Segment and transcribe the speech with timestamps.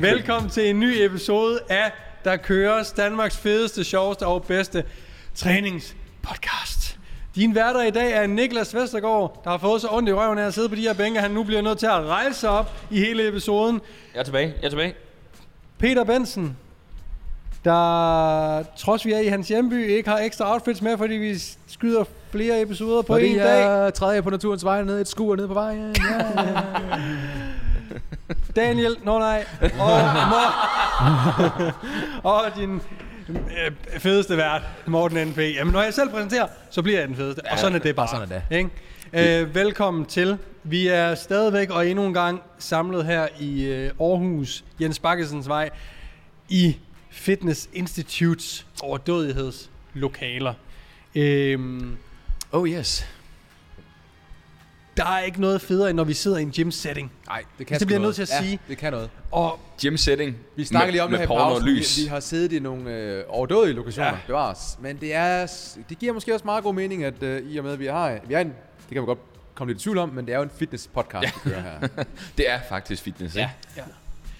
[0.00, 1.92] Velkommen til en ny episode af
[2.24, 4.84] Der køres Danmarks fedeste, sjoveste og bedste
[5.34, 6.98] træningspodcast.
[7.34, 10.46] Din værter i dag er Niklas Vestergaard, der har fået så ondt i røven af
[10.46, 11.20] at sidde på de her bænke.
[11.20, 13.80] Han nu bliver nødt til at rejse sig op i hele episoden.
[14.14, 14.94] Jeg er tilbage, jeg er tilbage.
[15.78, 16.56] Peter Bensen,
[17.64, 22.04] der trods vi er i hans hjemby, ikke har ekstra outfits med, fordi vi skyder
[22.30, 23.60] flere episoder på Fordi en dag.
[23.60, 25.96] jeg træder jeg på naturens vej ned et skur ned på vejen.
[26.10, 26.60] Ja, ja.
[28.56, 29.44] Daniel, nå nej,
[29.78, 29.92] og,
[32.32, 32.80] og din
[33.28, 35.38] øh, fedeste vært, Morten N.P.
[35.38, 37.40] Jamen, når jeg selv præsenterer, så bliver jeg den fedeste.
[37.52, 38.08] og sådan er det bare.
[38.08, 38.56] sådan er det.
[38.56, 39.40] Ikke?
[39.42, 40.38] Øh, velkommen til.
[40.62, 45.70] Vi er stadigvæk og endnu en gang samlet her i øh, Aarhus, Jens Bakkesens vej,
[46.48, 46.76] i
[47.10, 50.54] Fitness Institutes overdådighedslokaler.
[51.14, 51.96] Øhm,
[52.52, 53.06] Oh yes.
[54.96, 57.12] Der er ikke noget federe, end når vi sidder i en gym setting.
[57.26, 58.44] Nej, det kan Det bliver sgu jeg nødt til at noget.
[58.44, 58.60] sige.
[58.66, 59.10] Ja, det kan noget.
[59.30, 60.36] Og Gym setting.
[60.56, 61.68] Vi snakker lige om med, det her i porno og pausen.
[61.68, 61.98] lys.
[61.98, 64.14] Vi, vi har siddet i nogle øh, overdådige lokationer, Ja.
[64.14, 64.20] ja.
[64.26, 64.78] bevares.
[64.80, 65.46] Men det, er,
[65.88, 68.18] det giver måske også meget god mening, at øh, i og med, at vi har,
[68.26, 69.18] vi har en, det kan vi godt
[69.54, 71.30] komme lidt i tvivl om, men det er jo en fitness podcast, ja.
[71.44, 71.88] vi kører her.
[72.38, 73.50] Det er faktisk fitness, ikke?
[73.76, 73.82] ja.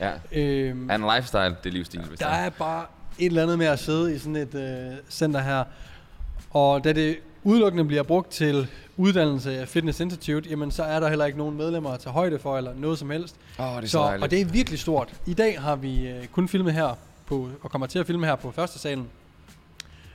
[0.01, 0.13] Ja.
[0.41, 2.85] Øhm, Er en lifestyle, det er livsstil, hvis Der det er bare
[3.19, 5.65] et eller andet med at sidde i sådan et øh, center her.
[6.51, 11.09] Og da det udelukkende bliver brugt til uddannelse af Fitness Institute, jamen så er der
[11.09, 13.37] heller ikke nogen medlemmer at tage højde for, eller noget som helst.
[13.59, 15.09] Åh, det er så, Så, og det er virkelig stort.
[15.27, 16.95] I dag har vi øh, kun filmet her,
[17.27, 19.07] på, og kommer til at filme her på første salen.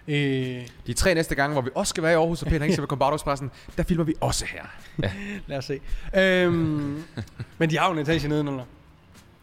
[0.07, 2.81] Øh, De tre næste gange, hvor vi også skal være i Aarhus og Peter Hængse
[2.81, 4.63] ved Combaudexpressen, der filmer vi også her.
[5.47, 5.79] lad os se.
[6.15, 7.03] Øhm,
[7.57, 8.63] men de har jo en etage nedenunder.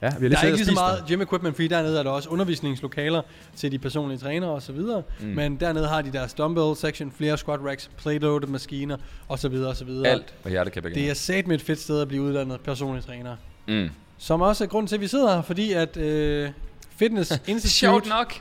[0.05, 2.11] Ja, vi har Der er ikke lige så meget gym equipment, fordi dernede er der
[2.11, 3.23] også undervisningslokaler
[3.57, 5.03] til de personlige trænere og så videre.
[5.21, 5.27] Mm.
[5.27, 8.97] Men dernede har de deres dumbbell section, flere squat racks, plate-loaded maskiner
[9.29, 10.09] og så videre og så videre.
[10.09, 10.35] Alt,
[10.73, 11.01] kan begynde.
[11.01, 13.37] Det er sat med et fedt sted at blive uddannet personlig træner.
[13.69, 13.89] Mm.
[14.19, 16.51] Som også er grunden til, at vi sidder her, fordi at øh,
[16.97, 17.75] Fitness Institute...
[17.75, 18.35] Sjovt nok.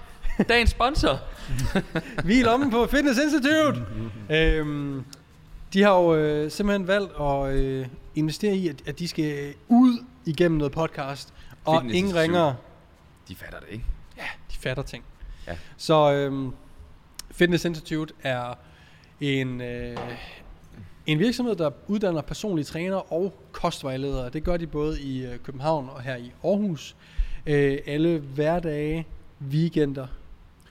[0.49, 1.19] Dagens sponsor.
[2.25, 3.81] Vi er lommen på Fitness Institute!
[4.29, 5.03] øhm,
[5.73, 7.85] de har jo øh, simpelthen valgt at øh,
[8.15, 11.33] investere i, at, at de skal ud igennem noget podcast.
[11.65, 12.53] Og Fitness ingen ringer
[13.27, 13.85] De fatter det, ikke?
[14.17, 15.03] Ja, de fatter ting.
[15.47, 15.57] Ja.
[15.77, 16.53] Så øhm,
[17.31, 18.53] Fitness Institute er
[19.21, 19.97] en, øh,
[21.05, 24.29] en virksomhed, der uddanner personlige trænere og kostvejledere.
[24.29, 26.95] Det gør de både i øh, København og her i Aarhus.
[27.45, 29.07] Øh, alle hverdage,
[29.49, 30.07] weekender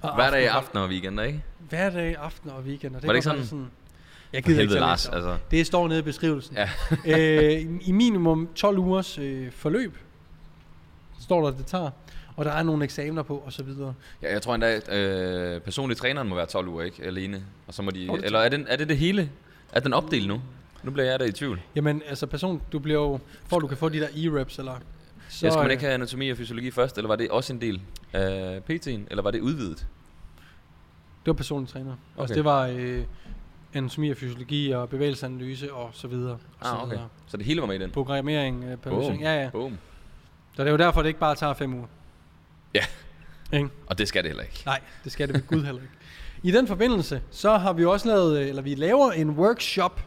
[0.01, 0.53] og Hver dag aftener.
[0.59, 1.43] aften og weekender, ikke?
[1.69, 3.01] Hverdage, aftener og weekender.
[3.01, 3.71] Var det ikke faktisk sådan?
[4.32, 5.15] Jeg gider ikke Lars, op.
[5.15, 5.37] altså.
[5.50, 6.56] Det står nede i beskrivelsen.
[6.56, 6.69] Ja.
[7.16, 9.97] øh, i- minimum 12 ugers øh, forløb,
[11.20, 11.91] står der, det tager.
[12.37, 13.94] Og der er nogle eksamener på, og så videre.
[14.22, 17.03] ja jeg tror endda, at øh, personlig træneren må være 12 uger, ikke?
[17.04, 17.42] Alene.
[17.66, 18.06] Og så må de...
[18.09, 18.25] Det?
[18.25, 19.31] Eller er, den, er det det hele?
[19.72, 20.41] Er den opdelt nu?
[20.82, 21.60] Nu bliver jeg der i tvivl.
[21.76, 24.75] Jamen, altså person, du bliver jo, for at du kan få de der e-reps, eller...
[25.28, 27.53] Så, ja, skal man øh, ikke have anatomi og fysiologi først, eller var det også
[27.53, 27.81] en del
[28.12, 29.78] af PT'en, eller var det udvidet?
[29.78, 29.87] Det
[31.26, 31.92] var personlig træner.
[32.16, 32.22] Okay.
[32.22, 32.34] Altså, Okay.
[32.34, 33.04] det var øh,
[33.75, 36.33] anatomi og fysiologi og bevægelsesanalyse og så videre.
[36.33, 36.91] Og så Ah, okay.
[36.93, 37.09] videre.
[37.27, 37.91] Så det hele var med i den?
[37.91, 39.22] Programmering, øh, periodisering.
[39.22, 39.50] Ja, ja.
[39.50, 39.78] Boom.
[40.56, 41.87] Så det er jo derfor, det ikke bare tager fem uger.
[42.75, 42.84] Ja.
[43.53, 43.69] Ikke?
[43.87, 44.62] Og det skal det heller ikke.
[44.66, 45.94] Nej, det skal det ved Gud heller ikke.
[46.43, 50.00] I den forbindelse, så har vi også lavet, øh, eller vi laver en workshop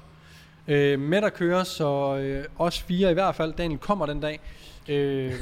[0.68, 4.40] øh, med der kører, så øh, os fire i hvert fald, Daniel kommer den dag,
[4.88, 5.34] øh,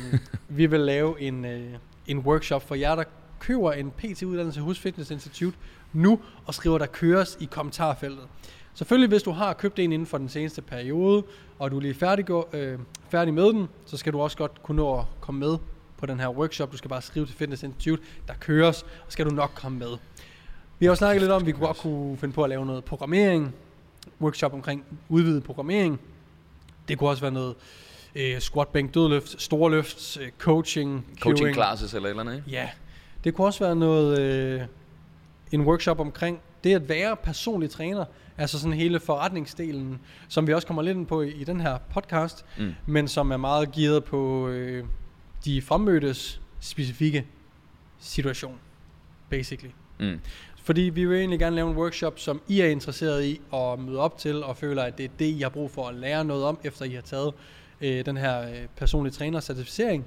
[0.49, 1.73] vi vil lave en, øh,
[2.07, 3.03] en workshop for jer, der
[3.39, 5.57] køber en PT-uddannelse hos Fitness Institute
[5.93, 8.23] nu, og skriver, der køres i kommentarfeltet.
[8.73, 11.23] Selvfølgelig, hvis du har købt en inden for den seneste periode,
[11.59, 14.77] og du er lige færdig, øh, færdig med den, så skal du også godt kunne
[14.77, 15.57] nå at komme med
[15.97, 16.71] på den her workshop.
[16.71, 19.97] Du skal bare skrive til Fitness Institute, der køres, og skal du nok komme med.
[20.79, 22.65] Vi har jo snakket lidt om, at vi kunne godt kunne finde på at lave
[22.65, 23.53] noget programmering,
[24.21, 25.99] workshop omkring udvidet programmering.
[26.87, 27.55] Det kunne også være noget
[28.15, 32.49] øh, squat, bænk, dødløft, store løft, øh, coaching, Coaching classes eller eller andet, ikke?
[32.49, 32.69] Ja,
[33.23, 34.61] det kunne også være noget, øh,
[35.53, 38.05] en workshop omkring det at være personlig træner,
[38.37, 41.77] altså sådan hele forretningsdelen, som vi også kommer lidt ind på i, i den her
[41.93, 42.73] podcast, Mm.
[42.85, 44.85] men som er meget gearet på øh,
[45.45, 47.25] de fremmødtes specifikke
[47.99, 48.55] situation,
[49.29, 49.71] basically.
[49.99, 50.19] Mm.
[50.63, 53.99] Fordi vi vil egentlig gerne lave en workshop, som I er interesseret i at møde
[53.99, 56.43] op til, og føler, at det er det, I har brug for at lære noget
[56.45, 57.33] om, efter I har taget
[57.81, 60.05] øh, den her øh, personlige træner-certificering.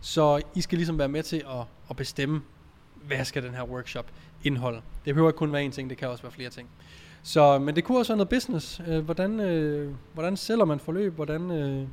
[0.00, 2.42] Så I skal ligesom være med til at, at bestemme,
[3.06, 4.06] hvad skal den her workshop
[4.44, 4.80] indeholde.
[5.04, 6.68] Det behøver ikke kun være én ting, det kan også være flere ting.
[7.22, 8.80] Så, men det kunne også være noget business.
[8.88, 11.14] Øh, hvordan, øh, hvordan sælger man forløb?
[11.14, 11.86] Hvordan øh,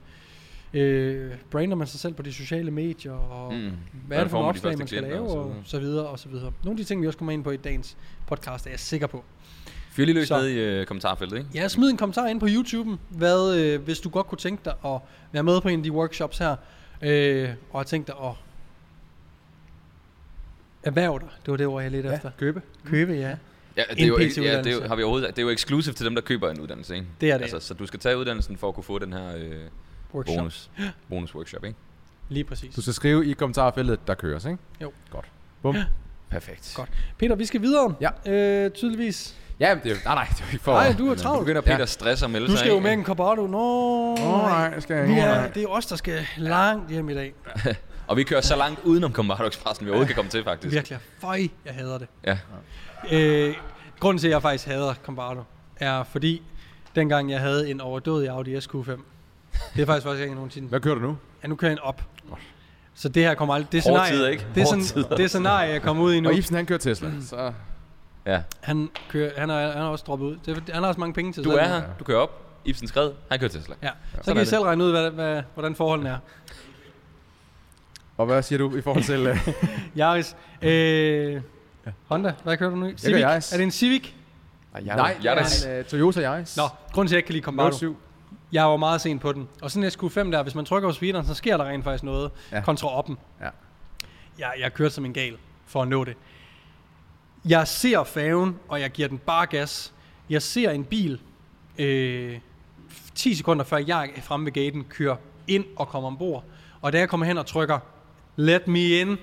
[0.74, 3.12] øh, brander man sig selv på de sociale medier?
[3.14, 3.72] Og Mm.
[4.08, 5.22] hvad er det for nogle opslag, man skal lave?
[5.22, 5.64] og så Og videre?
[5.66, 6.52] så videre, og så videre.
[6.64, 9.08] Nogle af de ting, vi også kommer ind på i dagens podcast, er jeg sikker
[9.08, 9.24] på.
[9.92, 11.50] Fyr lige løs Så- ned i øh, kommentarfeltet, ikke?
[11.54, 14.74] Ja, smid en kommentar ind på YouTube'en, hvad, øh, hvis du godt kunne tænke dig
[14.86, 15.00] at
[15.32, 16.56] være med på en af de workshops her,
[17.02, 18.32] øh, og har tænkt dig at
[20.84, 21.28] erhverv dig.
[21.46, 22.32] Det var det ord, jeg lidt Ja, efter.
[22.40, 22.62] købe.
[22.86, 23.36] Købe, ja.
[23.78, 25.50] Ja, det er, jo, ikke, ja, det er jo, har vi overhovedet, det er jo
[25.50, 27.08] exclusive til dem, der køber en uddannelse, ikke?
[27.22, 27.42] Det er det.
[27.44, 29.56] Altså, så du skal tage uddannelsen for at kunne få den her øh,
[30.14, 30.38] Workshop.
[30.38, 30.70] bonus,
[31.10, 31.78] bonus workshop, ikke?
[32.30, 32.76] Lige præcis.
[32.76, 34.58] Du skal skrive i kommentarfeltet, der køres, ikke?
[34.82, 34.92] Jo.
[35.12, 35.26] Godt.
[35.62, 35.76] Bum.
[36.30, 36.74] Perfekt.
[36.76, 36.90] Godt.
[37.18, 37.96] Peter, vi skal videre.
[38.02, 38.32] Ja.
[38.32, 39.36] Øh, tydeligvis.
[39.60, 40.02] Ja, det er jo...
[40.06, 40.74] Nej, nej, det er jo ikke for...
[40.74, 41.40] Nej, du er Nu travlt.
[41.46, 42.84] begynder Peter at stresse og melde Du sig, skal jo ikke?
[42.84, 43.48] med en Cobardo.
[43.48, 45.22] Nå, Åh, nej, det skal jeg ikke.
[45.22, 47.34] er, det er os, der skal langt hjem i dag.
[48.12, 50.74] Og vi kører så langt udenom Combardo Expressen, vi overhovedet kan komme til, faktisk.
[50.76, 51.00] Virkelig.
[51.20, 52.08] Føj, jeg hader det.
[52.26, 52.38] Ja.
[53.12, 53.56] Øh,
[54.00, 55.44] grunden til, at jeg faktisk hader Combardo,
[55.76, 56.42] er fordi,
[56.96, 58.92] dengang jeg havde en overdådig Audi SQ5,
[59.76, 60.68] det er faktisk også ikke nogensinde.
[60.68, 61.18] Hvad kører du nu?
[61.44, 62.02] Ja, nu kører jeg en op.
[62.94, 63.72] Så det her kommer aldrig...
[63.72, 64.46] Det er scenarie, tider, ikke?
[64.56, 66.30] Det er, sådan, det er scenarie, jeg kommer ud i nu.
[66.30, 67.54] Og Ibsen, han kører Tesla, så...
[68.26, 68.42] ja.
[68.62, 70.38] Han, kører, han, er, han er også droppet ud.
[70.46, 72.42] Det, er- han har også mange penge til Du er her, du kører op.
[72.66, 73.76] Ibsen skred, han kører Tesla.
[73.84, 76.18] Ja, så Sådan kan I selv regne ud, hvad, hvad, hvordan forholdene er.
[78.22, 79.30] Og hvad siger du i forhold til...
[79.32, 79.38] Uh,
[80.00, 81.42] Yaris, øh,
[82.08, 82.94] Honda, hvad kører du nu i?
[83.06, 83.54] kører Yaris.
[83.54, 84.10] Er det en Civic?
[84.74, 86.58] Nej, nej, jeg er er en uh, Toyota Yaris.
[86.58, 86.64] Nå,
[86.94, 87.78] grunden til, at jeg ikke kan lide Combardo.
[87.78, 87.98] 07.
[88.52, 89.48] Jeg var meget sent på den.
[89.62, 92.04] Og sådan en SQ5 der, hvis man trykker på speederen, så sker der rent faktisk
[92.04, 92.62] noget ja.
[92.62, 93.18] kontra oppen.
[93.42, 93.50] Ja.
[94.40, 96.18] Jeg, jeg kørte som en gal for at nå det.
[97.46, 99.94] Jeg ser faven, og jeg giver den bare gas.
[100.30, 101.22] Jeg ser en bil,
[101.78, 102.40] øh,
[103.16, 105.16] 10 sekunder før jeg er fremme ved gaten, kører
[105.48, 106.44] ind og kommer ombord.
[106.82, 107.80] Og da jeg kommer hen og trykker,
[108.36, 109.18] let me in,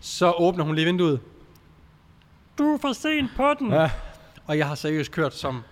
[0.00, 1.20] så åbner hun lige vinduet.
[2.58, 3.72] Du er for sent på den.
[3.72, 3.90] Ja.
[4.46, 5.62] Og jeg har seriøst kørt som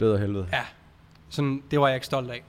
[0.00, 0.46] Død og helvede.
[0.52, 0.62] Ja,
[1.30, 2.42] sådan, det var jeg ikke stolt af.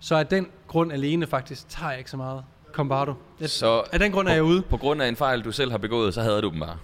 [0.00, 3.14] Så af den grund alene faktisk, tager jeg ikke så meget Combardo.
[3.40, 4.62] Jeg, Så af den grund er jeg ude.
[4.62, 6.76] på grund af en fejl, du selv har begået, så havde du dem bare.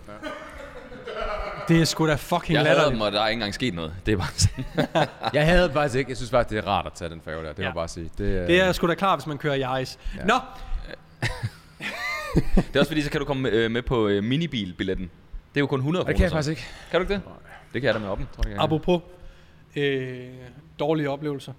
[1.69, 3.03] Det er sgu da fucking Jeg havde dem, latterligt.
[3.05, 3.95] og der er ikke engang sket noget.
[4.07, 5.09] Det er bare sådan.
[5.35, 6.11] Jeg havde det faktisk ikke.
[6.11, 7.49] Jeg synes faktisk, det er rart at tage den færge der.
[7.49, 7.69] Det må Ja.
[7.69, 8.11] jeg bare sige.
[8.19, 9.99] Det, øh, Det er sgu da klar, hvis man kører Yaris.
[10.17, 10.21] Ja.
[10.21, 10.27] Ja.
[10.27, 10.35] Nå,
[12.69, 15.11] Det er også fordi, så kan du komme øh, med på øh, minibilbilletten.
[15.55, 16.13] Det er jo kun 100 Og kroner.
[16.13, 16.35] det kan jeg så.
[16.37, 16.65] faktisk ikke.
[16.91, 17.23] Kan du ikke det?
[17.73, 18.59] Det kan jeg da med oppen, tror jeg.
[18.59, 19.01] apropos
[19.77, 20.27] øh,
[20.79, 21.53] dårlige oplevelser,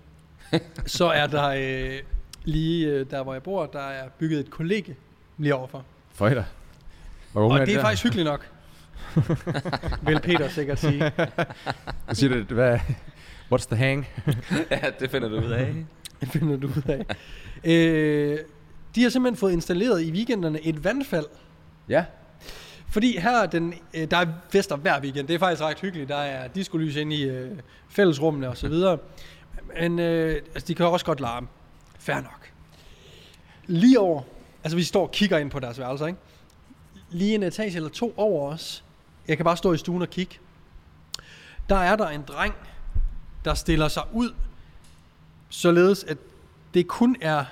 [0.85, 1.99] så er der øh,
[2.43, 4.95] lige øh, der, hvor jeg bor, der er bygget et kollege
[5.37, 5.85] lige overfor.
[6.13, 6.25] For
[7.35, 7.83] unge Og er det er der?
[7.83, 8.47] faktisk hyggeligt nok.
[10.07, 11.11] Vil Peter sikkert sige.
[12.05, 12.53] Hvad siger du?
[12.53, 12.79] Hvad?
[13.53, 14.07] What's the hang?
[14.71, 15.75] ja, det finder du ud af.
[16.21, 17.05] Det finder du ud af.
[17.63, 18.37] Øh,
[18.95, 21.25] de har simpelthen fået installeret i weekenderne et vandfald.
[21.89, 22.05] Ja.
[22.89, 25.27] Fordi her er den, øh, der er fester hver weekend.
[25.27, 26.09] Det er faktisk ret hyggeligt.
[26.09, 27.57] Der er diskolys inde i øh,
[27.89, 28.97] fællesrummene og så videre.
[29.77, 31.47] Men øh, altså, de kan også godt larme.
[31.99, 32.51] Fair nok.
[33.65, 34.21] Lige over,
[34.63, 36.19] altså vi står og kigger ind på deres værelser, ikke?
[37.09, 38.83] Lige en etage eller to over os.
[39.27, 40.39] Jeg kan bare stå i stuen og kigge.
[41.69, 42.53] Der er der en dreng,
[43.45, 44.33] der stiller sig ud,
[45.49, 46.17] således at
[46.73, 47.45] det kun er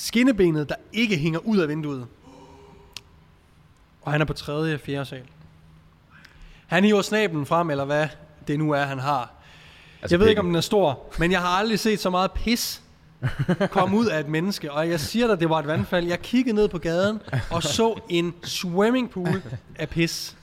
[0.00, 2.06] skinnebenet, der ikke hænger ud af vinduet.
[4.02, 5.22] Og han er på tredje og fjerde sal.
[6.66, 8.08] Han hiver snablen frem, eller hvad
[8.48, 9.32] det nu er, han har.
[10.02, 12.32] Altså jeg ved ikke, om den er stor, men jeg har aldrig set så meget
[12.32, 12.82] pis
[13.70, 14.72] komme ud af et menneske.
[14.72, 16.06] Og jeg siger dig, det var et vandfald.
[16.06, 17.20] Jeg kiggede ned på gaden
[17.50, 19.42] og så en swimmingpool
[19.76, 20.36] af pis.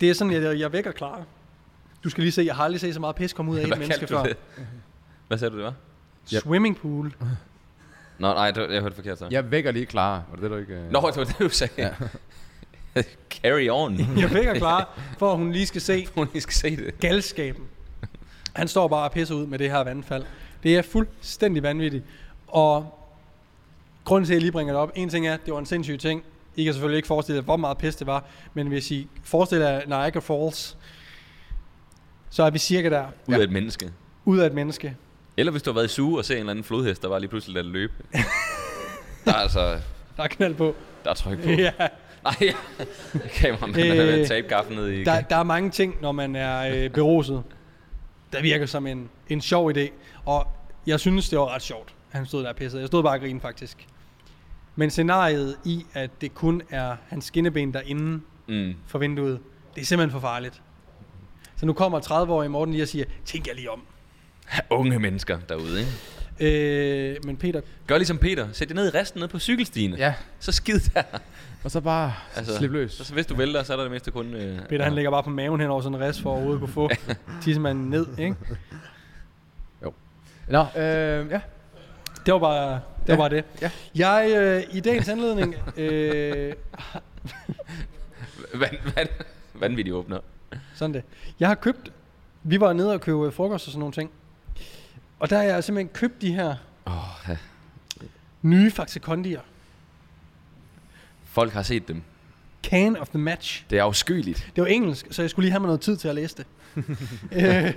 [0.00, 1.22] Det er sådan, jeg, jeg vækker klar.
[2.04, 3.78] Du skal lige se, jeg har aldrig set så meget pis komme ud af et
[3.78, 4.24] menneske før.
[5.28, 5.74] Hvad sagde du, det var?
[6.24, 7.14] Swimmingpool.
[8.20, 9.28] Nå, nej, det, jeg hørte forkert så.
[9.30, 10.22] Jeg vækker lige klar.
[10.28, 10.72] Var det det, du ikke...
[10.74, 10.90] øh?
[10.92, 11.72] Nå, det var det, du sagde.
[11.78, 11.90] Ja.
[13.42, 14.18] Carry on.
[14.18, 17.00] Jeg vækker klar, for at hun lige skal se Hun lige skal se det.
[17.00, 17.64] galskaben.
[18.56, 20.24] Han står bare og pisser ud med det her vandfald.
[20.62, 22.04] Det er fuldstændig vanvittigt.
[22.46, 22.98] Og
[24.04, 25.66] grunden til, at jeg lige bringer det op, en ting er, at det var en
[25.66, 26.22] sindssyg ting.
[26.56, 28.24] I kan selvfølgelig ikke forestille jer, hvor meget pis det var,
[28.54, 30.76] men hvis I forestiller jer Niagara Falls,
[32.30, 33.90] så er vi cirka der, Ud af et menneske.
[34.24, 34.96] ud af et menneske.
[35.40, 37.18] Eller hvis du har været i suge og ser en eller anden flodhest, der var
[37.18, 37.92] lige pludselig ladet løbe.
[39.24, 39.80] der er altså,
[40.16, 40.74] Der er knald på.
[41.04, 41.48] der er tryk på.
[41.66, 41.72] Ja,
[42.24, 42.34] Nej,
[43.34, 45.04] kameramanden Øh, øh, har tabe gaffen ned i.
[45.04, 47.42] der, der er mange ting, når man er øh, beruset,
[48.32, 49.88] der virker som en, en sjov idé.
[50.24, 50.46] Og
[50.86, 52.80] jeg synes, det var ret sjovt, at han stod der og pissede.
[52.82, 53.86] Jeg stod bare og grinede faktisk.
[54.76, 58.74] Men scenariet i, at det kun er hans skinneben derinde Mm.
[58.86, 59.40] for vinduet,
[59.74, 60.62] det er simpelthen for farligt.
[61.56, 63.82] Så nu kommer 30-årige Morten lige og siger, tænk jer lige om.
[64.70, 65.90] Unge mennesker derude, ikke?
[66.40, 68.48] Øh, men Peter, Gør ligesom Peter.
[68.52, 69.94] Sæt dig ned i resten ned på cykelstien.
[69.94, 70.14] Ja.
[70.38, 71.02] Så skid der.
[71.64, 72.92] Og så bare Altså, slip løs.
[72.92, 74.34] Så hvis du vælter, så er der det meste kun...
[74.34, 76.60] Øh, Peter han ligger bare på maven hen over sådan en rest for at overhovedet
[76.60, 76.90] kunne få
[77.42, 78.36] tissemanden ned, ikke?
[80.48, 81.40] Nå, øh, ja.
[82.26, 82.80] Det var bare det.
[83.08, 83.16] Ja.
[83.16, 83.44] Var bare det.
[83.62, 83.70] Ja.
[83.94, 86.52] Jeg, øh, i dagens anledning, øh,
[88.60, 89.06] Van, van,
[89.54, 90.18] vanvittig åbner.
[90.74, 91.02] sådan det.
[91.40, 91.92] Jeg har købt,
[92.42, 94.10] vi var nede og købe frokost og sådan nogle ting.
[95.20, 96.54] Og der har jeg simpelthen købt de her
[96.86, 96.92] Oh,
[97.28, 97.36] ja.
[98.42, 99.40] nye Faxe Kondier.
[101.24, 102.02] Folk har set dem.
[102.62, 103.64] Can of the Match.
[103.70, 104.50] Det er afskyeligt.
[104.56, 106.46] Det var engelsk, så jeg skulle lige have mig noget tid til at læse det.
[107.66, 107.74] øh,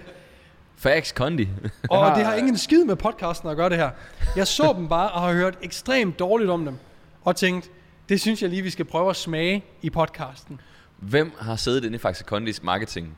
[0.78, 1.50] Fax Kondi.
[1.90, 3.90] og det har ingen skid med podcasten at gøre det her.
[4.36, 6.78] Jeg så dem bare og har hørt ekstremt dårligt om dem.
[7.24, 7.72] Og tænkt,
[8.10, 10.62] det synes jeg lige, vi skal prøve at smage i podcasten.
[10.98, 13.18] Hvem har siddet inde i Faxe Kondis marketing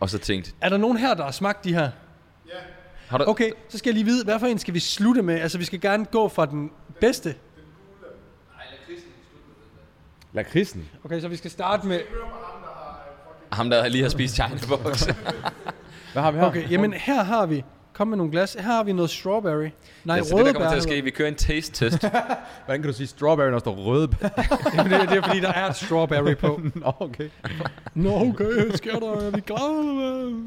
[0.00, 1.90] og så tænkt, Er der nogen her, der har smagt de her?
[3.10, 5.40] Har du, Okay, så skal jeg lige vide, hvad for en skal vi slutte med?
[5.40, 7.34] Altså, vi skal gerne gå fra den bedste.
[10.32, 10.88] Lakridsen.
[11.04, 12.00] Okay, så vi skal starte med...
[13.52, 15.06] ham der lige har spist China Box?
[16.12, 16.46] Hvad har vi her?
[16.46, 17.64] Okay, jamen her har vi...
[17.92, 18.54] Kom med nogle glas.
[18.54, 19.68] Her har vi noget strawberry.
[20.04, 22.02] Nej, altså, det der kommer til at ske, vi kører en taste test.
[22.64, 24.28] Hvordan kan du sige strawberry, når der står røde bær?
[24.76, 26.60] Jamen, det, det er fordi, der er et strawberry på.
[26.74, 27.28] Nå, okay.
[27.94, 29.12] Nå, okay, sker der?
[29.12, 30.44] Er vi glade?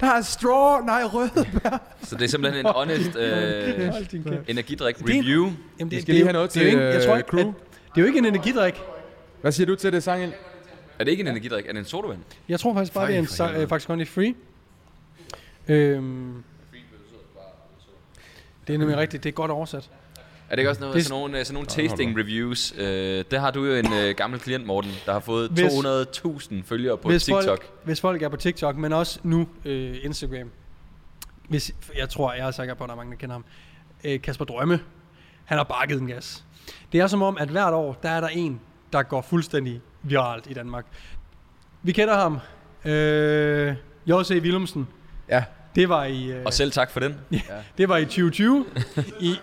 [0.00, 1.30] Der er straw, nej, røde
[1.62, 1.78] bær.
[2.02, 3.90] så det er simpelthen en honest øh,
[4.48, 5.52] energidrik Det er en- review.
[5.78, 7.40] Jamen, Vi skal lige have noget det til, ikke, jeg tror øh, ikke, crew.
[7.48, 7.54] at,
[7.94, 8.74] det er jo ikke en energidrik.
[9.40, 10.32] Hvad siger du til det, Sangel?
[10.98, 11.66] Er det ikke en energidrik?
[11.66, 12.18] Er det en sodavand?
[12.48, 14.34] Jeg tror faktisk bare, Fej det er en sa- øh, faktisk Condi Free.
[15.68, 16.42] Øhm,
[18.66, 19.22] det er nemlig rigtigt.
[19.24, 19.90] Det er godt oversat.
[20.50, 22.74] Er det ikke også noget, Det sådan nogle, øh, sådan nogle tasting reviews?
[22.78, 26.54] Øh, det har du jo en øh, gammel klient, Morten, der har fået Hvis- 200.000
[26.64, 27.44] følgere på hvis TikTok.
[27.44, 30.50] Folk, hvis folk er på TikTok, men også nu øh, Instagram.
[31.48, 33.44] Hvis, jeg tror, jeg er sikker på, at der er mange, der kender ham.
[34.04, 34.80] Øh, Kasper Drømme.
[35.44, 36.44] Han har bakket en gas.
[36.92, 38.60] Det er som om, at hvert år, der er der en,
[38.92, 40.86] der går fuldstændig viralt i Danmark.
[41.82, 42.38] Vi kender ham.
[42.84, 43.74] Øh,
[44.06, 44.30] J.C.
[44.42, 44.88] Willumsen.
[45.28, 45.44] Ja.
[45.74, 46.32] Det var i...
[46.32, 47.14] Øh, Og selv tak for den.
[47.78, 48.66] Det var i 2020.
[49.20, 49.34] I,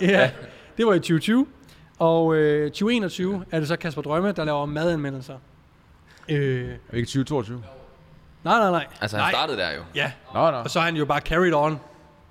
[0.00, 0.30] ja,
[0.76, 1.46] det var i 2020.
[1.98, 5.34] Og øh, 2021 er det så Kasper Drømme, der laver madanmeldelser.
[6.28, 7.62] Øh, Er vi ikke 2022?
[8.44, 8.86] nej, nej, nej.
[9.00, 9.30] Altså, han nej.
[9.32, 9.80] startede der jo.
[9.94, 10.56] Ja, Nå, nå.
[10.56, 11.80] og så er han jo bare carried on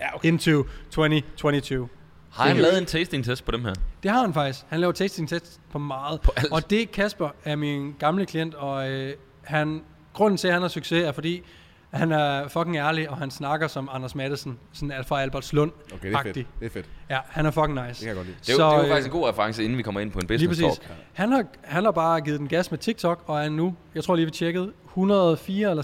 [0.02, 0.28] ja, okay.
[0.28, 1.90] into 2022.
[2.32, 3.74] Har han lavet en tasting test på dem her?
[4.04, 4.66] Det har han faktisk.
[4.70, 6.22] Han laver tasting test på meget.
[6.22, 6.52] På alt.
[6.52, 9.82] Og det Kasper er min gamle klient, og øh, han,
[10.14, 11.44] grunden til, at han har succes, er fordi,
[11.92, 15.72] han er fucking ærlig, og han snakker som Anders Madsen, sådan er fra Albertslund.
[15.94, 16.36] Okay, det er fedt.
[16.36, 16.86] Det er fedt.
[17.10, 17.88] Ja, han er fucking nice.
[17.90, 18.38] Det kan jeg godt lide.
[18.48, 20.12] Det er, jo, det er jo øh, faktisk en god reference, inden vi kommer ind
[20.12, 20.88] på en Lige business præcis.
[20.88, 21.00] talk.
[21.14, 24.16] Han har, han har bare givet den gas med TikTok, og er nu, jeg tror
[24.16, 25.84] lige vi tjekkede, 104 eller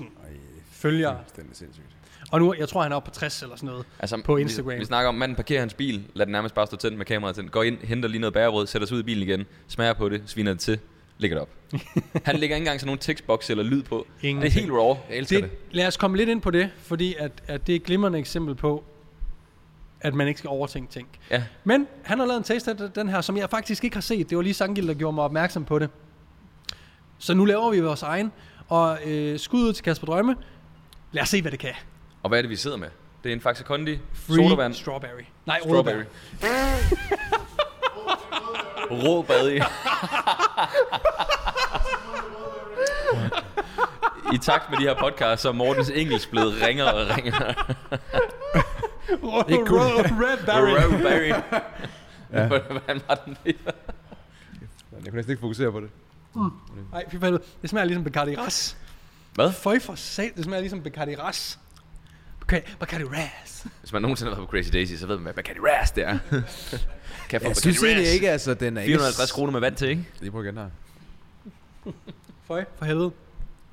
[0.00, 0.04] 96.000
[0.72, 1.18] følgere.
[1.36, 1.86] Det er sindssygt.
[2.32, 3.86] Og nu, jeg tror han er oppe på 60 eller sådan noget.
[4.00, 4.78] Altså, På vi- Instagram.
[4.78, 7.36] Vi, snakker om, manden parkerer hans bil, lader den nærmest bare stå tændt med kameraet
[7.36, 10.08] tændt, går ind, henter lige noget bærebrød, sætter sig ud i bilen igen, smager på
[10.08, 10.78] det, sviner det til,
[11.18, 11.48] lægger det op.
[12.24, 14.06] han lægger ikke engang sådan nogle tekstboks eller lyd på.
[14.22, 14.96] Det er helt raw.
[15.08, 15.50] Jeg elsker det.
[15.50, 18.18] Det, lad os komme lidt ind på det, fordi at, at det er et glimrende
[18.18, 18.84] eksempel på,
[20.00, 21.08] at man ikke skal overtænke ting.
[21.30, 21.42] Ja.
[21.64, 24.30] Men han har lavet en taste af den her, som jeg faktisk ikke har set.
[24.30, 25.90] Det var lige Sangil, der gjorde mig opmærksom på det.
[27.18, 28.32] Så nu laver vi vores egen.
[28.68, 30.36] Og øh, skud ud til Kasper Drømme.
[31.12, 31.74] Lad os se, hvad det kan.
[32.22, 32.88] Og hvad er det, vi sidder med?
[33.24, 35.22] Det er en Faxe Kondi, Free sodavand, strawberry.
[35.46, 36.02] Nej, strawberry.
[38.90, 39.60] Rå bad i.
[44.34, 47.54] I takt med de her podcasts, så er Mortens engelsk blevet ringere og ringere.
[49.48, 50.70] Ikke kun- red berry.
[50.70, 51.60] Røv Barry.
[52.32, 52.46] Ja.
[52.46, 53.56] Hvordan var den det?
[53.66, 53.74] Jeg
[55.04, 55.90] kunne næsten ikke fokusere på det.
[56.92, 57.40] Nej, fy fanden.
[57.62, 58.76] Det smager ligesom Bacardi Ras.
[59.34, 59.52] Hvad?
[59.52, 61.58] Føj for sat, det smager ligesom Bacardi Ras.
[62.78, 63.66] Bacardi Ras.
[63.80, 66.04] Hvis man nogensinde har været på Crazy Daisy, så ved man, hvad Bacardi Ras det
[66.04, 66.18] er.
[67.28, 68.90] kan jeg få Jeg synes egentlig ikke, altså den er ikke...
[68.92, 70.04] 450 kroner med vand til, ikke?
[70.20, 70.68] Lige prøv igen her.
[72.48, 73.10] Føj, for helvede.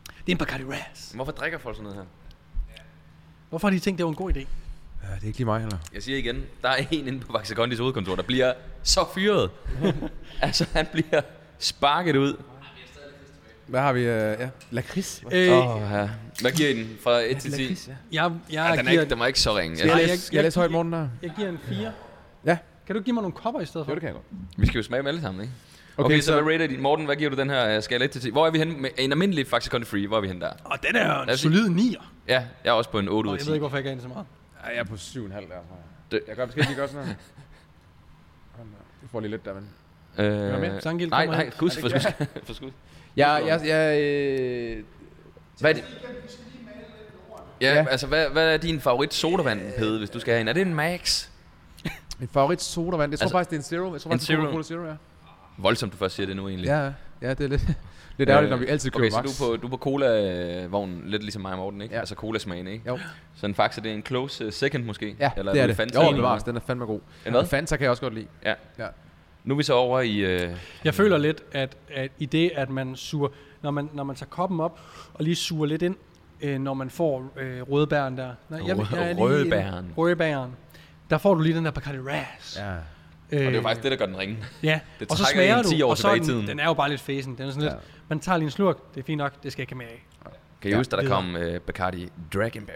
[0.08, 1.12] Det er en Bacardi Ras.
[1.16, 2.06] Hvorfor drikker folk sådan noget her?
[3.50, 4.40] Hvorfor har de tænkt, det var en god idé?
[4.40, 5.78] Ja, det er ikke lige mig heller.
[5.94, 9.50] Jeg siger igen, der er en inde på Vaxacondis hovedkontor, der bliver så fyret.
[10.42, 11.22] altså, han bliver
[11.60, 12.38] sparket ud.
[13.68, 14.00] Hvad har vi?
[14.00, 14.50] Uh, ja.
[14.72, 15.24] Lakrids?
[15.32, 16.10] Øh, Åh, ja.
[16.42, 17.62] Hvad giver I den fra 1 til 10?
[17.62, 17.94] Lakrids, ja.
[18.24, 19.88] jeg, jeg, Ja, den, er giver, ikke, den var ikke så ringe.
[19.88, 21.08] Jeg jeg- skal jeg læse jeg- højt morgen der?
[21.22, 21.92] jeg giver en 4.
[22.46, 22.58] Ja.
[22.88, 23.92] Kan du give mig nogle kopper i stedet for?
[23.92, 24.26] Jo, det kan jeg godt.
[24.58, 25.54] vi skal jo smage dem alle sammen, ikke?
[25.98, 26.82] Okay, Okay, så, så- hvad rater din?
[26.82, 28.30] Morten, hvad giver du den her uh, skala 1 til 10?
[28.32, 28.74] Hvor er vi henne?
[28.78, 30.52] Med en almindelig Faxacondi Free, hvor er vi henne der?
[30.64, 32.04] Og den er jo en solid 9'er.
[32.28, 33.48] Ja, jeg er også på en 8 ud af jeg 10.
[33.48, 34.26] ved ikke, hvorfor jeg gav den så meget.
[34.64, 35.58] Ja, jeg er på 7,5 der, tror jeg.
[36.12, 37.14] Det- Jeg kan måske lige gøre sådan her.
[39.02, 39.70] Du får lige lidt der, men...
[40.18, 40.82] Øh, med?
[40.82, 42.26] Sangil, nej, nej, gud, for skud.
[42.46, 42.72] for skud.
[43.16, 44.84] Jeg, jeg, jeg, øh,
[45.60, 45.84] Hvad er det?
[47.62, 47.86] Ja, Ja.
[47.90, 50.48] altså, hvad, hvad er din favorit sodavand, Pede, hvis du skal have en?
[50.48, 51.28] Er det en Max?
[52.20, 53.94] Min favorit sodavand, jeg tror Altså, faktisk, det er en Zero.
[53.94, 54.46] Jeg tror en faktisk, det er Zero.
[54.52, 54.94] Coca-Cola Zero, ja.
[55.58, 56.68] Voldsomt, du først siger det nu egentlig.
[56.68, 56.92] Ja,
[57.22, 57.62] ja, det er lidt,
[58.18, 59.38] lidt ærgerligt, når vi altid køber Okay, så Max.
[59.40, 61.94] du er på, du er på cola-vognen, lidt ligesom mig og Morten, ikke?
[61.94, 62.00] Ja.
[62.00, 62.84] Altså cola-smagen, ikke?
[62.88, 63.00] Jo.
[63.36, 65.16] Så en Faxe, det er en close uh, second måske?
[65.20, 65.76] Ja, Eller det er det.
[65.76, 67.00] Fanta Jo, bevares, den er fandme god.
[67.26, 67.46] En hvad?
[67.46, 68.28] Fanta kan jeg også godt lide.
[68.46, 68.54] Ja.
[68.80, 68.88] Ja.
[69.44, 70.18] Nu er vi så over i...
[70.18, 70.52] Øh,
[70.84, 73.28] Jeg føler lidt, at, at i det, at man suger,
[73.62, 74.80] når man, når man tager koppen op
[75.14, 75.96] og lige suger lidt ind,
[76.42, 78.30] øh, når man får øh, rødbæren der.
[78.50, 79.86] Nej, Rø- er lige rødbæren.
[79.86, 80.52] en- Rødbæren.
[81.10, 82.58] Der får du lige den der Bacardi Ras.
[82.60, 82.72] Ja.
[82.74, 84.38] Og det er jo faktisk det, der gør den ringe.
[84.64, 86.48] Ja, Det og så smager en 10 du, år og så er den, tiden.
[86.48, 87.36] den er jo bare lidt fæsen.
[87.38, 87.78] Den er sådan lidt, Ja.
[88.10, 89.96] man tager lige en slurk, det er fint nok, det skal jeg ikke have med
[90.26, 90.34] af.
[90.62, 92.76] Kan I Ja, huske, da der kom uh, Bacardi Dragonberry?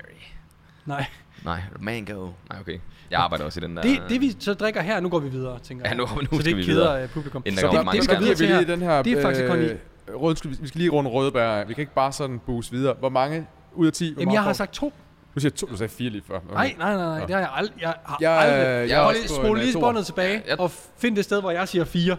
[0.85, 1.05] Nej,
[1.45, 2.29] Nej, Mango.
[2.49, 2.79] Nej, okay.
[3.11, 3.81] Jeg arbejder også i den der...
[3.83, 5.97] det, det vi så drikker her, nu går vi videre, tænker Ja, jeg.
[5.97, 6.87] nu, nu så skal det vi ikke videre.
[6.95, 7.43] keder øh, publikum.
[7.45, 9.01] Inden der Så kommer det, skal videre til her, den her...
[9.01, 9.65] det er faktisk kun i...
[9.65, 9.75] øh,
[10.07, 11.63] rød, vi skal lige runde rødbær.
[11.65, 12.93] Vi kan ikke bare sådan boost videre.
[12.99, 14.13] Hvor mange ud af 10?
[14.13, 14.93] Hvor Jamen, jeg har sagt to.
[15.37, 16.35] Du siger to, du sagde fire lige før.
[16.35, 16.53] Okay.
[16.53, 17.25] Nej, nej, nej, nej, Nå.
[17.25, 17.81] det har jeg aldrig.
[17.81, 18.83] Jeg har Jeg, aldrig.
[18.83, 19.81] øh, jeg lige på spole en, øh, lige toer.
[19.81, 22.17] båndet tilbage Jeg- og find det sted, hvor jeg siger fire.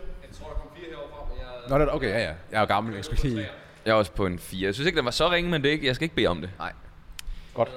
[1.69, 2.25] Nå, det er, okay, ja, ja.
[2.25, 2.95] Jeg er jo gammel.
[2.95, 3.47] Jeg skal lige...
[3.85, 4.67] Jeg er også på en 4.
[4.67, 6.27] Jeg synes ikke, den var så ringe, men det er ikke, jeg skal ikke bede
[6.27, 6.51] om det.
[6.59, 6.73] Nej.
[7.55, 7.69] Godt.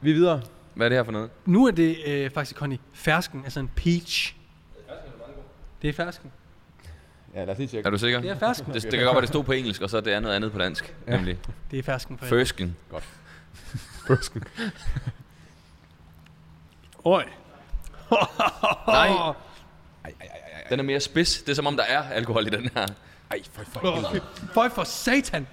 [0.00, 0.42] Vi er videre.
[0.74, 1.30] Hvad er det her for noget?
[1.44, 4.34] Nu er det øh, faktisk kun i fersken, altså en peach.
[5.82, 6.32] Det er fersken.
[7.34, 7.86] Ja, lad os lige tjekke.
[7.86, 8.20] Er du sikker?
[8.20, 8.72] Det er fersken.
[8.74, 10.52] Det, det kan godt være, det stod på engelsk, og så er det andet andet
[10.52, 10.94] på dansk.
[11.06, 11.16] Ja.
[11.16, 11.38] Nemlig
[11.70, 12.76] Det er fersken for Fersken.
[14.06, 14.42] Fersken.
[17.04, 17.24] Oj.
[18.86, 19.08] Nej.
[19.14, 19.34] Ej,
[20.04, 20.64] ej, ej, ej.
[20.70, 21.42] Den er mere spids.
[21.42, 22.86] Det er som om, der er alkohol i den her.
[23.30, 24.14] Ej, for, for.
[24.54, 25.46] Føj for satan.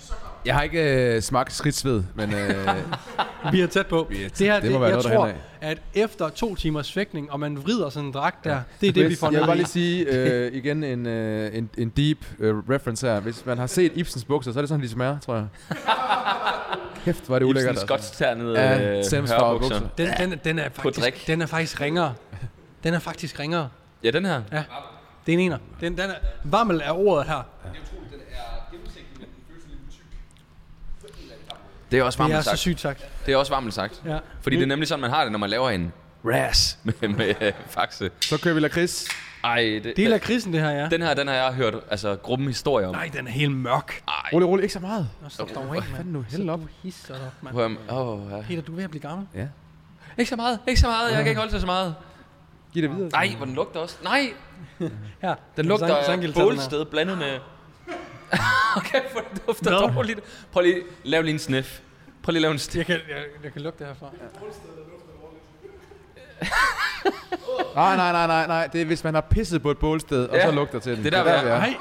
[0.46, 2.67] Jeg har ikke øh, smagt skridtsved, men øh,
[3.51, 4.08] Vi er tæt på.
[4.10, 4.38] Vi er tæt.
[4.39, 5.31] Det her, Det det, må være jeg noget tror,
[5.62, 9.03] at efter to timers fægtning, og man vrider sådan en dragt der, det er det,
[9.03, 12.17] vi hvis, får jeg vil bare lige sige øh, igen en, øh, en, en deep
[12.39, 13.20] øh, reference her.
[13.20, 15.48] Hvis man har set Ibsens bukser, så er det sådan, de smager, tror jeg.
[17.05, 17.55] Kæft, er det ulækkert.
[17.58, 17.86] Ibsen altså.
[17.86, 19.51] skotsternede Ja, øh, hørbukser.
[19.51, 19.79] bukser.
[19.98, 22.13] Den, den, den, er faktisk, den er faktisk ringere.
[22.84, 23.70] Den er faktisk ringere.
[24.03, 24.41] Ja, den her.
[24.51, 24.63] Ja.
[25.25, 25.58] Det er en ener.
[25.81, 27.41] Den, den er, vammel er ordet her.
[31.91, 32.60] Det er også Det er varmt så sagt.
[32.60, 33.05] sygt sagt.
[33.25, 34.01] Det er også varmt sagt.
[34.05, 34.17] Ja.
[34.41, 35.93] Fordi det er nemlig sådan, man har det, når man laver en
[36.25, 38.12] ras med, med øh, faxe.
[38.22, 39.08] Så kører vi lakrids.
[39.43, 40.89] Ej, det, Det er lakridsen, det her, ja.
[40.89, 42.95] den her, den har jeg hørt altså, grumme historier om.
[42.95, 44.03] Nej, den er helt mørk.
[44.07, 44.13] Ej.
[44.33, 45.10] Rolig, rolig, ikke så meget.
[45.23, 46.19] Nå, stop dog af, Hvad fanden nu?
[46.19, 46.32] mand.
[46.32, 46.60] Hæld op.
[46.60, 47.77] Du hisser dig op, mand.
[47.89, 48.41] At- Åh, ja.
[48.41, 49.27] Peter, du er ved at blive gammel.
[49.36, 49.47] Ja.
[50.17, 51.08] Ikke så meget, ikke så meget.
[51.12, 51.95] Jeg kan ikke holde til så meget.
[52.73, 53.10] Giv det videre.
[53.10, 53.97] Nej, hvor den lugter også.
[54.04, 54.34] Nej,
[55.21, 55.36] Her.
[55.58, 57.39] den lugter Sang- bålsted blandet med...
[58.77, 59.77] okay, for det dufter Nå.
[59.93, 60.19] dårligt.
[60.51, 61.80] Prøv lige, lav lige en sniff.
[62.23, 62.89] Prøv lige at lave en sniff.
[62.89, 64.12] Jeg kan, jeg, jeg kan lugte det herfra.
[67.76, 68.68] Nej, nej, nej, nej, nej.
[68.74, 71.04] Det er, hvis man har pisset på et bålsted, og Ja, så lugter til den.
[71.04, 71.58] det er der, vi er.
[71.58, 71.76] Nej.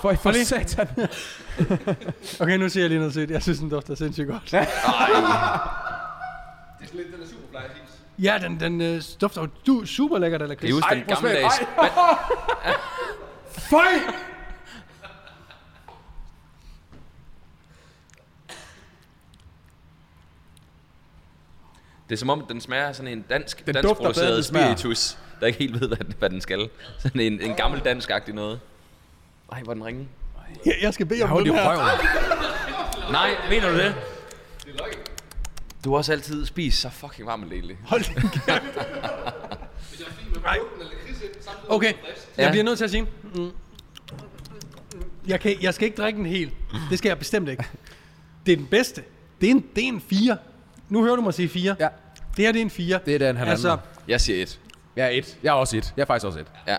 [0.00, 0.88] For, for lige- satan.
[2.40, 3.30] Okay, nu siger jeg lige noget til.
[3.30, 4.54] Jeg synes, den dufter sindssygt godt.
[4.54, 4.66] Ej,
[8.18, 10.74] Ja, den, den øh, dufter jo du, super lækkert af kan I lakrids.
[10.74, 11.34] huske den smage.
[11.34, 11.60] gammeldags...
[13.70, 13.80] Føj!
[22.08, 25.58] Det er som om, den smager sådan en dansk, Den dansk produceret spiritus, der ikke
[25.58, 26.68] helt ved, hvad, den- hvad den skal.
[26.98, 28.60] Sådan en, en gammel dansk-agtig noget.
[29.52, 30.08] Ej, hvor den ringe.
[30.66, 31.68] Jeg, jeg skal bede Jeg om den her.
[31.68, 33.12] røven.
[33.12, 33.94] Nej, mener du det?
[35.84, 37.76] Du har også altid spist så fucking varmt egentlig.
[37.84, 38.46] Hold din kæft.
[40.42, 40.58] Nej.
[41.68, 41.92] Okay,
[42.36, 43.06] jeg bliver nødt til at sige.
[43.34, 43.50] Mm.
[45.26, 46.52] Jeg, kan, jeg skal ikke drikke den helt.
[46.90, 47.64] Det skal jeg bestemt ikke.
[48.46, 49.02] Det er den bedste.
[49.40, 50.36] Det er en, det er en 4.
[50.88, 51.76] Nu hører du mig sige 4.
[51.80, 51.88] Ja.
[52.36, 53.00] Det her det er en 4.
[53.06, 53.76] Det er den, han Altså, er.
[54.08, 54.60] Jeg siger et.
[54.96, 55.38] Jeg er et.
[55.42, 55.94] Jeg er også et.
[55.96, 56.46] Jeg er faktisk også et.
[56.66, 56.76] Ja.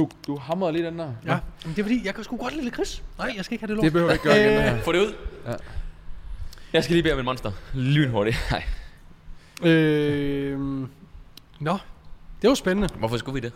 [0.00, 1.12] Du, du hamrede lige den der.
[1.26, 1.38] ja.
[1.64, 3.02] Men det er fordi, jeg kan sgu godt lide Chris.
[3.18, 3.84] Nej, jeg skal ikke have det lort.
[3.84, 4.82] Det behøver vi ikke gøre igen, det her.
[4.82, 5.14] Få det ud.
[5.46, 5.52] Ja.
[6.72, 7.52] Jeg skal lige bede om en monster.
[7.74, 8.36] Lynhurtigt.
[8.50, 8.64] Nej.
[9.72, 10.58] Øh,
[11.60, 11.78] nå,
[12.42, 12.88] det var spændende.
[12.98, 13.52] Hvorfor skulle vi det?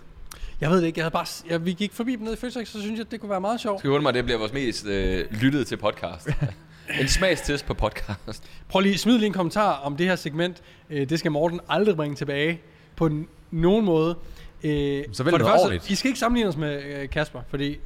[0.61, 2.37] Jeg ved det ikke, jeg havde bare, s- jeg, vi gik forbi dem nede i
[2.37, 3.78] Føtex, så synes jeg, det kunne være meget sjovt.
[3.80, 6.28] Skal vi mig, at det bliver vores mest øh, lyttede til podcast.
[7.00, 8.42] en smagstest på podcast.
[8.68, 10.62] Prøv lige, smid lige en kommentar om det her segment.
[10.90, 12.61] Øh, det skal Morten aldrig bringe tilbage
[12.96, 14.16] på n- nogen måde.
[14.62, 15.90] Øh, Så vælg for det første, ordentligt.
[15.90, 17.76] I skal ikke sammenligne os med øh, Kasper, fordi...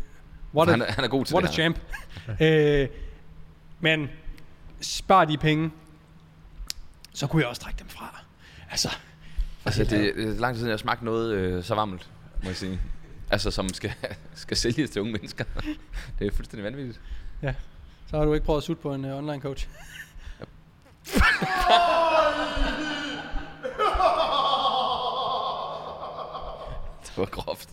[0.55, 1.73] What a, Han er, han er god til what a det her.
[2.37, 2.41] champ.
[2.43, 2.89] øh,
[3.81, 4.09] men
[4.81, 5.71] spar de penge,
[7.15, 8.23] så kunne jeg også trække dem fra.
[8.71, 8.89] Altså,
[9.67, 12.09] Altså, det, det er lang tid siden, jeg har smagt noget øh, så varmt,
[12.43, 12.81] må jeg sige.
[13.31, 13.93] Altså, som skal,
[14.35, 15.45] skal sælges til unge mennesker.
[16.19, 17.01] det er fuldstændig vanvittigt.
[18.11, 19.69] Så har du ikke prøvet at sutte på en uh, online coach.
[27.07, 27.69] Det var groft.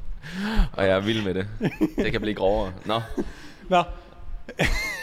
[0.74, 1.48] Og jeg er vild med det.
[1.98, 2.74] Det kan blive grovere.
[2.86, 3.02] Nå.
[3.70, 3.84] Nå,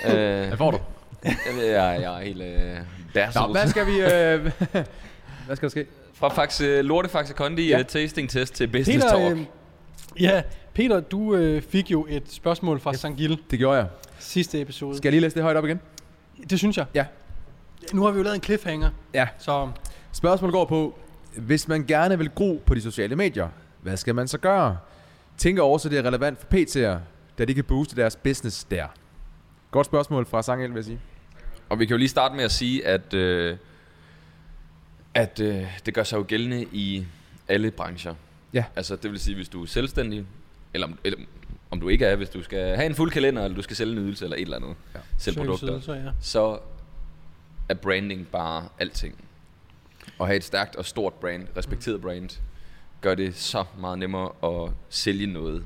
[0.07, 0.79] Øh, Hvad får du?
[1.25, 2.77] jeg, ved, jeg, jeg er helt øh,
[3.15, 3.47] dazzled.
[3.47, 3.93] Nå, hvad skal vi...
[4.01, 4.43] Øh,
[5.47, 5.87] hvad skal der ske?
[6.15, 7.77] Fra Faxe, Lortefaxe Kondi Ja.
[7.77, 7.83] ja.
[7.83, 9.37] tasting test til business Peter, talk.
[9.39, 9.45] øh,
[10.23, 10.43] ja,
[10.79, 13.89] Peter, du øh, fik jo et spørgsmål fra Sangil Det gjorde jeg.
[14.19, 14.97] sidste episode.
[14.97, 15.81] Skal jeg lige læse det højt op igen?
[16.51, 16.87] Det synes jeg.
[16.95, 17.07] Ja.
[17.93, 19.29] Nu har vi jo lavet en cliffhanger, Ja.
[19.39, 19.71] så
[20.13, 20.99] Spørgsmålet går på,
[21.37, 23.49] hvis man gerne vil gro på de sociale medier,
[23.83, 24.79] hvad skal man så gøre?
[25.39, 26.99] Tænker også, det er relevant for PT'er,
[27.39, 28.87] da de kan booste deres business der.
[29.71, 31.01] Godt spørgsmål fra Sangel, vil jeg sige.
[31.69, 33.57] Og vi kan jo lige starte med at sige, at, øh,
[35.15, 37.05] at øh, det gør sig jo gældende i
[37.49, 38.15] alle brancher.
[38.53, 38.65] Ja.
[38.77, 40.27] Altså det vil sige, hvis du er selvstændig,
[40.75, 41.19] eller om, eller
[41.71, 43.93] om du ikke er, hvis du skal have en fuld kalender, eller du skal sælge
[43.93, 45.01] en ydelse, eller et eller andet, Ja.
[45.19, 46.11] sælge produkter, Serviceydelser, ja.
[46.21, 46.59] så
[47.69, 49.25] er branding bare alting.
[50.21, 52.41] At have et stærkt og stort brand, respekteret brand,
[53.01, 54.31] gør det så meget nemmere
[54.67, 55.65] at sælge noget.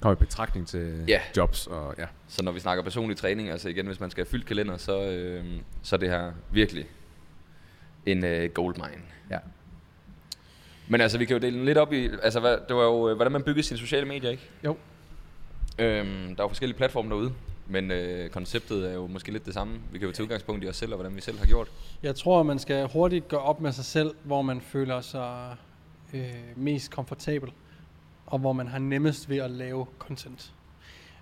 [0.00, 1.20] Kom i betragtning til Ja.
[1.36, 2.04] jobs og ja.
[2.28, 5.02] Så når vi snakker personlig træning, altså igen, hvis man skal have fyldt kalender, så,
[5.10, 5.44] øh,
[5.82, 6.86] så er det her virkelig
[8.06, 9.02] en øh, goldmine.
[9.30, 9.38] ja.
[10.88, 13.08] Men altså, vi kan jo dele den lidt op i, altså hvad, det var jo,
[13.08, 14.42] øh, hvordan man byggede sine sociale medier, ikke?
[14.64, 14.76] Jo.
[15.78, 17.32] Øhm, der er jo forskellige platforme derude,
[17.66, 19.80] men øh, konceptet er jo måske lidt det samme.
[19.92, 21.68] Vi kan jo tage udgangspunkt i os selv, og hvordan vi selv har gjort.
[22.02, 25.56] Jeg tror, man skal hurtigt gøre op med sig selv, hvor man føler sig
[26.14, 26.22] øh,
[26.56, 27.52] mest komfortabel,
[28.26, 30.52] og hvor man har nemmest ved at lave content.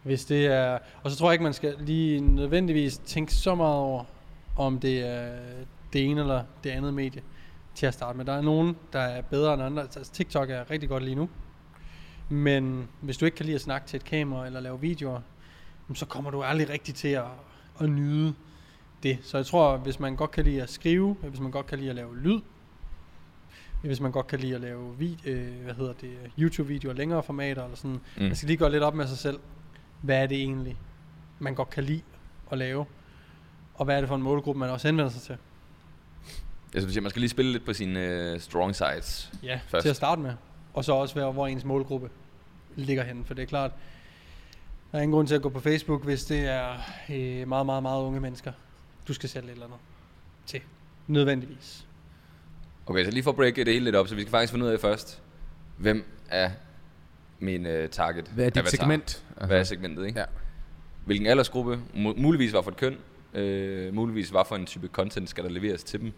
[0.03, 3.77] Hvis det er, og så tror jeg ikke, man skal lige nødvendigvis tænke så meget
[3.77, 4.05] over,
[4.57, 5.33] om det er
[5.92, 7.22] det ene eller det andet medie
[7.74, 8.24] til at starte med.
[8.24, 9.82] Der er nogen, der er bedre end andre.
[9.82, 11.28] Altså TikTok er rigtig godt lige nu.
[12.28, 15.20] Men hvis du ikke kan lide at snakke til et kamera eller lave videoer,
[15.94, 17.24] så kommer du aldrig rigtig til at,
[17.80, 18.34] at nyde
[19.02, 19.18] det.
[19.22, 21.90] Så jeg tror, hvis man godt kan lide at skrive, hvis man godt kan lide
[21.90, 22.40] at lave lyd,
[23.82, 27.64] hvis man godt kan lide at lave vid- øh, hvad hedder det, YouTube-videoer, længere formater
[27.64, 28.22] eller sådan, mm.
[28.22, 29.38] man skal lige gå lidt op med sig selv.
[30.00, 30.76] Hvad er det egentlig,
[31.38, 32.02] man godt kan lide
[32.50, 32.87] at lave?
[33.74, 35.37] Og hvad er det for en målgruppe, man også henvender sig til?
[36.74, 39.32] Jeg synes, man skal lige spille lidt på sine øh, strong sides.
[39.42, 39.82] Ja, Først.
[39.82, 40.32] til at starte med.
[40.74, 42.10] Og så også være, hvor ens målgruppe
[42.76, 43.24] ligger henne.
[43.24, 43.70] For det er klart,
[44.92, 46.70] der er ingen grund til at gå på Facebook, hvis det er
[47.10, 48.52] øh, meget, meget, meget unge mennesker,
[49.08, 49.78] du skal sælge et eller andet
[50.46, 50.60] til.
[51.06, 51.87] Nødvendigvis.
[52.87, 54.66] Okay, så lige for at break det hele lidt op, så vi skal faktisk finde
[54.66, 55.22] ud af først,
[55.76, 56.50] hvem er
[57.38, 58.70] min øh, target Hvad er dit avatar?
[58.70, 59.24] segment?
[59.46, 60.20] Hvad er segmentet, ikke?
[60.20, 60.24] Ja.
[61.04, 61.80] Hvilken aldersgruppe?
[61.94, 62.96] Mu- muligvis hvad for et køn?
[63.34, 66.12] Øh, muligvis hvad for en type content skal der leveres til dem?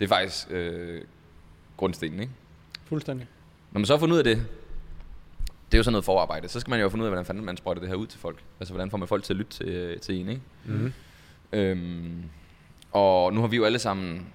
[0.00, 1.02] Det er faktisk øh,
[1.76, 2.32] grundstenen, ikke?
[2.84, 3.26] Fuldstændig.
[3.72, 4.46] Når man så har fundet ud af det,
[5.66, 7.44] det er jo sådan noget forarbejde, så skal man jo finde ud af, hvordan fanden
[7.44, 8.42] man sprøjter det her ud til folk.
[8.60, 10.42] Altså, hvordan får man folk til at lytte til, øh, til en, ikke?
[10.64, 10.92] Mm-hmm.
[11.52, 12.22] Øhm,
[12.92, 14.26] og nu har vi jo alle sammen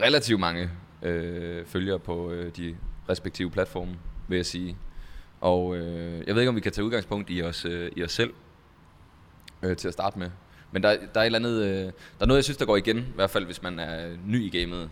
[0.00, 0.70] relativt mange
[1.02, 2.76] øh, følgere på øh, de
[3.08, 3.98] respektive platforme,
[4.28, 4.76] vil jeg sige.
[5.40, 8.12] Og øh, jeg ved ikke, om vi kan tage udgangspunkt i os, øh, i os
[8.12, 8.32] selv
[9.62, 10.30] øh, til at starte med.
[10.72, 12.76] Men der, der er et eller andet, øh, der er noget, jeg synes, der går
[12.76, 14.90] igen, i hvert fald hvis man er ny i gamet.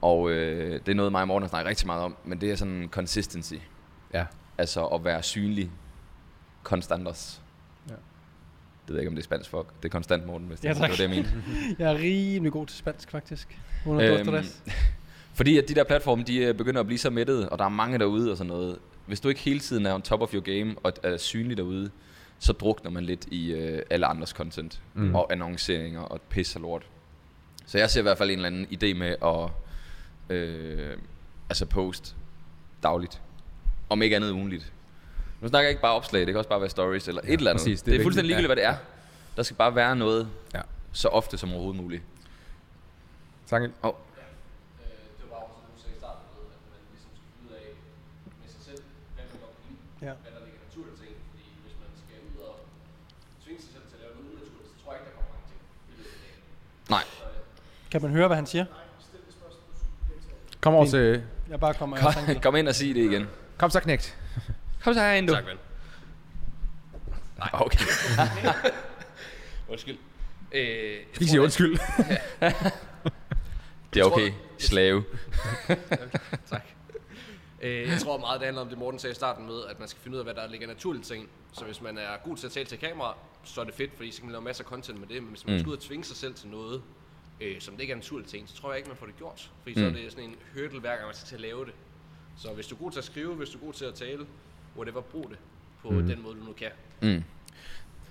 [0.00, 2.50] Og øh, det er noget, mig og Morten har snakket rigtig meget om, men det
[2.50, 3.54] er sådan consistency.
[4.14, 4.24] Ja.
[4.58, 5.70] Altså at være synlig
[6.62, 7.40] konstantos.
[7.88, 7.94] Ja.
[7.94, 8.00] Det
[8.88, 9.66] ved jeg ikke, om det er spansk for.
[9.82, 11.30] Det er konstant, Morten, hvis det, Ja, det var det, jeg mente.
[11.78, 13.58] Jeg er rimelig god til spansk, faktisk.
[13.86, 14.44] Under Øhm, øhm,
[15.34, 17.68] Fordi at de der platforme, de øh, begynder at blive så mættede, og der er
[17.68, 18.78] mange derude og sådan noget.
[19.06, 21.90] Hvis du ikke hele tiden er on top of your game og er synlig derude,
[22.42, 24.80] så drukner man lidt i øh, alle andres content.
[24.94, 25.14] Mm.
[25.14, 26.86] Og annonceringer og pis og lort.
[27.66, 29.50] Så jeg ser i hvert fald en eller anden idé med at
[30.36, 30.96] øh,
[31.48, 32.16] altså post
[32.82, 33.20] dagligt.
[33.88, 34.72] Om ikke andet ugenligt.
[35.40, 37.38] Nu snakker jeg ikke bare opslag, det kan også bare være stories eller ja, et
[37.38, 37.60] eller andet.
[37.64, 37.78] præcis.
[37.82, 38.76] det, Det er det er fuldstændig ligegyldigt, hvad det er.
[39.36, 40.60] Der skal bare være noget Ja.
[40.92, 42.02] så ofte som overhovedet muligt.
[43.46, 43.62] Tak.
[43.62, 43.68] Oh.
[43.68, 43.72] Øh,
[45.20, 47.54] det var også noget, du sagde i starten med, at man ligesom skal finde ud
[47.60, 47.66] af
[48.40, 48.82] med sig selv,
[49.14, 50.12] hvad man godt kan lide, Ja.
[50.22, 51.18] hvad der ligger naturligt til en.
[51.30, 52.54] Fordi hvis man skal ud og
[53.42, 55.46] tvinge sig selv til at lave noget unaturligt, så tror jeg ikke, der kommer mange
[55.52, 56.40] ting i løbet af dagen.
[56.96, 57.04] Nej,
[57.92, 58.64] Kan man høre, hvad han siger?
[60.60, 61.22] Kom over til...
[61.50, 63.26] Jeg bare kommer kom, jeg kom ind og sig det igen.
[63.58, 64.18] Kom så, knægt.
[64.84, 65.34] Kom så herind, du.
[65.34, 65.56] Tak, ven.
[67.38, 67.48] Nej.
[67.52, 67.78] Okay.
[69.72, 69.96] Undskyld.
[70.52, 71.78] Øh, jeg Ikke sige undskyld.
[73.94, 74.32] Det er okay.
[74.58, 75.04] Slave.
[76.50, 76.64] Tak.
[77.62, 79.88] Øh, jeg tror meget, det handler om det, Morten sagde i starten med, at man
[79.88, 81.28] skal finde ud af, hvad der ligger naturligt til en.
[81.52, 84.10] Så hvis man er god til at tale til kamera, så er det fedt, fordi
[84.10, 85.22] så kan man lave masser af content med det.
[85.22, 85.60] Men hvis man mm.
[85.60, 86.82] skal ud og tvinge sig selv til noget,
[87.40, 89.16] øh, som det ikke er naturligt til en, så tror jeg ikke, man får det
[89.16, 89.50] gjort.
[89.62, 89.80] Fordi mm.
[89.80, 89.96] så Mm.
[89.96, 91.72] er det sådan en hurdle, hver gang man skal til at lave det.
[92.36, 94.26] Så hvis du er god til at skrive, hvis du er god til at tale,
[94.76, 95.38] whatever, brug det
[95.82, 95.96] på Mm.
[95.96, 96.06] mm.
[96.06, 96.68] den måde, du nu kan.
[97.02, 97.22] Mm.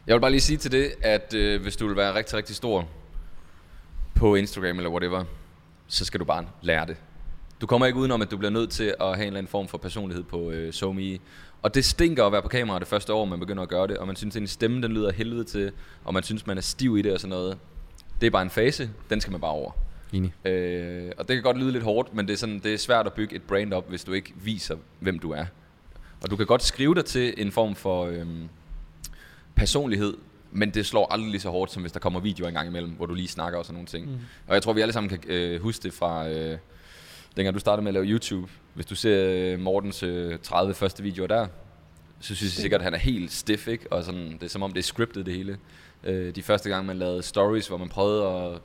[0.07, 2.55] Jeg vil bare lige sige til det, at øh, hvis du vil være rigtig, rigtig
[2.55, 2.87] stor
[4.15, 5.23] på Instagram eller whatever,
[5.87, 6.97] så skal du bare lære det.
[7.61, 9.67] Du kommer ikke udenom, at du bliver nødt til at have en eller anden form
[9.67, 11.19] for personlighed på øh, SoMe.
[11.61, 13.97] Og det stinker at være på kamera det første år, man begynder at gøre det,
[13.97, 15.71] og man synes, at en stemme den lyder helvede til,
[16.03, 17.57] og man synes, man er stiv i det og sådan noget.
[18.21, 19.71] Det er bare en fase, den skal man bare over.
[20.13, 20.47] Enig.
[20.47, 23.05] Øh, og det kan godt lyde lidt hårdt, men det er, sådan, det er svært
[23.05, 25.45] at bygge et brand op, hvis du ikke viser, hvem du er.
[26.23, 28.49] Og du kan godt skrive dig til en form for øhm,
[29.55, 30.13] personlighed,
[30.51, 32.91] men det slår aldrig lige så hårdt, som hvis der kommer videoer en gang imellem,
[32.91, 34.05] hvor du lige snakker og sådan nogle ting.
[34.05, 34.17] Mm.
[34.47, 36.57] Og jeg tror, vi alle sammen kan øh, huske det fra, øh,
[37.35, 38.51] dengang du startede med at lave YouTube.
[38.73, 41.47] Hvis du ser øh, Mortens øh, 30 første videoer der,
[42.19, 43.91] så synes jeg sikkert, at han er helt stiff, ikke?
[43.91, 45.57] Og sådan, det er som om, det er scriptet det hele.
[46.03, 48.59] Øh, de første gange, man lavede stories, hvor man prøvede at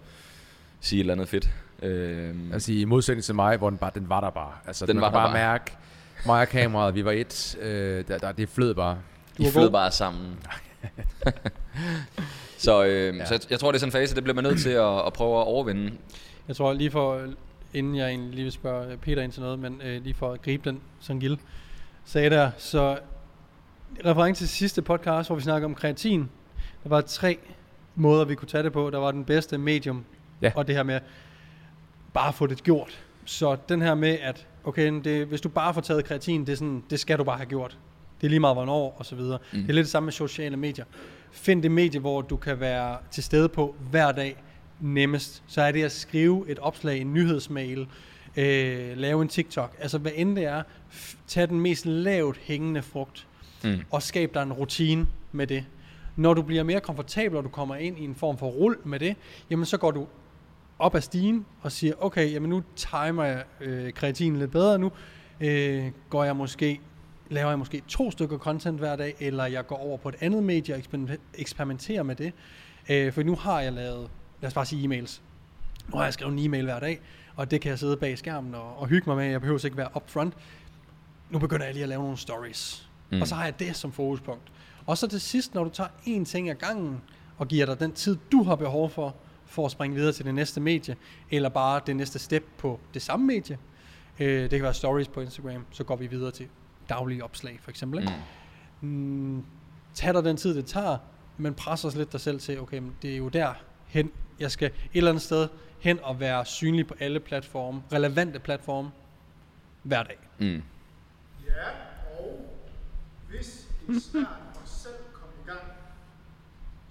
[0.80, 1.50] sige et eller andet fedt.
[1.82, 4.52] Øh, Altså i modsætning til mig, hvor den, bare, den var der bare.
[4.66, 5.32] Altså, Den man var der bare bare.
[5.34, 5.72] mærke,
[6.26, 7.56] Mig og kameraet, vi var et.
[7.60, 8.98] Øh, der, der, det flød bare.
[9.38, 10.36] Du I flød bare sammen.
[12.58, 13.20] så øh, Ja.
[13.20, 13.24] ja.
[13.24, 15.06] så jeg, jeg tror, det er sådan en fase, det bliver man nødt til at,
[15.06, 15.92] at prøve at overvinde.
[16.48, 17.20] Jeg tror lige for,
[17.74, 20.42] inden jeg egentlig lige vil spørge Peter ind til noget, men øh, lige for at
[20.42, 21.38] gribe den, som Gil
[22.04, 22.98] sagde der, så
[24.06, 26.30] reference til sidste podcast, hvor vi snakkede om kreatin,
[26.88, 27.38] der var tre
[27.94, 28.90] måder, vi kunne tage det på.
[28.90, 30.04] Der var den bedste medium,
[30.42, 30.52] Ja.
[30.54, 31.00] og det her med
[32.14, 33.04] bare at få det gjort.
[33.24, 36.56] Så den her med, at okay, det, hvis du bare får taget kreatin, det, er
[36.56, 37.78] sådan, det skal du bare have gjort.
[38.20, 39.38] Det er lige meget, hvornår og så videre.
[39.52, 39.58] Mm.
[39.60, 40.84] Det er lidt det samme med sociale medier.
[41.32, 44.36] Find det medie, hvor du kan være til stede på hver dag
[44.80, 45.42] nemmest.
[45.46, 47.86] Så er det at skrive et opslag, en nyhedsmail,
[48.36, 49.76] øh, lave en TikTok.
[49.80, 50.62] Altså hvad end det er,
[51.26, 53.26] tag den mest lavt hængende frugt
[53.64, 53.80] Mm.
[53.90, 55.64] og skab dig en rutine med det.
[56.16, 58.98] Når du bliver mere komfortabel, og du kommer ind i en form for rul med
[59.00, 59.16] det,
[59.50, 60.06] jamen så går du
[60.78, 64.92] op ad stigen og siger, okay, jamen nu timer jeg øh, kreatinen lidt bedre nu.
[65.40, 66.80] Øh, går jeg måske,
[67.30, 70.42] laver jeg måske to stykker content hver dag, eller jeg går over på et andet
[70.42, 72.32] medie og eksper- eksperimenterer med det.
[72.88, 75.20] Øh, for nu har jeg lavet, lad os bare sige e-mails.
[75.88, 77.00] Nu har jeg skrevet en e-mail hver dag,
[77.36, 79.24] og det kan jeg sidde bag skærmen og, og hygge mig med.
[79.24, 80.34] Jeg behøver ikke være upfront.
[81.30, 82.88] Nu begynder jeg lige at lave nogle stories.
[83.10, 83.16] Mm.
[83.16, 83.22] Mm.
[83.22, 84.52] Og så har jeg det som fokuspunkt.
[84.86, 87.00] Og så til sidst, når du tager én ting ad gangen,
[87.38, 89.14] og giver dig den tid, du har behov for,
[89.46, 90.96] for at springe videre til det næste medie,
[91.30, 93.58] eller bare det næste step på det samme medie.
[94.20, 96.48] Øh, det kan være stories på Instagram, så går vi videre til
[96.88, 98.00] daglige opslag for eksempel.
[98.00, 98.12] Ikke?
[98.80, 98.88] Mm.
[98.88, 99.44] Mm,
[99.94, 100.98] tag dig den tid, det tager,
[101.36, 103.52] men pres os lidt dig selv til, okay, men det er jo der
[103.86, 105.48] hen, jeg skal et eller andet sted
[105.80, 108.90] hen og være synlig på alle platforme, relevante platforme,
[109.82, 110.18] hver dag.
[110.38, 110.62] Mm.
[111.46, 111.68] Ja,
[112.18, 112.56] og
[113.28, 115.60] hvis I snart får selv komme i gang,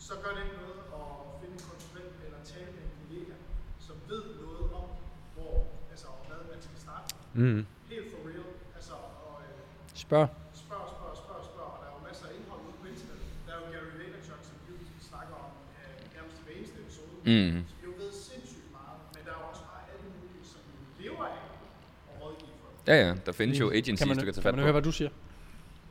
[0.08, 1.06] så gør det ikke noget at
[1.40, 3.36] finde en konsulent eller tale med en kollega,
[3.88, 4.86] som ved noget om,
[5.36, 5.54] hvor,
[5.94, 7.08] altså, hvad man skal starte.
[7.42, 7.62] Mm.
[7.94, 8.48] Helt for real.
[8.78, 8.94] Altså,
[9.26, 9.60] og øh,
[10.06, 10.28] Spørg.
[10.66, 11.70] spørg, spørg, spørg, spørg.
[11.74, 13.28] Og der er jo masser af indhold ude på internettet.
[13.46, 14.78] Der er jo Gary Vaynerchuk, som vi jo
[15.12, 17.14] snakker om øh, nærmest i hver eneste episode.
[17.32, 17.56] Mm.
[17.70, 20.62] Så vi jo ved sindssygt meget, men der er jo også bare alle mulige, som
[20.72, 21.40] jo lever af
[22.12, 22.76] at rådgive folk.
[22.92, 24.68] Ja, ja, der findes jo agencies, kan man, du kan tage kan fat man på.
[24.68, 25.12] høre, hvad du siger?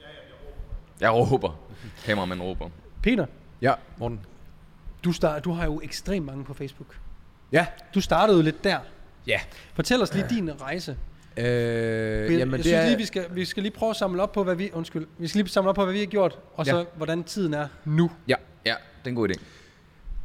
[0.05, 0.63] Ja, ja, jeg råber.
[1.05, 1.51] Jeg råber.
[2.07, 2.67] Kameramanden råber.
[3.07, 3.27] Peter,
[3.63, 4.21] Ja, Morten.
[5.05, 6.99] du, start, du har jo ekstremt mange på Facebook.
[7.53, 7.67] Ja.
[7.95, 8.79] Du startede jo lidt der.
[9.27, 9.41] Ja.
[9.75, 10.97] Fortæl os lige din rejse.
[11.37, 13.97] Øh, jeg, jamen, jeg det synes er, lige, vi skal, vi skal lige prøve at
[13.97, 14.71] samle op på, hvad vi...
[14.73, 15.07] Undskyld.
[15.19, 16.85] Vi skal lige samle op på, hvad vi har gjort, og så Ja.
[16.97, 18.11] hvordan tiden er nu.
[18.29, 18.73] Ja, det
[19.05, 19.41] er en god idé.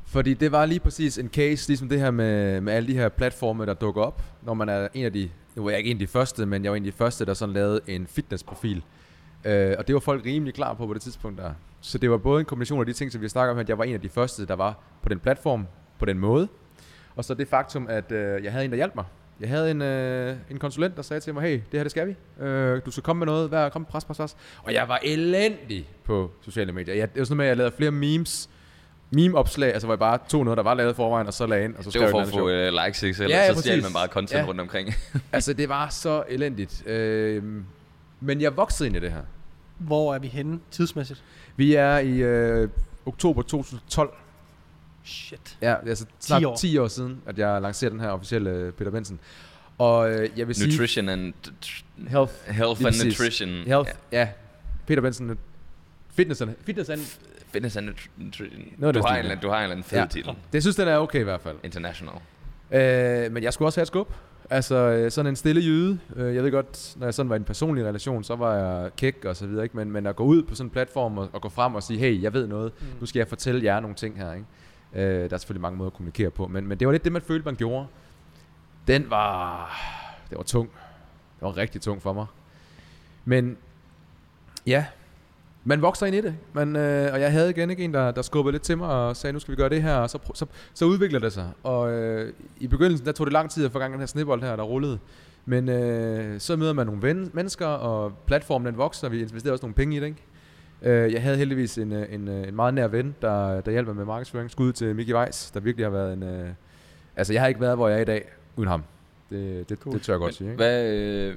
[0.05, 3.09] Fordi det var lige præcis en case, ligesom det her med, med alle de her
[3.09, 4.21] platforme, der dukker op.
[4.43, 6.63] Når man er en af de, nu var jeg ikke en af de første, men
[6.63, 8.83] jeg var en af de første, der sådan lavede en fitnessprofil.
[9.45, 11.51] Øh, og det var folk rimelig klar på på det tidspunkt der.
[11.81, 13.69] Så det var både en kombination af de ting, som vi har snakket om, at
[13.69, 15.67] jeg var en af de første, der var på den platform,
[15.99, 16.47] på den måde.
[17.15, 19.05] Og så det faktum, at øh, jeg havde en, der hjalp mig.
[19.39, 22.07] Jeg havde en, øh, en konsulent, der sagde til mig, hey, det her det skal
[22.07, 22.43] vi.
[22.45, 24.35] Øh, du skal komme med noget, hver, kom, pres, pres, pres.
[24.63, 26.95] Og jeg var elendig på sociale medier.
[26.95, 28.49] Jeg, det var sådan noget med, at jeg lavede flere memes,
[29.11, 31.75] meme-opslag, altså hvor jeg bare tog noget, der var lavet forvejen, og så lagde ind,
[31.75, 33.23] og så Det skrev var jeg for at få uh, likes, ikke?
[33.23, 34.45] Eller Ja, ja, så stjal man bare content Ja.
[34.47, 34.93] rundt omkring.
[35.31, 36.87] Altså, det var så elendigt.
[36.87, 37.43] Øh,
[38.19, 39.21] men jeg voksede ind i det her.
[39.77, 41.23] Hvor er vi henne tidsmæssigt?
[41.55, 42.69] Vi er i øh,
[43.05, 44.13] oktober 2012.
[45.03, 45.57] Shit.
[45.61, 46.51] Ja, det er altså snart 10 10 år.
[46.51, 46.55] år.
[46.55, 49.19] 10 år siden, at jeg lancerede den her officielle øh, Peter Benson.
[49.77, 50.67] Og øh, jeg vil sige...
[50.71, 51.33] Nutrition and
[52.07, 52.33] Health.
[52.47, 53.05] health and præcis.
[53.19, 53.49] nutrition.
[53.49, 54.29] Health, ja.
[54.87, 55.37] Peter Benson.
[56.13, 56.99] Fitness and, fitness and...
[57.51, 58.61] Fitness and nutrition.
[58.77, 60.05] Noget Du har, en, du har en eller anden fed Ja.
[60.05, 60.33] titel.
[60.53, 61.55] Det synes den er okay i hvert fald.
[61.63, 62.15] International.
[62.71, 64.13] Øh, men jeg skulle også have et skub.
[64.49, 65.99] Altså øh, sådan en stille jyde.
[66.15, 68.95] Øh, jeg ved godt, når jeg sådan var i en personlig relation, så var jeg
[68.95, 69.63] kæk og så videre.
[69.63, 69.77] Ikke?
[69.77, 71.99] Men, men at gå ud på sådan en platform og, og gå frem og sige,
[71.99, 72.71] hey, jeg ved noget.
[72.79, 72.87] Mm.
[72.99, 74.33] Nu skal jeg fortælle jer nogle ting her.
[74.33, 74.45] Ikke?
[74.93, 76.47] Øh, der er selvfølgelig mange måder at kommunikere på.
[76.47, 77.87] Men, men det var lidt det, man følte, man gjorde.
[78.87, 79.71] Den var...
[80.29, 80.69] Det var tung.
[81.39, 82.25] Det var rigtig tung for mig.
[83.25, 83.57] Men
[84.67, 84.85] ja,
[85.63, 86.35] man vokser ind i det.
[86.53, 89.15] Man, øh, og jeg havde igen ikke en, der, der skubbede lidt til mig og
[89.15, 89.95] sagde, nu skal vi gøre det her.
[89.95, 91.49] Og så, så, så udvikler det sig.
[91.63, 94.41] Og øh, i begyndelsen, der tog det lang tid at få gang den her snibbold
[94.41, 94.99] her, der rullede.
[95.45, 99.51] Men øh, så møder man nogle ven, mennesker, og platformen den vokser, og vi investerer
[99.51, 100.05] også nogle penge i det.
[100.05, 100.23] Ikke?
[100.81, 103.87] Øh, jeg havde heldigvis en, øh, en, øh, en meget nær ven, der, der hjalp
[103.87, 104.51] mig med markedsføring.
[104.51, 106.23] Skud til Mickey Weiss, der virkelig har været en...
[106.23, 106.49] Øh,
[107.15, 108.83] altså, jeg har ikke været, hvor jeg er i dag, uden ham.
[109.29, 109.93] Det, det, Cool.
[109.93, 110.47] det tør jeg godt sige.
[110.47, 110.57] Ikke?
[110.57, 111.35] Hvad, øh,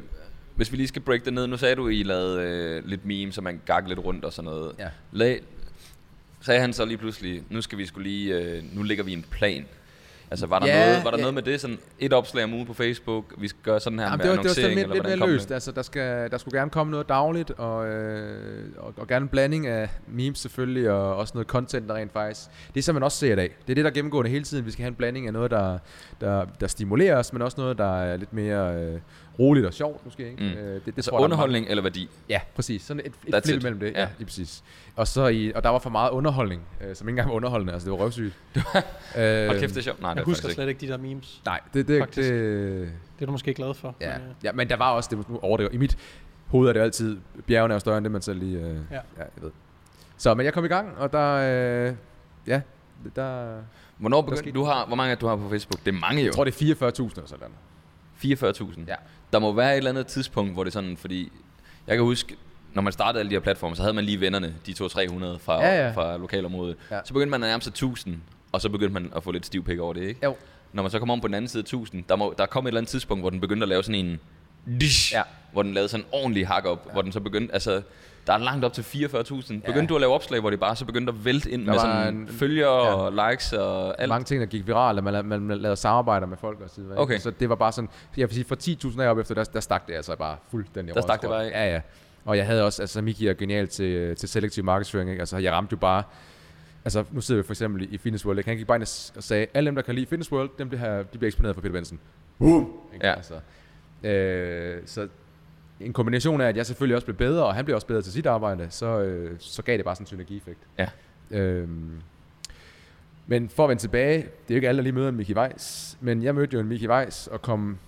[0.62, 1.46] hvis vi lige skal break det ned.
[1.46, 4.51] Nu sagde du, I lavede øh, lidt memes, så man gak lidt rundt og sådan
[4.51, 4.72] noget.
[4.79, 4.88] Ja.
[5.12, 5.40] Lag,
[6.40, 9.25] sagde han så lige pludselig, nu skal vi skulle lige, øh, nu lægger vi en
[9.31, 9.66] plan.
[10.31, 11.20] Altså, var der, Ja, noget, var der ja.
[11.20, 11.61] noget med det?
[11.61, 14.31] Sådan et opslag om ugen på Facebook, vi skal gøre sådan her Jamen, med det
[14.31, 15.48] var, det var annoncering, lidt, lidt mere løst.
[15.48, 15.55] det?
[15.55, 19.29] Altså, der, skal, der skulle gerne komme noget dagligt, og, øh, og, og gerne en
[19.29, 22.40] blanding af memes selvfølgelig, og også noget content, der rent faktisk...
[22.75, 23.51] Det er som man også ser i dag.
[23.66, 24.66] Det er det, der er gennemgående hele tiden.
[24.66, 25.79] Vi skal have en blanding af noget, der,
[26.20, 29.01] der, der stimulerer os, men også noget, der er lidt mere øh,
[29.38, 30.31] roligt og sjovt måske.
[30.31, 30.42] Ikke?
[30.42, 30.49] Mm.
[30.49, 32.09] Øh, det, det Altså tror jeg, er underholdning eller værdi?
[32.29, 32.83] Ja, præcis.
[32.83, 33.62] Sådan et, et That's flip it.
[33.62, 33.92] mellem det.
[33.92, 34.09] Ja, Ja.
[34.18, 34.64] lige præcis.
[34.97, 37.73] Og, så i, og der var for meget underholdning, øh, som ikke engang var underholdende.
[37.73, 38.35] Altså, det var røvsygt.
[38.57, 38.62] øh,
[39.49, 40.01] Hold kæft, det er sjovt.
[40.01, 41.42] Nej, det Jeg er husker slet ikke de der memes.
[41.45, 42.31] Nej, det, det, Faktisk.
[42.31, 42.81] det,
[43.18, 43.95] Det er du måske glad for.
[44.01, 45.71] Ja, men, øh, ja, men der var også, det nu overdriver.
[45.71, 45.99] I mit
[46.47, 48.59] hoved er det jo altid, bjergene er større end det, man selv lige...
[48.59, 48.68] Øh, ja.
[48.71, 48.77] Ja.
[48.95, 49.01] ja.
[49.18, 49.51] jeg ved.
[50.16, 51.33] Så, men jeg kom i gang, og der...
[51.88, 51.95] Øh,
[52.47, 52.61] ja,
[53.16, 53.57] der...
[53.97, 55.85] Hvornår begyndte du har, hvor mange er det, du har på Facebook?
[55.85, 56.27] Det er mange jo.
[56.27, 57.49] Jeg tror, det er 44.000 eller sådan
[58.25, 58.81] 44.000.
[58.88, 58.95] Ja.
[59.33, 61.33] Der må være et eller andet tidspunkt, hvor det er sådan, fordi
[61.87, 62.37] jeg kan huske,
[62.75, 65.64] når man startede alle de her platforme, så havde man lige vennerne, de 200-300 fra,
[65.64, 65.90] Ja, ja.
[65.90, 66.77] fra lokalområdet.
[66.90, 66.99] Ja.
[67.05, 68.16] Så begyndte man at nærme sig 1000,
[68.53, 70.21] og så begyndte man at få lidt stiv pik over det, ikke?
[70.25, 70.37] Jo.
[70.73, 72.64] Når man så kom om på den anden side af 1000, der, må, der kom
[72.66, 74.21] et eller andet tidspunkt, hvor den begyndte at lave sådan en...
[74.81, 75.23] Dish, Ja.
[75.53, 76.92] Hvor den lavede sådan en ordentlig hak op, ja.
[76.92, 77.55] hvor den så begyndte...
[77.55, 77.83] Altså,
[78.26, 79.61] der er langt op til 44.000.
[79.61, 79.87] Begyndte Ja.
[79.87, 82.14] du at lave opslag, hvor det bare så begyndte at vælte ind Der med sådan
[82.14, 82.92] en- følgere ja.
[82.94, 84.08] og likes og alt?
[84.08, 86.98] Mange ting, der gik viralt, man, man, man lavede samarbejder med folk og så videre.
[86.98, 87.18] Okay.
[87.18, 88.56] Så det var bare sådan, jeg vil sige, fra
[88.90, 91.42] 10.000 af op efter, der, der stak det altså bare fuldstændig Der stak det bare?
[91.42, 91.80] Ja, ja.
[92.24, 95.20] Og jeg havde også, altså Miki er genial til, til selektiv markedsføring, ikke?
[95.20, 96.02] Altså jeg ramte jo bare,
[96.85, 98.50] altså nu sidder vi for eksempel i Fitness World, ikke?
[98.50, 101.02] han gik bare ind og sagde, alle dem, der kan lide Fitness World, dem bliver,
[101.02, 101.98] de bliver eksponeret for Peter Benson.
[102.38, 102.72] Boom!
[102.94, 103.06] Ikke?
[103.06, 103.12] Ja.
[103.14, 103.35] Altså,
[104.08, 105.08] øh, så
[105.85, 108.12] en kombination af, at jeg selvfølgelig også blev bedre, og han blev også bedre til
[108.12, 110.61] sit arbejde, så, øh, så gav det bare sådan en synergieffekt.
[110.79, 110.88] Ja.
[111.31, 112.01] Øhm,
[113.27, 115.37] men for at vende tilbage, det er jo ikke alle, der lige møder en Mickey
[115.37, 117.79] Weiss, men jeg mødte jo en Mickey Weiss og kom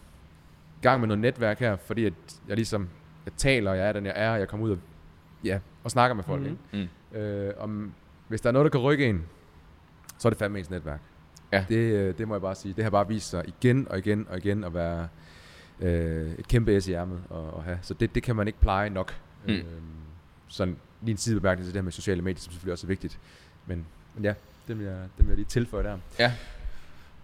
[0.81, 2.13] i gang med noget netværk her, fordi at
[2.49, 2.89] jeg ligesom,
[3.25, 4.79] jeg taler, og jeg er den, jeg er, og jeg kommer ud og,
[5.45, 6.43] ja, og snakker med folk.
[6.43, 6.59] Mhm.
[6.73, 6.89] Mm-hmm.
[7.13, 7.19] Mm.
[7.19, 7.93] Øh, om,
[8.29, 9.23] hvis der er noget, der kan rykke en,
[10.19, 11.01] så er det fandme ens netværk.
[11.53, 11.65] Ja.
[11.69, 12.75] Det, øh, det må jeg bare sige.
[12.75, 15.09] Det har bare vist sig igen og igen og igen at være
[15.81, 17.79] øh, et kæmpe S i ærmet at, at have.
[17.83, 19.15] Så det, det kan man ikke pleje nok.
[19.47, 19.55] Mm.
[19.55, 19.65] Øh,
[20.49, 23.19] sådan lige en sidebemærkning til det her med sociale medier, som selvfølgelig også er vigtigt.
[23.67, 24.35] Men, men ja,
[24.69, 25.99] det vil, jeg, det vil jeg lige tilføje der.
[26.19, 26.33] Ja.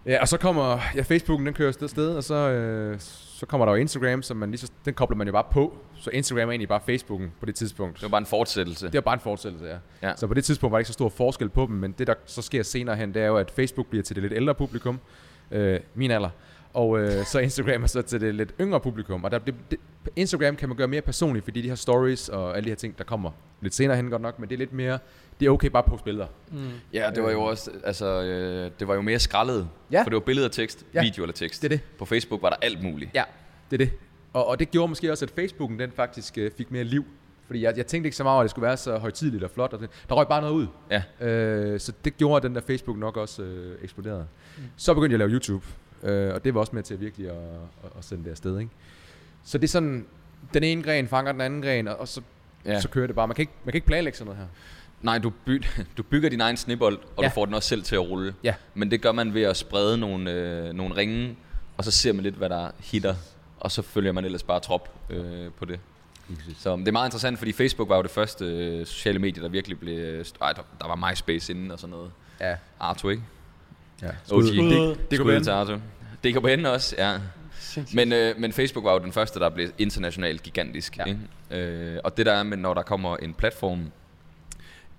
[0.05, 3.65] Ja, og så kommer, ja, Facebooken, den kører sted, sted og så, øh, så kommer
[3.65, 5.77] der jo Instagram, som man lige så, den kobler man jo bare på.
[5.95, 7.95] Så Instagram er egentlig bare Facebooken på det tidspunkt.
[7.95, 8.85] Det var bare en fortsættelse.
[8.85, 9.77] Det var bare en fortsættelse, ja.
[10.03, 10.15] Ja.
[10.15, 12.13] Så på det tidspunkt var der ikke så stor forskel på dem, men det der
[12.25, 14.99] så sker senere hen, det er jo, at Facebook bliver til det lidt ældre publikum,
[15.51, 16.29] øh, min alder,
[16.73, 19.23] og øh, så Instagram er så til det lidt yngre publikum.
[19.23, 19.79] Og der, det, det,
[20.15, 22.97] Instagram kan man gøre mere personligt, fordi de har stories og alle de her ting,
[22.97, 23.31] der kommer
[23.61, 24.99] lidt senere hen godt nok, men det er lidt mere,
[25.39, 26.27] det er okay bare på billeder.
[26.51, 26.69] Mm.
[26.93, 29.67] Ja, det var jo også, altså, øh, det var jo mere skrællet.
[29.91, 30.01] Ja.
[30.01, 31.01] For det var billeder og tekst, Ja.
[31.03, 31.61] video eller tekst.
[31.61, 31.85] Det er det.
[31.99, 33.11] På Facebook var der alt muligt.
[33.13, 33.23] Ja,
[33.71, 33.93] det er det.
[34.33, 37.05] Og, og det gjorde måske også, at Facebooken den faktisk øh, fik mere liv.
[37.45, 39.51] Fordi jeg, jeg tænkte ikke så meget over, at det skulle være så højtidligt og
[39.51, 39.73] flot.
[39.73, 39.89] Og det.
[40.09, 40.67] Der røg bare noget ud.
[40.91, 41.27] Ja.
[41.27, 44.27] Øh, så det gjorde, at den der Facebook nok også øh, eksploderede.
[44.57, 44.63] Mm.
[44.77, 45.65] Så begyndte jeg at lave YouTube.
[46.03, 47.35] Øh, og det var også med til virkelig at,
[47.83, 48.59] at, at sende det afsted.
[48.59, 48.71] Ikke?
[49.43, 50.05] Så det er sådan,
[50.53, 52.21] den ene gren fanger den anden gren, og, og så,
[52.65, 52.79] Ja.
[52.81, 53.27] så kører det bare.
[53.27, 54.47] Man kan, ikke, man kan ikke planlægge sådan noget her.
[55.01, 55.63] Nej, du, by,
[55.97, 57.27] du bygger din egen snibbold, og Ja.
[57.29, 58.35] du får den også selv til at rulle.
[58.43, 58.53] Ja.
[58.73, 61.37] Men det gør man ved at sprede nogle, øh, nogle ringe,
[61.77, 63.15] og så ser man lidt, hvad der hitter.
[63.59, 65.79] Og så følger man ellers bare trop øh, på det.
[66.57, 69.49] Så det er meget interessant, fordi Facebook var jo det første øh, sociale medie, der
[69.49, 69.99] virkelig blev...
[69.99, 72.11] Øh, ej, der, der var MySpace inden og sådan noget.
[72.39, 72.55] Ja.
[72.79, 73.23] Arto, ikke?
[74.01, 74.07] Ja.
[74.31, 74.43] OG.
[74.43, 74.69] Skud.
[74.69, 75.77] Det, det kunne til Arto.
[76.23, 77.17] DKBN også, ja.
[77.93, 80.97] Men, øh, men Facebook var jo den første, der blev internationalt gigantisk.
[80.97, 81.05] Ja.
[81.05, 81.19] Ikke?
[81.51, 83.91] Øh, og det der er med, når der kommer en platform,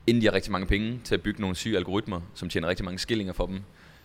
[0.06, 2.84] inden de har rigtig mange penge til at bygge nogle syge algoritmer, som tjener rigtig
[2.84, 3.60] mange skillinger for dem,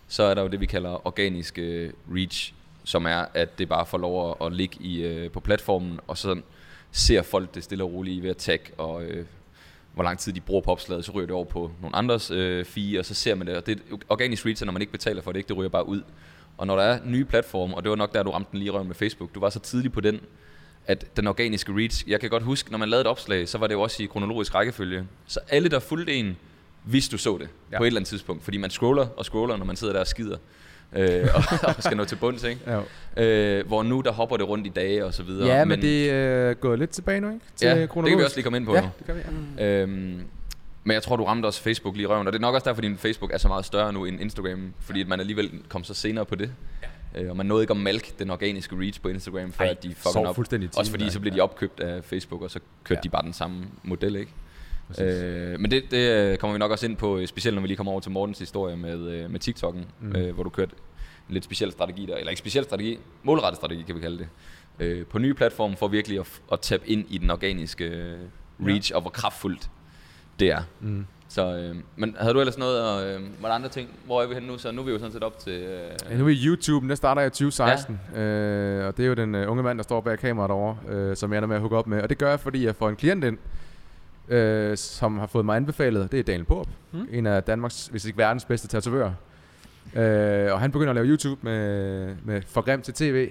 [0.08, 3.86] så er der jo det, vi kalder organisk øh, reach, som er, at det bare
[3.86, 6.42] får lov at, at ligge i, øh, på platformen, og så
[6.92, 9.26] ser folk det stille og roligt ved at tag, og øh,
[9.98, 12.66] hvor lang tid de bruger på opslaget, så ryger det over på nogle andres øh,
[12.66, 13.58] feed, og så ser man det.
[13.58, 15.48] Og det organisk reach er, når man ikke betaler for det, ikke?
[15.48, 16.02] det ryger bare ud.
[16.58, 18.72] Og når der er nye platforme, og det var nok der, du ramte den lige
[18.72, 20.20] røven med Facebook, du var så tidlig på den,
[20.86, 23.68] at den organiske reach, jeg kan godt huske, når man lavede et opslag, så var
[23.68, 25.08] det jo også i kronologisk rækkefølge.
[25.28, 26.38] Så alle, der fulgte en,
[26.84, 27.50] hvis du så det.
[27.72, 27.78] Ja.
[27.78, 28.44] på et eller andet tidspunkt.
[28.44, 30.38] Fordi man scroller og scroller, når man sidder der og skider.
[30.96, 31.44] Øh, og,
[31.78, 32.62] og skal nå til bunds, ikke?
[32.68, 32.82] Ja,
[33.18, 35.48] Øh, hvor nu der hopper det rundt i dage og så videre.
[35.48, 37.40] ja men, men det er øh, gået lidt tilbage nu, ikke?
[37.56, 38.88] Til ja, det kan vi også lige komme ind på Ja, nu.
[38.98, 39.22] det kan vi.
[39.58, 39.82] Ja.
[39.82, 40.22] Øhm,
[40.84, 42.66] men jeg tror, du ramte også Facebook lige i røven, og det er nok også
[42.66, 45.84] derfor, din Facebook er så meget større nu end Instagram, fordi at man alligevel kom
[45.84, 46.52] så senere på det.
[47.16, 47.22] Ja.
[47.24, 49.84] Øh, og man nåede ikke at malke den organiske reach på Instagram, før Ej, at
[49.84, 50.36] de den op.
[50.36, 53.04] fuldstændig Også fordi så blev de opkøbt af Facebook, og så kørte Ja.
[53.04, 54.32] de bare den samme model, ikke?
[54.88, 55.04] Præcis.
[55.04, 57.68] Øh, men det, det øh, kommer vi nok også ind på, øh, specielt når vi
[57.68, 60.16] lige kommer over til Mortens historie med, øh, med TikTok'en, mm.
[60.16, 60.72] Øh, hvor du kørte
[61.28, 64.28] en lidt speciel strategi der, eller ikke speciel strategi, målrettet strategi kan vi kalde det,
[64.80, 68.16] øh, på nye platforme for virkelig at, at tappe ind i den organiske
[68.66, 68.96] reach, ja.
[68.96, 69.70] og hvor kraftfuldt
[70.40, 70.62] det er.
[70.80, 71.06] Mm.
[71.30, 73.90] Så, øh, men havde du ellers noget, og øh, var der andre ting?
[74.06, 74.58] Hvor er vi henne nu?
[74.58, 75.54] Så nu er vi jo sådan set op til...
[75.54, 78.22] Øh, Ja, nu er vi YouTube, der starter jeg i 2016, ja.
[78.22, 81.16] øh, og det er jo den øh, unge mand, der står bag kameraet over, øh,
[81.16, 82.02] som jeg ender med at hooke op med.
[82.02, 83.38] Og det gør jeg, fordi jeg får en klient ind,
[84.30, 86.12] øh, som har fået mig anbefalet.
[86.12, 87.08] Det er Daniel Porup, Mm.
[87.12, 89.14] en af Danmarks, hvis ikke verdens bedste tatovører.
[89.96, 93.30] Øh, og han begynder at lave YouTube med, med For Grim til TV.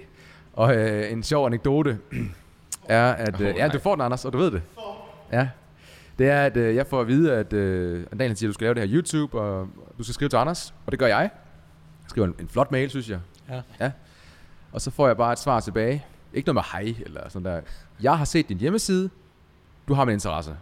[0.52, 1.98] Og øh, en sjov anekdote
[2.88, 3.40] er, at...
[3.40, 4.62] Øh, Oh, ja, du får den, Anders, og du ved det.
[5.32, 5.48] Ja.
[6.18, 8.64] Det er, at øh, jeg får at vide, at øh, Daniel siger, at du skal
[8.64, 9.68] lave det her YouTube, og
[9.98, 11.20] du skal skrive til Anders, og det gør jeg.
[12.02, 13.18] Jeg skriver en, en flot mail, synes jeg.
[13.50, 13.62] Ja.
[13.80, 13.90] ja.
[14.72, 16.04] Og så får jeg bare et svar tilbage.
[16.34, 17.60] Ikke noget med hej, eller sådan der.
[18.02, 19.10] Jeg har set din hjemmeside.
[19.88, 20.56] Du har min interesse.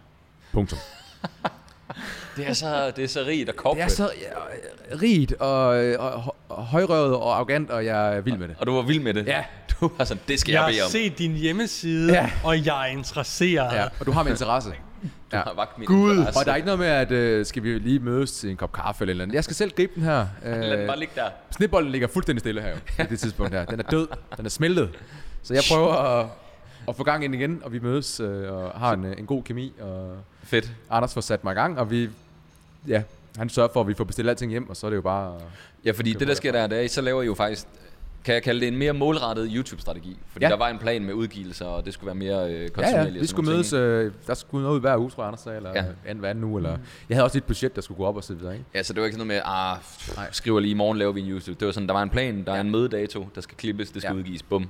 [0.55, 0.79] Punktum.
[2.37, 3.95] det, er så, det er så rigt og corporate.
[3.95, 5.67] Det er så ja, rigt og,
[5.99, 8.55] og, og højrøvet og arrogant, og jeg er vild med det.
[8.59, 9.27] Og du var vild med det.
[9.27, 9.43] Ja.
[9.81, 10.89] Du var sådan, det skal Jeg jeg, har bede om.
[10.89, 12.31] set din hjemmeside, Ja.
[12.43, 13.73] og jeg er interesseret.
[13.73, 14.69] Ja, og du har min interesse.
[14.69, 15.37] Du Ja.
[15.37, 16.11] har vagt min Gud.
[16.11, 16.39] interesse.
[16.39, 18.71] Og der er ikke noget med, at øh, skal vi lige mødes til en kop
[18.73, 19.35] kaffe eller noget.
[19.35, 20.27] Jeg skal selv gribe den her.
[20.43, 21.29] Lad den Øh, bare ligge der.
[21.51, 23.65] Snebolden ligger fuldstændig stille her jo, på det tidspunkt her.
[23.65, 24.89] Den er død, den er smeltet.
[25.43, 26.25] Så jeg prøver at,
[26.87, 29.43] at få gang ind igen, og vi mødes øh, og har en, øh, en god
[29.43, 29.73] kemi.
[29.81, 30.71] Og Fedt.
[30.89, 32.09] Anders får sat mig i gang, og vi,
[32.87, 33.03] ja,
[33.37, 35.37] han sørger for, at vi får bestilt alting hjem, og så er det jo bare...
[35.85, 37.67] Ja, fordi det, der sker der, det er, så laver I jo faktisk,
[38.23, 40.17] kan jeg kalde det en mere målrettet YouTube-strategi.
[40.31, 40.49] Fordi Ja.
[40.51, 43.13] der var en plan med udgivelser, og det skulle være mere øh, Ja, kontinuerligt.
[43.15, 45.27] ja, og vi skulle mødes, ting, øh, der skulle noget ud hver uge, tror jeg,
[45.27, 45.83] Anders sagde, eller Ja.
[45.83, 45.85] ja.
[46.05, 46.77] anden, hver anden uge, eller...
[47.09, 48.65] Jeg havde også et budget, der skulle gå op og så videre, ikke?
[48.75, 51.11] Ja, så det var ikke sådan noget med, ah, pff, skriver lige i morgen laver
[51.11, 51.59] vi en YouTube.
[51.59, 54.01] Det var sådan, der var en plan, der er en mødedato, der skal klippes, det
[54.01, 54.19] skal Ja.
[54.19, 54.67] udgives, bum.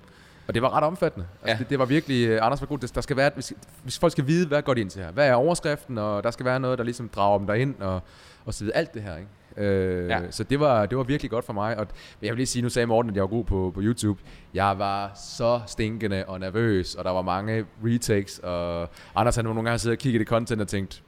[0.48, 1.28] Og det var ret omfattende.
[1.42, 1.58] Altså, Ja.
[1.60, 2.28] det, det, var virkelig...
[2.28, 2.78] øh, Anders var god.
[2.78, 5.12] Det- Der skal være, hvis, hvis folk skal vide, hvad går de ind til her?
[5.12, 5.98] Hvad er overskriften?
[5.98, 8.02] Og der skal være noget, der ligesom drager dem derind, og,
[8.46, 8.78] og så videre.
[8.78, 9.30] Alt det her, ikke?
[9.58, 10.32] Øh, Ja.
[10.32, 11.78] Så det var, det var virkelig godt for mig.
[11.78, 11.88] Og
[12.22, 14.20] jeg vil lige sige, nu sagde Morten, at jeg var god på, på YouTube.
[14.54, 19.64] Jeg var så stinkende og nervøs, og der var mange retakes, og Anders han nogle
[19.64, 21.04] gange siddet og kigget i content og tænkt,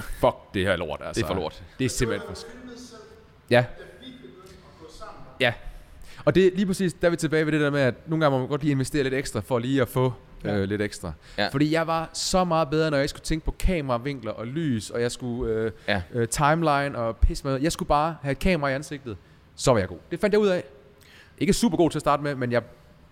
[0.00, 1.20] fuck det her lort, altså.
[1.20, 1.62] Det er for lort.
[1.78, 2.46] Det er simpelthen for
[3.50, 3.64] Ja.
[5.40, 5.52] Ja.
[6.24, 8.34] Og det lige præcis, der er vi tilbage ved det der med, at nogle gange
[8.34, 10.12] må man godt lige investere lidt ekstra, for lige at få
[10.44, 10.56] Ja.
[10.56, 11.12] øh, lidt ekstra.
[11.38, 11.48] Ja.
[11.48, 15.00] Fordi jeg var så meget bedre, når jeg skulle tænke på kameravinkler og lys, og
[15.02, 16.02] jeg skulle øh, Ja.
[16.12, 17.60] øh, timeline og pis med.
[17.60, 19.16] Jeg skulle bare have et kamera i ansigtet.
[19.56, 19.98] Så var jeg god.
[20.10, 20.64] Det fandt jeg ud af.
[21.38, 22.62] Ikke super god til at starte med, men jeg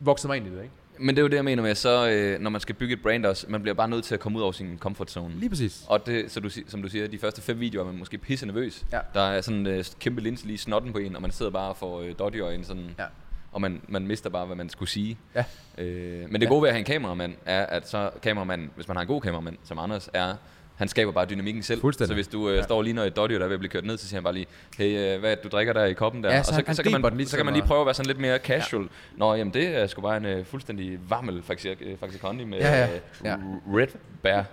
[0.00, 0.74] voksede mig ind i det, ikke?
[0.98, 3.02] Men det er jo det, jeg mener med, så øh, når man skal bygge et
[3.02, 5.34] brand også, man bliver bare nødt til at komme ud over sin comfort zone.
[5.34, 5.84] Lige præcis.
[5.88, 8.46] Og det, så du, som du siger, de første fem videoer er man måske pisse
[8.46, 8.84] nervøs.
[8.92, 8.98] Ja.
[9.14, 11.68] Der er sådan en øh, kæmpe linse lige snotten på en, og man sidder bare
[11.68, 13.04] og får øh, dodgy sådan, Ja.
[13.52, 15.18] og man, man mister bare, hvad man skulle sige.
[15.34, 15.44] Ja.
[15.78, 16.48] Øh, men det Ja.
[16.48, 19.20] gode ved at have en kameramand, er, at så kameramanden, hvis man har en god
[19.20, 20.34] kameramand, som Anders er,
[20.82, 21.80] han skaber bare dynamikken selv.
[21.92, 22.62] Så hvis du øh, Ja.
[22.62, 24.24] står lige når et dodgy, der er ved at blive kørt ned, så siger han
[24.24, 24.46] bare lige,
[24.78, 26.32] hey, øh, hvad er det, du drikker der i koppen der?
[26.32, 27.66] Ja, og så så, han- så, han kan man, lige så kan man så lige
[27.68, 28.88] prøve at være sådan lidt mere casual.
[29.16, 32.58] Nå, jamen det er sgu bare en øh, fuldstændig varmel faktisk, øh, faktisk kondi med
[32.58, 32.94] Ja, ja.
[32.94, 33.36] øh, Ja.
[33.76, 33.86] Red
[34.22, 34.44] Bear.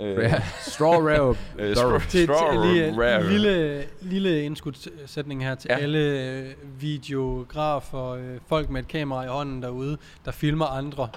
[0.00, 0.42] Øh, Ja.
[0.60, 1.34] Straw Rare.
[1.58, 3.20] Øh, Straw- straw- lige rare.
[3.20, 5.76] en lille, lille indskudsætning her til Ja.
[5.76, 5.82] ja.
[5.82, 6.46] alle øh,
[6.80, 11.08] videografer, øh, folk med et kamera i hånden derude, der filmer andre.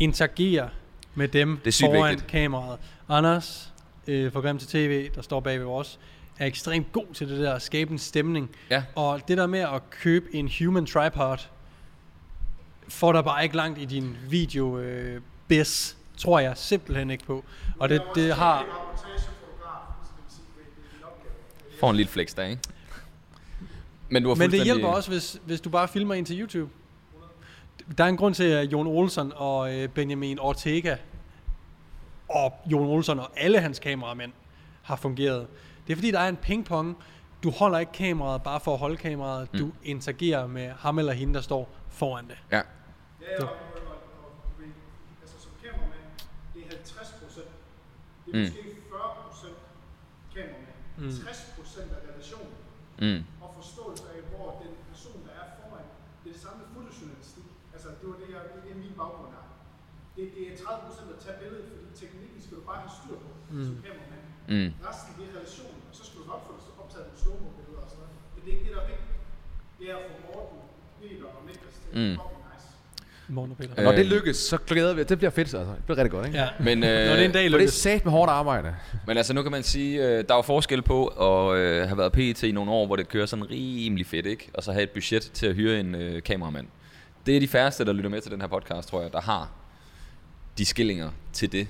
[0.00, 0.68] Interager
[1.14, 2.30] med dem Det er foran vigtigt.
[2.30, 2.78] kameraet.
[3.08, 3.72] Anders
[4.06, 5.98] øh, fra Grim til TV, der står bag ved os,
[6.38, 8.50] er ekstremt god til det der at skabe en stemning.
[8.70, 8.82] Ja.
[8.94, 11.38] Og det der med at købe en human tripod,
[12.88, 17.44] får dig bare ikke langt i din video øh, biz, tror jeg simpelthen ikke på.
[17.78, 18.66] Og det, det har...
[21.80, 22.62] Får en lille flex der, ikke?
[24.08, 26.70] Men du har Men det hjælper også, hvis, hvis du bare filmer ind til YouTube.
[27.98, 30.96] Der er en grund til, at Jon Olsen og øh, Benjamin Ortega
[32.28, 34.32] og Jon Olsen og alle hans kameramænd
[34.82, 35.46] har fungeret.
[35.86, 36.96] Det er fordi, der er en pingpong.
[37.42, 39.52] Du holder ikke kameraet bare for at holde kameraet.
[39.52, 39.58] Mm.
[39.58, 42.38] Du interagerer med ham eller hende, der står foran det.
[42.52, 42.62] Ja.
[45.62, 46.04] Kameramand,
[46.54, 47.50] det er 50 procent.
[48.26, 48.44] Det er Mm.
[48.44, 49.58] måske 40 procent
[50.34, 50.78] kameramand.
[50.98, 51.10] Mm.
[51.10, 52.52] 60 procent af relationen
[53.04, 53.20] Mm.
[53.44, 55.86] og forståelse af, hvor den person, der er foran,
[56.20, 57.46] det er det samme med fotojournalistik.
[57.74, 59.44] Altså, det var det, jeg, det er min baggrund her.
[60.16, 63.16] Det, det er 30 procent at tage billedet, fordi teknikken skal du bare have styr
[63.24, 63.58] på mm.
[64.54, 64.70] Mm.
[64.88, 67.82] Resten det er relationen, og så skal du nok få det optaget med slow billeder
[67.84, 68.14] og sådan noget.
[68.34, 69.10] Men det er ikke det, der er vigtigt.
[69.78, 70.58] Det er at få Morten,
[71.00, 72.16] Peter og Niklas til Mm.
[73.34, 73.82] Morgen og Peter.
[73.82, 75.58] Når det lykkes, så glæder vi Det bliver fedt, altså.
[75.58, 76.38] Det bliver rigtig godt, ikke?
[76.38, 76.48] Ja.
[76.60, 77.74] Men, øh, Når det er en dag For det er lykkes.
[77.74, 78.74] sat med hårdt arbejde.
[79.06, 81.98] men altså nu kan man sige, øh, der er jo forskel på at øh, have
[81.98, 84.50] været PT i nogle år, hvor det kører sådan rimelig fedt, ikke?
[84.54, 86.66] Og så have et budget til at hyre en øh, kameramand.
[87.26, 89.50] Det er de færreste, der lytter med til den her podcast, tror jeg, der har
[90.58, 91.68] de skillinger til det.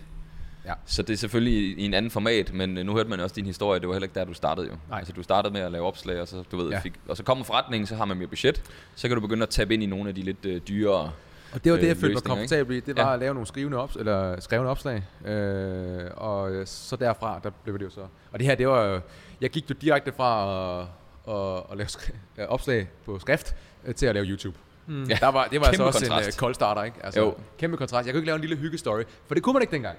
[0.68, 0.72] Ja.
[0.86, 3.34] Så det er selvfølgelig i, i en anden format, men øh, nu hørte man også
[3.34, 4.72] din historie, det var heller ikke der, du startede jo.
[4.88, 4.98] Nej.
[4.98, 6.78] Altså du startede med at lave opslag, og så, du ved, Ja.
[6.78, 8.62] fik, og så kommer forretningen, så har man mere budget,
[8.94, 11.12] så kan du begynde at tabe ind i nogle af de lidt øh, dyrere
[11.52, 12.80] Og det var det, øh, jeg følte mig komfortabel i.
[12.80, 13.14] Det var Ja.
[13.14, 15.02] at lave nogle skrivende, ops- eller skrevne opslag.
[15.26, 18.00] Øh, og øh, så derfra, der blev det jo så.
[18.32, 19.00] Og det her, det var jo-
[19.40, 23.54] Jeg gik jo direkte fra at, at, at lave skri- øh, opslag på skrift
[23.86, 24.56] øh, til at lave YouTube.
[24.86, 25.04] Mm.
[25.04, 25.16] Ja.
[25.20, 26.36] Der var, det var altså Kæmpe også en kontrast.
[26.36, 26.96] uh, kold starter, ikke?
[27.04, 27.34] Altså, Jo.
[27.58, 28.06] Kæmpe kontrast.
[28.06, 29.98] Jeg kunne ikke lave en lille hyggestory, for det kunne man ikke dengang.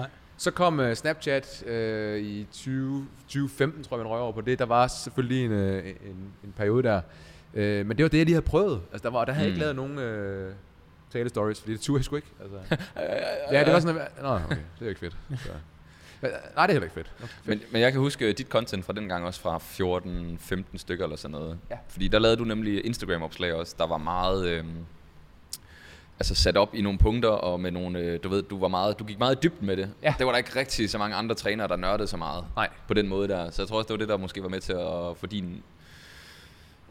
[0.00, 0.08] Nej.
[0.38, 1.72] Så kom uh, Snapchat uh,
[2.18, 4.58] i 20, 2015, tror jeg, man røg over på det.
[4.58, 7.00] Der var selvfølgelig en, uh, en, en periode der.
[7.54, 8.80] Uh, men det var det, jeg lige havde prøvet.
[8.92, 9.76] Altså, der, var, der havde jeg ikke Mm.
[9.76, 10.54] lavet nogen uh,
[11.12, 12.28] tale stories, fordi det turde jeg sgu ikke.
[12.42, 12.76] Altså.
[13.52, 15.16] ja, det var sådan, at, Nå, okay, det er jo ikke fedt.
[15.42, 15.48] Så.
[16.20, 17.12] Men, Nej, det er heller ikke fedt.
[17.18, 17.30] Fedt.
[17.44, 21.16] Men, men jeg kan huske dit content fra den gang også fra 14-15 stykker eller
[21.16, 21.58] sådan noget.
[21.70, 21.76] Ja.
[21.88, 24.48] Fordi der lavede du nemlig Instagram-opslag også, der var meget...
[24.48, 24.64] Øh,
[26.18, 28.98] altså sat op i nogle punkter, og med nogle, øh, du ved, du var meget,
[28.98, 29.88] du gik meget dybden med det.
[30.02, 30.14] Ja.
[30.18, 32.68] Det var der ikke rigtig så mange andre trænere, der nørdede så meget Nej.
[32.88, 33.50] på den måde der.
[33.50, 35.62] Så jeg tror også, det var det, der måske var med til at få din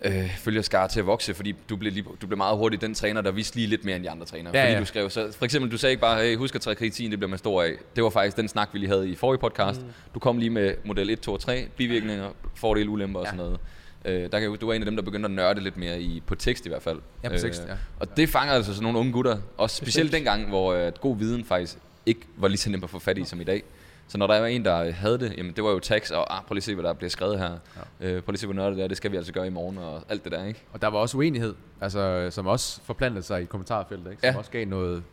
[0.01, 3.21] øh, følgerskare til at vokse, fordi du blev, lige, du blev meget hurtigt den træner,
[3.21, 4.57] der vidste lige lidt mere end de andre trænere.
[4.57, 4.79] Ja, fordi ja.
[4.79, 7.19] du skrev, så for eksempel, du sagde ikke bare, hey, husk at trække kritin, det
[7.19, 7.71] bliver man stor af.
[7.95, 9.81] Det var faktisk den snak, vi lige havde i forrige podcast.
[9.81, 9.87] Mm.
[10.13, 13.29] Du kom lige med model 1, 2 og 3, bivirkninger, fordele, ulemper og Ja.
[13.31, 13.59] sådan noget.
[14.05, 16.23] Øh, der kan, du var en af dem, der begyndte at nørde lidt mere i,
[16.27, 16.99] på tekst i hvert fald.
[17.23, 17.73] Ja, på tekst, ja.
[17.99, 19.37] Og det fanger altså sådan nogle unge gutter.
[19.57, 20.25] Også specielt Bestemt.
[20.25, 23.23] dengang, hvor øh, god viden faktisk ikke var lige så nemt at få fat i
[23.25, 23.63] som i dag.
[24.07, 26.43] Så når der var en, der havde det, jamen det var jo tags, og ah,
[26.47, 27.57] prøv lige at se, hvad der bliver skrevet her.
[28.01, 28.07] Ja.
[28.07, 29.49] Øh, prøv lige at se, hvor nørdet det er, det skal vi altså gøre i
[29.49, 30.63] morgen, og alt det der, ikke?
[30.73, 34.21] Og der var også uenighed, altså, som også forplantede sig i kommentarfeltet, ikke?
[34.21, 34.37] som Ja.
[34.37, 35.03] også gav noget...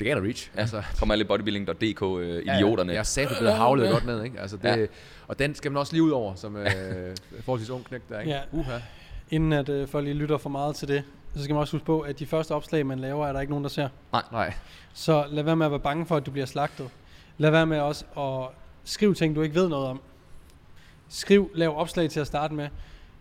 [0.00, 0.50] Det gav noget reach.
[0.54, 2.92] Ja, altså, kommer alle bodybuilding.dk øh, Ja, idioterne.
[2.92, 4.40] Jeg sagde, det blev havlet godt ned, ikke?
[4.40, 4.86] Altså det, Ja.
[5.28, 6.66] Og den skal man også lige ud over, som øh,
[7.44, 8.32] forholdsvis ung knægt der, ikke?
[8.32, 8.40] Ja.
[8.52, 8.78] Uha.
[9.30, 11.02] Inden at øh, folk lige lytter for meget til det,
[11.36, 13.50] så skal man også huske på, at de første opslag, man laver, er der ikke
[13.50, 13.88] nogen, der ser.
[14.32, 14.54] Nej.
[14.92, 16.88] Så lad være med at være bange for, at du bliver slagtet.
[17.38, 18.48] Lad være med også at
[18.84, 20.00] skrive ting, du ikke ved noget om.
[21.08, 22.68] Skriv, lav opslag til at starte med.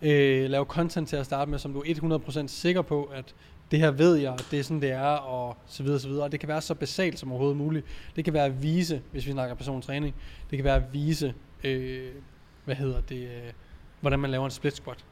[0.02, 3.34] Øh, lav content til at starte med, som du er 100% sikker på, at
[3.72, 6.24] det her ved jeg, det er sådan, det er, og så videre, så videre.
[6.24, 7.86] Og det kan være så basalt som overhovedet muligt.
[8.16, 10.16] Det kan være at vise, hvis vi snakker persontræning,
[10.50, 12.12] det kan være at vise, øh,
[12.66, 13.52] hvad hedder det, øh,
[14.02, 15.06] hvordan man laver en split squat.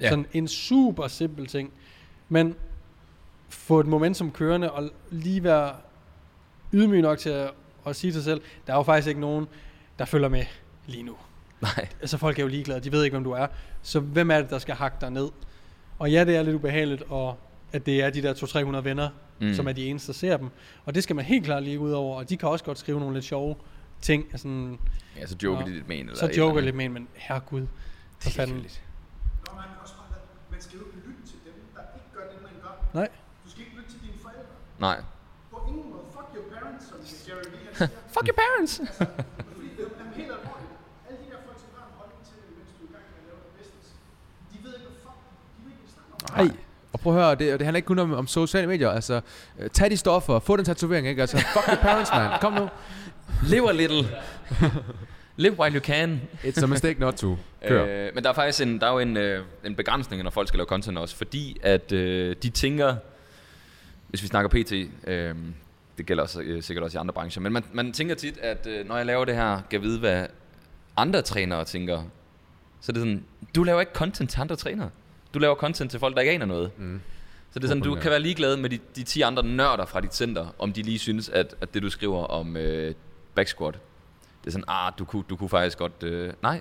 [0.00, 0.08] Ja.
[0.08, 1.72] Sådan en super simpel ting.
[2.28, 2.54] Men
[3.48, 5.72] få et momentum kørende og lige være
[6.72, 7.50] ydmyg nok til at,
[7.86, 9.46] at sige til sig selv, der er jo faktisk ikke nogen,
[9.98, 10.44] der følger med
[10.86, 11.16] lige nu.
[11.60, 11.88] Nej.
[12.00, 13.46] Altså folk er jo ligeglade, de ved ikke, hvem du er.
[13.82, 15.28] Så hvem er det, der skal hakke dig ned?
[15.98, 17.38] Og ja, det er lidt ubehageligt, og
[17.72, 19.08] at det er de der 200-300 venner,
[19.42, 19.54] Mm.
[19.54, 20.48] som er de eneste, der ser dem.
[20.84, 23.00] Og det skal man helt klart lige ud over, og de kan også godt skrive
[23.00, 23.56] nogle lidt sjove
[24.00, 24.24] ting.
[24.32, 24.48] Altså,
[25.16, 26.04] Ja, så joker de lidt med en.
[26.06, 28.34] Eller så et joker eller lidt med en, men herregud, for andet.
[28.36, 28.56] fanden.
[28.56, 30.18] Nå, man, også bare,
[30.54, 32.74] man skal jo ikke lytte til dem, der ikke gør det, man gør.
[33.00, 33.08] Nej.
[33.44, 34.54] Du skal ikke lytte til dine forældre.
[34.86, 34.98] Nej.
[35.52, 36.04] På ingen måde.
[36.16, 36.98] Fuck your parents, som
[37.28, 37.88] Jerry Lee siger.
[38.14, 38.72] Fuck your parents!
[38.80, 38.94] Altså,
[39.54, 40.72] fordi det er helt alvorligt.
[41.08, 43.04] Alle de der folk, som har en holdning til det, mens du er i gang
[43.14, 43.86] med at lave dit business,
[44.52, 45.18] de ved ikke, hvad fuck,
[45.54, 46.20] de ved ikke, hvad de snakker om.
[46.40, 46.48] Nej.
[46.92, 48.90] Og prøv at høre, det, det handler ikke kun om, om sociale medier.
[48.90, 49.20] Altså,
[49.58, 51.20] øh, tag de stoffer, få den tatovering, ikke?
[51.20, 52.30] Altså, fuck your parents, man.
[52.40, 52.68] Kom nu.
[53.42, 54.08] Live a little.
[55.36, 56.20] Live while you can.
[56.44, 57.36] It's a mistake not to.
[57.68, 57.84] Kør.
[57.84, 60.48] Øh, men der er faktisk en, der er jo en, øh, en begrænsning, når folk
[60.48, 62.96] skal lave content også, fordi at øh, de tænker,
[64.08, 64.72] hvis vi snakker PT,
[65.06, 65.34] øh,
[65.98, 68.66] det gælder også, øh, sikkert også i andre brancher, men man, man tænker tit, at
[68.66, 70.26] øh, når jeg laver det her, kan jeg vide, hvad
[70.96, 72.02] andre trænere tænker.
[72.80, 73.24] Så det er sådan,
[73.54, 74.90] du laver ikke content til andre trænere.
[75.34, 76.70] Du laver content til folk, der ikke aner noget.
[76.78, 77.00] Mm.
[77.52, 80.00] Så det er sådan, du kan være ligeglad med de, de 10 andre nørder fra
[80.00, 82.94] dit center, om de lige synes, at, at det du skriver om øh,
[83.34, 83.74] back squat,
[84.40, 86.02] det er sådan, ah, du kunne, du kunne faktisk godt...
[86.02, 86.60] Øh, nej,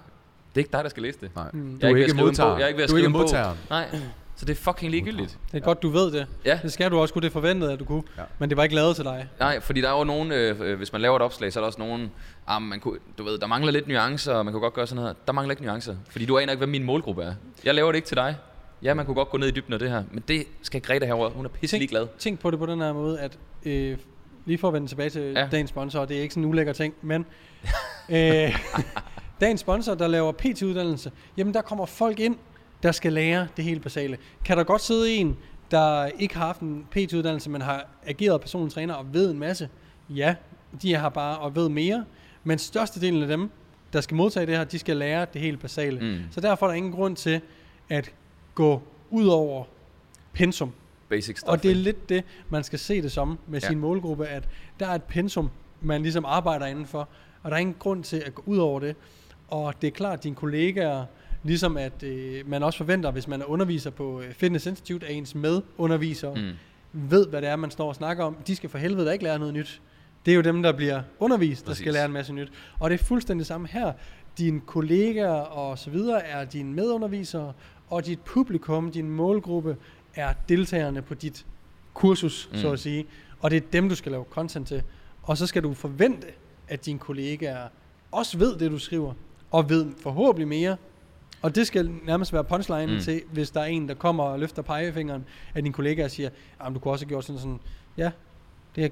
[0.50, 1.36] det er ikke dig, der skal læse det.
[1.36, 1.50] Nej.
[1.54, 1.80] Mm.
[1.82, 2.58] Du er ved at ikke skrive en modtager.
[2.58, 3.56] Jeg er ikke ved at Du er skrive ikke en bog.
[3.70, 4.00] Nej,
[4.36, 5.38] så det er fucking ligegyldigt.
[5.52, 6.28] Det er godt, du ved det.
[6.46, 8.04] Ja, Det skal du også kunne, det forventede, at du kunne.
[8.18, 8.24] Ja.
[8.40, 9.28] Men det var ikke lavet til dig.
[9.40, 11.66] nej, fordi der er jo nogen, øh, hvis man laver et opslag, så er der
[11.68, 12.12] også nogen,
[12.48, 15.04] ah, man kunne, du ved, der mangler lidt nuancer, og man kunne godt gøre sådan
[15.04, 15.14] her.
[15.28, 17.34] Der mangler ikke nuancer, fordi du aner ikke, hvad min målgruppe er.
[17.64, 18.36] Jeg laver det ikke til dig.
[18.84, 21.06] Ja, man kunne godt gå ned i dybden af det her, men det skal Greta
[21.06, 21.30] herover.
[21.30, 22.08] Hun er pisse Tænk- ligeglad.
[22.20, 23.98] Tænk på det på den her måde, at øh,
[24.46, 25.48] lige for at vende tilbage til ja.
[25.52, 27.26] dagens sponsor, det er ikke sådan en ulækker ting, men
[28.10, 28.60] øh,
[29.42, 32.36] dagens sponsor, der laver PT-uddannelse, jamen der kommer folk ind,
[32.84, 34.18] der skal lære det helt basale.
[34.46, 35.38] Kan der godt sidde en,
[35.72, 39.70] der ikke har haft en PT-uddannelse, men har ageret personlig træner og ved en masse?
[40.10, 40.36] Ja,
[40.82, 42.06] de har bare og ved mere,
[42.44, 43.50] men størstedelen af dem,
[43.94, 46.00] der skal modtage det her, de skal lære det helt basale.
[46.00, 46.18] Mm.
[46.32, 47.42] Så derfor er der ingen grund til
[47.90, 48.12] at
[48.60, 49.64] gå ud over
[50.34, 50.72] pensum.
[51.10, 51.50] Basic stuff.
[51.52, 53.68] Og det er lidt det, man skal se det som med Ja.
[53.68, 54.50] sin målgruppe, at
[54.80, 55.50] der er et pensum,
[55.82, 57.10] man ligesom arbejder indenfor,
[57.44, 58.96] og der er ingen grund til at gå ud over det.
[59.48, 61.06] Og det er klart, at dine kollegaer,
[61.44, 65.16] ligesom at øh, man også forventer, hvis man er underviser på øh, Fitness Institute, at
[65.16, 66.52] ens medundervisere mm.
[66.94, 68.36] Ved, hvad det er, man står og snakker om.
[68.48, 69.82] De skal for helvede da ikke lære noget nyt.
[70.26, 71.82] Det er jo dem, der bliver undervist, der Præcis.
[71.84, 72.52] skal lære en masse nyt.
[72.80, 73.94] Og det er fuldstændig samme her.
[74.38, 77.54] Dine kollegaer og så videre er dine medundervisere,
[77.90, 79.78] og dit publikum, din målgruppe,
[80.16, 81.46] er deltagerne på dit
[81.94, 82.58] kursus, mm.
[82.58, 82.74] så Mm.
[82.74, 83.06] at sige.
[83.40, 84.84] Og det er dem, du skal lave content til.
[85.24, 86.28] Og så skal du forvente,
[86.68, 87.68] at dine kollegaer
[88.12, 89.14] også ved det, du skriver,
[89.52, 90.78] og ved forhåbentlig mere.
[91.42, 92.94] Og det skal nærmest være punchline mm.
[92.94, 93.00] Mm.
[93.00, 96.30] til, hvis der er en, der kommer og løfter pegefingeren, at dine kollegaer siger,
[96.60, 97.60] at du kunne også have gjort sådan sådan,
[97.98, 98.12] ja,
[98.76, 98.90] det, er,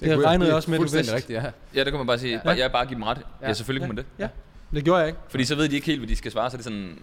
[0.00, 1.14] det, det regnede jeg også med, du vidste.
[1.14, 1.50] rigtigt, ja.
[1.74, 2.40] Ja, det kan man bare sige.
[2.44, 2.50] Ja.
[2.50, 2.58] Ja.
[2.58, 3.18] Jeg bare give dem ret.
[3.42, 3.52] Ja, Ja.
[3.52, 4.06] selvfølgelig kan man det.
[4.18, 4.28] Ja,
[4.74, 5.20] det gjorde jeg ikke.
[5.28, 6.98] Fordi så ved de ikke helt, hvad de skal svare, så er det sådan...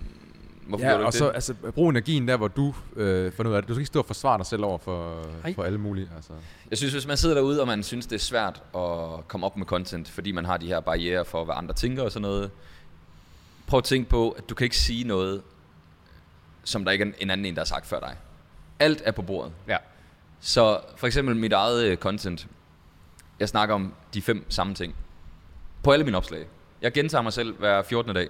[0.65, 1.35] Hvorfor Ja, og ikke så det?
[1.35, 3.69] altså, brug energien der, hvor du øh, finder ud af det.
[3.69, 6.09] Du skal ikke stå og forsvare dig selv over for, for alle mulige.
[6.15, 6.31] Altså.
[6.69, 9.57] Jeg synes, hvis man sidder derude, og man synes, det er svært at komme op
[9.57, 12.51] med content, fordi man har de her barriere for, hvad andre tænker og sådan noget,
[13.67, 15.41] prøv at tænke på, at du kan ikke sige noget,
[16.63, 18.15] som der ikke er en anden en, der har sagt før dig.
[18.79, 19.51] Alt er på bordet.
[19.67, 19.77] Ja.
[20.39, 22.47] Så for eksempel mit eget øh, content.
[23.39, 24.95] Jeg snakker om de fem samme ting.
[25.83, 26.47] På alle mine opslag.
[26.81, 28.15] Jeg gentager mig selv hver 14.
[28.15, 28.29] dag.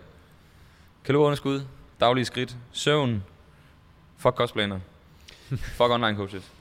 [1.03, 1.61] Kalorieunderskud,
[1.99, 3.23] daglige skridt, søvn,
[4.17, 4.79] fuck cosplaner,
[5.77, 6.51] fuck online coaches.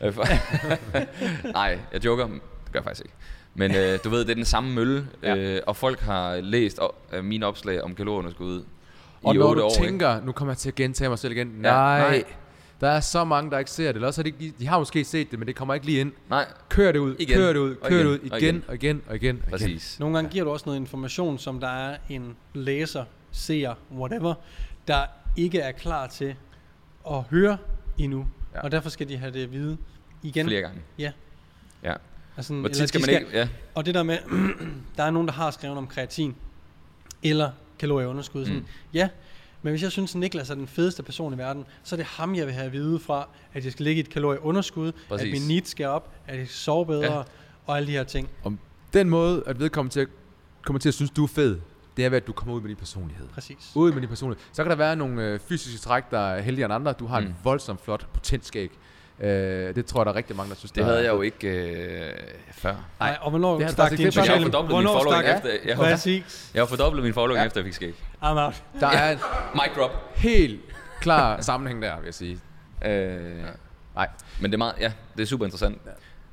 [0.00, 0.16] Øh,
[1.52, 2.26] Nej, jeg joker.
[2.26, 3.14] Det gør jeg faktisk ikke.
[3.54, 5.36] Men øh, du ved, det er den samme mølle, Ja.
[5.36, 8.64] øh, og folk har læst op, øh, mine opslag om kalorieunderskud
[9.22, 9.70] Og i når 8 du år.
[9.70, 9.84] ikke?
[9.86, 11.48] tænker, nu kommer jeg til at gentage mig selv igen.
[11.48, 12.24] Ja, nej, nej.
[12.80, 13.94] der er så mange, der ikke ser det.
[13.94, 16.00] Eller også har de, ikke de har måske set det, men det kommer ikke lige
[16.00, 16.12] ind.
[16.30, 17.36] Nej, Kør det ud, Igen.
[17.36, 18.06] kør det ud, Og kør det igen.
[18.06, 18.64] ud, Og igen, igen.
[18.68, 19.50] og igen, og igen, og igen.
[19.50, 19.96] præcis.
[20.00, 24.34] Nogle gange giver du også noget information, som der er en læser, seer, whatever,
[24.90, 25.04] der
[25.36, 26.34] ikke er klar til
[27.10, 27.58] at høre
[27.98, 28.26] endnu.
[28.54, 28.60] Ja.
[28.60, 29.76] Og derfor skal de have det at vide
[30.22, 30.46] igen.
[30.46, 30.80] Flere gange.
[30.98, 31.12] Ja.
[31.82, 31.94] Ja.
[32.36, 33.26] Altså, Hvor tit skal man ikke...
[33.38, 33.48] Ja.
[33.74, 34.18] Og det der med,
[34.96, 36.34] der er nogen, der har skrevet om kreatin,
[37.22, 38.44] eller kalorieunderskud.
[38.46, 38.66] Sådan, Mm.
[38.94, 39.08] Ja,
[39.62, 42.06] men hvis jeg synes, at Niklas er den fedeste person i verden, så er det
[42.06, 45.26] ham, jeg vil have at vide fra, at jeg skal ligge i et kalorieunderskud, Præcis.
[45.26, 47.22] at min needs skal op, at jeg skal sove bedre, Ja.
[47.66, 48.28] og alle de her ting.
[48.92, 50.08] Den måde, at vedkommende til at,
[50.62, 51.60] kommer til at synes, du er fed,
[51.96, 53.28] det er ved, at du kommer ud med din personlighed.
[53.34, 53.72] Præcis.
[53.74, 54.44] Ud med din personlighed.
[54.52, 56.92] Så kan der være nogle øh, fysiske træk, der er heldigere end andre.
[56.92, 57.26] Du har mm.
[57.26, 58.70] en voldsomt flot potentskæg.
[59.20, 61.12] Øh, det tror jeg, der er rigtig mange, der synes, Det der havde er jeg
[61.12, 62.12] jo ikke øh,
[62.52, 62.74] før.
[63.00, 65.50] Nej, og hvornår det har stak din jeg har fordoblet min following efter...
[65.64, 65.84] Jeg har,
[66.54, 67.46] jeg har fordoblet min following Ja.
[67.46, 67.94] efter, jeg fik skæg.
[68.22, 68.62] I'm out.
[68.80, 69.18] Der er en
[69.54, 69.90] Mic drop.
[70.16, 70.60] helt
[71.00, 72.40] klar sammenhæng der, vil jeg sige.
[72.84, 73.44] Øh,
[73.94, 74.08] Nej.
[74.40, 75.78] Men det er meget, ja, det er super interessant.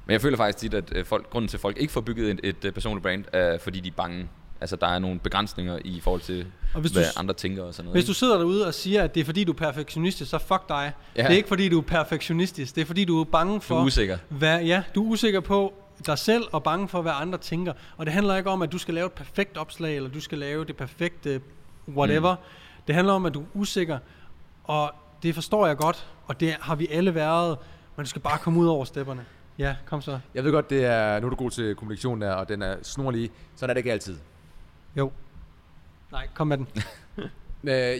[0.05, 2.29] Men jeg føler faktisk tit, at øh, folk, grunden til, at folk ikke får bygget
[2.31, 4.27] et, et, øh, personligt brand, er fordi de er bange.
[4.61, 7.73] Altså, der er nogle begrænsninger i forhold til, Og hvis du, hvad andre tænker og
[7.73, 7.95] sådan noget.
[7.95, 10.69] hvis du sidder derude og siger, at det er fordi, du er perfektionistisk, så fuck
[10.69, 10.93] dig.
[11.15, 11.21] Ja.
[11.21, 12.75] Det er ikke fordi, du er perfektionistisk.
[12.75, 13.79] Det er fordi, du er bange du for...
[13.79, 14.17] er usikker.
[14.29, 15.73] Hvad, ja, du er usikker på
[16.05, 17.73] dig selv og bange for, hvad andre tænker.
[17.97, 20.37] Og det handler ikke om, at du skal lave et perfekt opslag, eller du skal
[20.37, 21.41] lave det perfekte
[21.87, 22.35] whatever.
[22.35, 22.41] Mm.
[22.87, 23.99] Det handler om, at du er usikker,
[24.63, 24.91] og
[25.23, 27.57] det forstår jeg godt, og det har vi alle været,
[27.95, 29.25] men du skal bare komme ud over stepperne.
[29.59, 30.19] Ja, kom så.
[30.33, 32.75] Jeg ved godt, det er, nu er du god til kommunikation der, og den er
[32.83, 33.29] snorlig.
[33.55, 34.17] Sådan er det ikke altid.
[34.97, 35.11] Jo.
[36.11, 36.67] Nej, kom med den.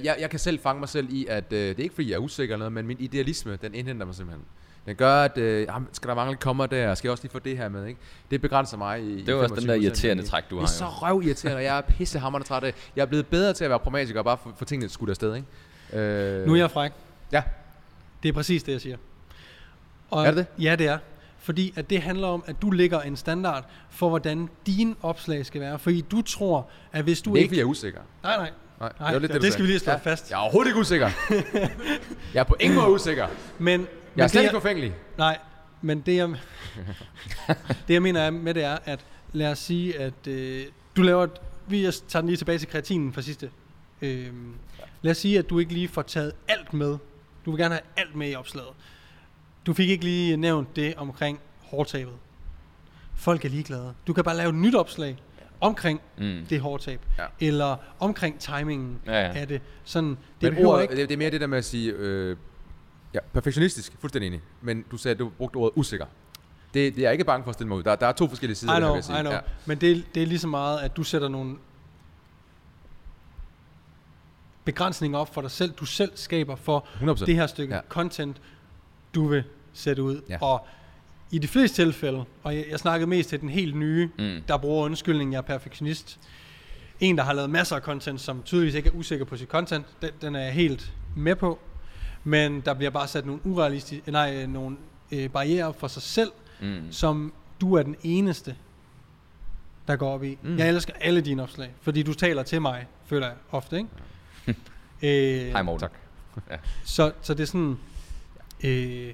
[0.04, 2.16] Jeg, jeg kan selv fange mig selv i, at øh, det er ikke fordi, jeg
[2.16, 4.46] er usikker eller noget, men min idealisme, den indhenter mig simpelthen.
[4.86, 7.40] Den gør, at øh, jamen, skal der mangle komma der, skal jeg også lige få
[7.40, 8.00] det her med, ikke?
[8.32, 10.68] Det begrænser mig i Det er jo også den der irriterende træk, du Det har.
[10.68, 10.90] er så jo.
[10.90, 12.74] røvirriterende, og jeg er pissehammerende træt af.
[12.96, 15.36] Jeg er blevet bedre til at være pragmatiker og bare få, få tingene skudt afsted,
[15.36, 15.48] ikke?
[16.04, 16.92] Øh, Nu er jeg fræk.
[17.32, 17.44] Ja.
[18.24, 18.98] Det er præcis det, jeg siger.
[20.10, 20.64] Og Er det det?
[20.64, 20.98] Ja, det er.
[21.48, 25.62] Fordi at det handler om, at du lægger en standard for, hvordan din opslag skal
[25.62, 25.80] være.
[25.80, 27.50] Fordi du tror, at hvis du Det er ikke, ikke...
[27.50, 28.00] fordi jeg er usikker.
[28.24, 28.52] Nej, nej.
[28.80, 29.98] Nej, Nej, var det, det skal vi lige slå ja.
[29.98, 30.30] fast.
[30.30, 31.10] Jeg er overhovedet ikke usikker.
[32.34, 33.28] jeg er på ingen måde usikker.
[33.60, 34.94] Men, Jeg er men slet det, ikke forfængelig.
[35.18, 35.38] Nej,
[35.82, 36.30] men det jeg,
[37.88, 41.24] det jeg mener er med det er, at lad os sige, at øh, du laver
[41.24, 41.32] et,
[41.68, 43.50] vi tager den lige tilbage til kreatinen fra sidste.
[44.02, 44.28] Øh,
[45.02, 46.98] lad os sige, at du ikke lige får taget alt med.
[47.46, 48.70] Du vil gerne have alt med i opslaget.
[49.68, 52.14] Du fik ikke lige nævnt det omkring hårtabet.
[53.16, 53.94] Folk er ligeglade.
[54.08, 55.18] Du kan bare lave et nyt opslag
[55.62, 56.46] omkring Mm.
[56.50, 57.00] det hårtab.
[57.18, 57.26] Ja.
[57.40, 59.34] Eller omkring timingen Ja, ja.
[59.40, 59.62] af det.
[59.84, 60.96] Sådan, det Men behøver ord, ikke...
[60.96, 62.38] det, er mere det der med at sige, øh,
[63.14, 64.42] ja, perfektionistisk, fuldstændig enig.
[64.62, 66.06] Men du sagde, at du brugte ordet usikker.
[66.74, 67.84] Det, det er jeg ikke bange for at stille mig ud.
[67.84, 69.20] Der, der er to forskellige sider, I af det her, know.
[69.20, 69.34] I know.
[69.34, 69.40] Ja.
[69.66, 71.56] Men det, det er lige så meget, at du sætter nogle
[74.66, 75.72] begrænsninger op for dig selv.
[75.72, 77.26] Du selv skaber for 100%.
[77.26, 77.82] det her stykke ja.
[77.90, 78.42] content,
[79.16, 79.44] du vil
[79.78, 80.22] sætte ud.
[80.30, 80.38] Ja.
[80.42, 80.68] Og
[81.32, 84.42] i de fleste tilfælde, og jeg, jeg snakkede mest til den helt nye, Mm.
[84.48, 86.20] der bruger undskyldningen, jeg er perfektionist.
[87.00, 89.86] En, der har lavet masser af content, som tydeligvis ikke er usikker på sit content,
[90.02, 91.60] den, den er jeg helt med på.
[92.24, 94.78] Men der bliver bare sat nogle urealistiske, nej, nogle
[95.12, 96.92] øh, barriere for sig selv, Mm.
[96.92, 98.56] som du er den eneste,
[99.88, 100.38] der går op i.
[100.44, 100.58] Mm.
[100.58, 103.90] Jeg elsker alle dine opslag, fordi du taler til mig, føler jeg ofte, ikke?
[105.48, 105.80] øh, Hej Morten.
[106.50, 106.60] Tak.
[106.86, 107.78] så, så det er sådan,
[108.64, 109.14] øh,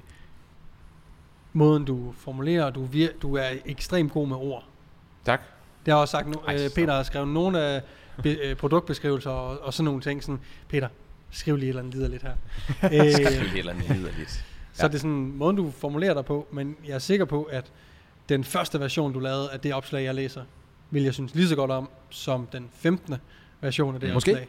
[1.56, 4.64] måden du formulerer, du, vir, du er ekstremt god med ord.
[5.24, 5.40] Tak.
[5.86, 6.34] Det har jeg også sagt nu.
[6.46, 7.82] Ej, Øh, så- Peter har skrevet nogle af
[8.22, 10.22] be, øh, produktbeskrivelser og, og sådan nogle ting.
[10.24, 10.88] Sådan, Peter,
[11.30, 12.32] skriv lige et eller andet liderligt her.
[12.90, 14.30] Det er øh, helt andet liderligt.
[14.72, 14.88] Så Ja.
[14.88, 17.72] det er sådan måden, du formulerer dig på, men jeg er sikker på, at
[18.28, 20.44] den første version, du lavede af det opslag, jeg læser,
[20.90, 23.14] vil jeg synes lige så godt om, som den 15.
[23.60, 24.30] version af det Måske.
[24.30, 24.48] opslag.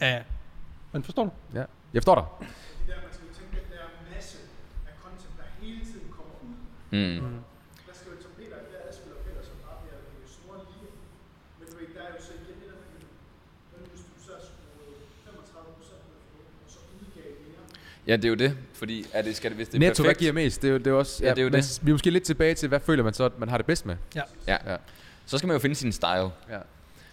[0.00, 0.22] Ja, ja.
[0.92, 1.30] Men forstår du?
[1.54, 1.58] Ja.
[1.58, 1.66] Jeg
[2.02, 2.24] forstår dig.
[2.40, 2.44] De
[2.92, 4.38] der, man skal jo tænke, den der masse
[4.86, 6.32] af content, der hele tiden kommer
[6.92, 7.20] ud.
[7.20, 7.34] Mm.
[7.88, 9.98] Der skal jo etablere, at der adskiller Peter, som bare bliver
[10.34, 10.88] snor lige.
[11.58, 12.90] Men du ved, der jo så igen det der med,
[13.72, 17.64] men hvis du så skruede 35 procent ned for det, og så udgav mere,
[18.10, 18.52] Ja, det er jo det.
[18.80, 20.56] Fordi er det, skal det, hvis det er Netto, hvad perfekt, giver mest?
[20.62, 21.80] Det er jo, det er også, Ja, det er jo det.
[21.82, 23.86] Vi er måske lidt tilbage til, hvad føler man så, at man har det bedst
[23.86, 23.96] med?
[24.14, 24.56] ja, Ja.
[25.26, 26.30] så skal man jo finde sin style.
[26.54, 26.58] Ja.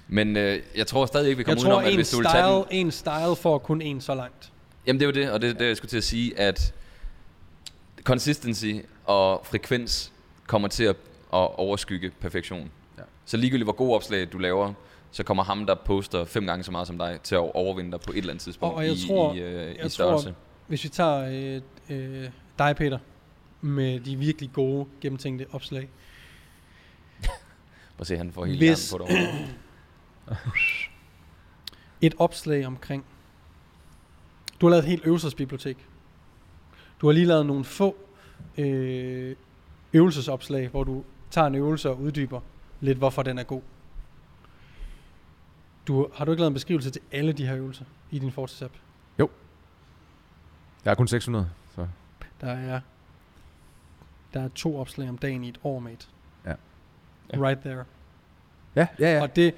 [0.07, 2.43] Men øh, jeg tror stadig ikke, vi kommer tror, udenom, at hvis du vil tage
[2.55, 2.63] den...
[2.65, 4.51] style, en style får kun en så langt.
[4.87, 6.73] Jamen det er jo det, og det er det, jeg skulle til at sige, at
[8.03, 8.65] consistency
[9.05, 10.11] og frekvens
[10.47, 10.95] kommer til at,
[11.33, 12.71] at overskygge perfektion.
[12.97, 13.03] Ja.
[13.25, 14.73] Så ligegyldigt hvor god opslag du laver,
[15.11, 17.99] så kommer ham, der poster fem gange så meget som dig, til at overvinde dig
[17.99, 20.35] på et eller andet tidspunkt Og- jeg i, tror- i, øh, jeg i tror- størrelse.
[20.67, 22.29] Hvis vi tager øh, øh,
[22.59, 22.99] dig, Peter,
[23.61, 25.89] med de virkelig gode, gennemtænkte opslag.
[27.23, 27.29] Prøv
[27.99, 29.17] at se, han får hele Hvis- på det.
[32.01, 33.05] Et opslag omkring...
[34.61, 35.77] Du har lavet et helt øvelsesbibliotek.
[37.01, 37.95] Du har lige lavet nogle få
[38.57, 39.35] øh,
[39.93, 42.39] øvelsesopslag, hvor du tager en øvelse og uddyber
[42.81, 43.61] lidt, hvorfor den er god.
[45.87, 48.73] Du, har du ikke lavet en beskrivelse til alle de her øvelser i din Fortis-app?
[50.85, 51.87] Jeg er kun 600, så...
[52.41, 52.79] Der er,
[54.33, 56.05] der er to opslag om dagen i et år, mate.
[56.45, 56.53] Ja.
[57.33, 57.37] Ja.
[57.37, 57.83] Right there.
[58.75, 59.21] Ja, ja, Ja.
[59.21, 59.53] Og det,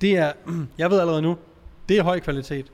[0.00, 0.32] det er,
[0.78, 1.38] jeg ved allerede nu,
[1.88, 2.72] det er høj kvalitet.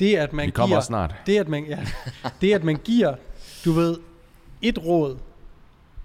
[0.00, 1.14] Det at man Vi kommer giver, snart.
[1.26, 1.86] det at man, ja,
[2.40, 3.14] det at man giver,
[3.64, 3.96] du ved,
[4.62, 5.18] et råd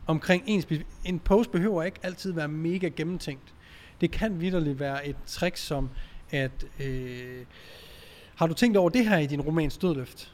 [0.08, 3.54] omkring en, speci- en post behøver ikke altid være mega gennemtænkt.
[4.02, 5.90] Det kan vidderligt være et trick som,
[6.32, 7.46] at øh,
[8.36, 10.34] har du tænkt over det her i din roman Stødløft?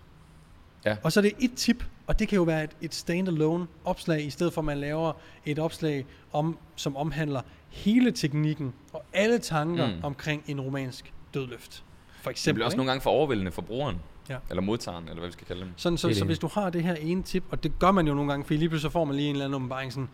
[0.86, 0.96] Ja.
[1.04, 4.26] Og så er det et tip, og det kan jo være et, et standalone opslag,
[4.26, 5.14] i stedet for at man laver
[5.46, 10.04] et opslag, om, som omhandler hele teknikken og alle tanker Mm.
[10.04, 11.84] omkring en romansk dødløft.
[12.22, 12.56] For Det eksempel.
[12.56, 12.78] bliver også ikke?
[12.78, 13.98] nogle gange for overvældende for brugeren.
[14.30, 14.38] Ja.
[14.50, 15.70] Eller modtageren, eller hvad vi skal kalde dem.
[15.76, 16.24] Sådan, så, så enig.
[16.26, 18.54] hvis du har det her ene tip, og det gør man jo nogle gange, for
[18.54, 20.10] lige pludselig så får man lige en eller anden åbenbaring sådan,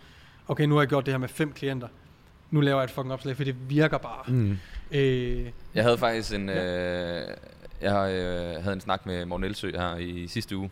[0.47, 1.87] okay, nu har jeg gjort det her med fem klienter,
[2.51, 4.23] nu laver jeg et fucking opslag, for det virker bare.
[4.27, 4.57] Mm.
[4.91, 5.45] Øh,
[5.75, 7.27] Jeg havde faktisk en, øh,
[7.81, 10.69] jeg øh, havde en snak med Morten Elsø her i sidste uge.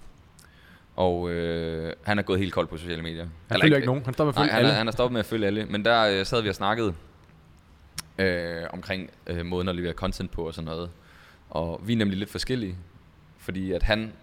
[0.95, 3.27] Og øh, han er gået helt kold på sociale medier.
[3.51, 4.05] Han følger ikke nogen.
[4.05, 4.71] Han står med at Nej, følge han, alle.
[4.71, 5.65] er, han er stoppet med at følge alle.
[5.65, 6.93] Men der øh, sad vi og snakkede
[8.17, 10.89] øh, omkring øh, måden at levere content på og sådan noget.
[11.49, 12.75] Og vi er nemlig lidt forskellige.
[13.43, 14.13] Fordi at han,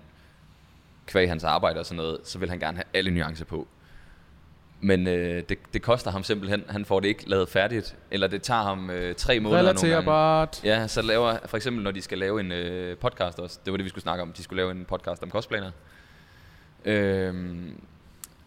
[1.07, 3.69] kvæg hans arbejde og sådan noget, så vil han gerne have alle nuancer på.
[4.81, 6.65] Men øh, det, det koster ham simpelthen.
[6.69, 7.97] Han får det ikke lavet færdigt.
[8.11, 9.87] Eller det tager ham øh, tre måneder nogle gange.
[9.87, 10.65] Relaterbart.
[10.65, 13.59] Ja, så laver for eksempel, når de skal lave en øh, podcast også.
[13.65, 14.33] Det var det, vi skulle snakke om.
[14.33, 15.71] De skulle lave en podcast om kostplaner.
[16.85, 17.81] Øhm,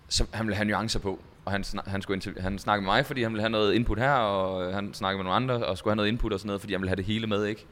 [0.10, 1.20] så han ville have nuancer på.
[1.46, 3.74] Og han, snak, han, skulle interv- han snakkede med mig, fordi han ville have noget
[3.74, 6.40] input her, og øh, han snakkede med nogle andre, og skulle have noget input og
[6.40, 7.66] sådan noget, fordi han ville have det hele med, ikke?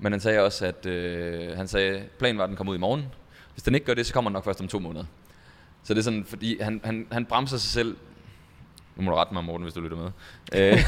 [0.00, 2.78] Men han sagde også, at øh, han sagde, planen var, at den kom ud i
[2.78, 3.04] morgen.
[3.54, 5.04] Hvis den ikke gør det, så kommer den nok først om to måneder.
[5.82, 7.96] Så det er sådan, fordi han, han, han bremser sig selv.
[8.96, 10.10] Nu må du rette mig, Morten, hvis du lytter med.
[10.54, 10.72] Øh,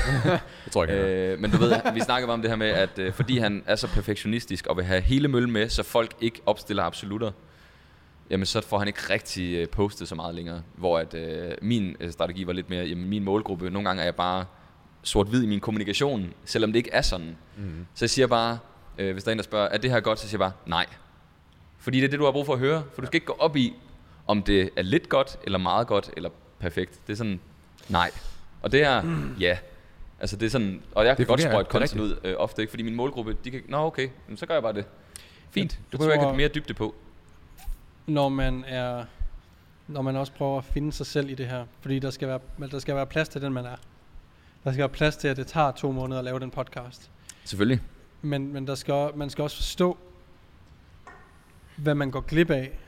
[0.65, 0.95] Jeg tror ikke.
[0.95, 3.63] Øh, men du ved, vi snakker bare om det her med, at øh, fordi han
[3.67, 7.31] er så perfektionistisk og vil have hele møllen med, så folk ikke opstiller absolutter,
[8.31, 10.63] jamen så får han ikke rigtig øh, postet så meget længere.
[10.77, 14.07] Hvor at øh, min øh, strategi var lidt mere, jamen min målgruppe, nogle gange er
[14.07, 14.45] jeg bare
[15.03, 17.37] sort-hvid i min kommunikation, selvom det ikke er sådan.
[17.57, 17.87] Mm.
[17.95, 18.59] Så jeg siger bare,
[18.99, 20.53] øh, hvis der er en, der spørger, er det her godt, så siger jeg bare,
[20.67, 20.87] nej.
[21.79, 22.85] Fordi det er det, du har brug for at høre.
[22.95, 23.75] For du skal ikke gå op i,
[24.27, 27.01] om det er lidt godt, eller meget godt, eller perfekt.
[27.07, 27.41] Det er sådan,
[27.89, 28.11] nej.
[28.63, 29.03] Og det er,
[29.41, 29.59] ja.
[30.21, 32.35] Altså det er sådan, og jeg Det kan godt fungerer, sprøjte det content ud øh,
[32.39, 32.71] ofte, ikke?
[32.71, 34.85] Fordi min målgruppe, de kan, nå okay, så gør jeg bare det.
[35.51, 36.95] Fint, du behøver ikke mere dybde på.
[38.07, 39.05] når man er
[39.89, 42.41] når man også prøver at finde sig selv i det her, fordi der skal være
[42.71, 43.77] der skal være plads til den man er.
[44.65, 47.11] Der skal være plads til at det tager to måneder at lave den podcast.
[47.45, 47.81] Selvfølgelig.
[48.23, 49.99] Men, men der skal, man skal også forstå,
[51.77, 52.79] hvad man går glip af,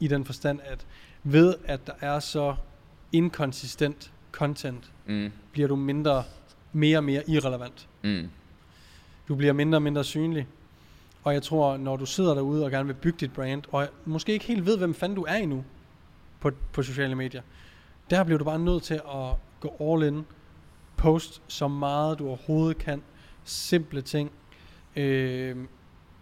[0.00, 0.86] i den forstand, at
[1.22, 2.54] ved at der er så
[3.12, 6.24] inkonsistent content, Mm, bliver du mindre,
[6.72, 7.88] mere og mere irrelevant.
[8.02, 8.28] mm,
[9.28, 10.46] Du bliver mindre og mindre synlig.
[11.24, 14.32] Og jeg tror, når du sidder derude og gerne vil bygge dit brand, og måske
[14.32, 15.64] ikke helt ved, hvem fanden du er endnu
[16.40, 17.42] på, på sociale medier,
[18.10, 20.26] der bliver du bare nødt til at gå all in,
[20.96, 23.02] post så meget du overhovedet kan,
[23.44, 24.30] simple ting.
[24.96, 25.56] Øh,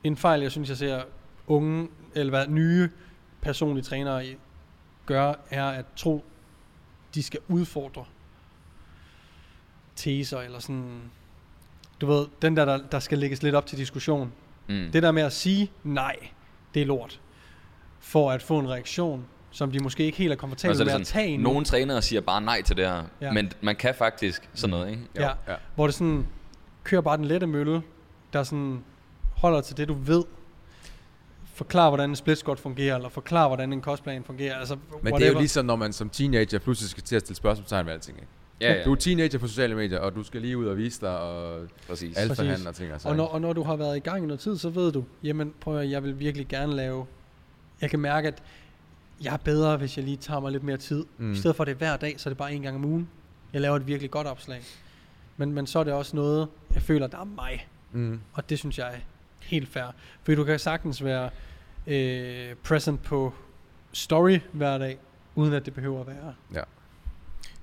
[0.04, 1.02] en fejl, jeg synes, jeg ser
[1.46, 2.90] unge, eller hvad, nye
[3.42, 4.36] personlige trænere i-
[5.06, 6.24] gør, er at tro,
[7.14, 8.04] de skal udfordre
[9.96, 11.00] teser, eller sådan,
[12.00, 14.32] du ved, den der, der, der skal lægges lidt op til diskussion.
[14.68, 14.88] mm.
[14.92, 16.16] Det der med at sige nej,
[16.74, 17.20] det er lort.
[18.02, 20.92] for at få en reaktion, som de måske ikke helt er komfortable så er med
[20.94, 21.48] det at sådan, tage endnu.
[21.50, 23.26] nogle trænere siger bare nej til det her, Ja.
[23.26, 23.32] ja.
[23.32, 25.02] men man kan faktisk sådan noget, ikke?
[25.14, 25.54] Ja, ja.
[25.74, 26.26] hvor det sådan,
[26.84, 27.82] kører bare den lette mølle,
[28.32, 28.84] der sådan
[29.36, 30.24] holder til det, du ved.
[31.54, 34.56] Forklar, hvordan en split squat fungerer, eller forklar, hvordan en kostplan fungerer.
[34.56, 35.18] Altså, Men whatever.
[35.18, 37.92] det er jo ligesom, når man som teenager pludselig skal til at stille spørgsmålstegn ved
[37.92, 38.18] alting.
[38.18, 38.28] Ikke?
[38.60, 38.84] Ja, ja.
[38.84, 41.60] Du er teenager på sociale medier, og du skal lige ud og vise dig, og
[41.88, 42.16] Præcis.
[42.16, 42.58] alfa Præcis.
[42.58, 44.40] han og ting og Og når, og når du har været i gang i noget
[44.40, 47.06] tid, så ved du, jamen prøv at jeg vil virkelig gerne lave,
[47.80, 48.42] jeg kan mærke, at
[49.24, 51.04] jeg er bedre, hvis jeg lige tager mig lidt mere tid.
[51.18, 51.32] Mm.
[51.32, 52.84] I stedet for at det er hver dag, så er det bare en gang om
[52.84, 53.08] ugen.
[53.52, 54.60] Jeg laver et virkelig godt opslag.
[55.36, 57.68] Men, men så er det også noget, jeg føler, der er mig.
[57.92, 58.20] Mm.
[58.32, 58.98] Og det synes jeg er
[59.40, 59.84] helt fair.
[60.22, 61.30] For du kan sagtens være
[61.86, 63.34] øh, present på
[63.92, 64.98] story hver dag,
[65.34, 66.34] uden at det behøver at være.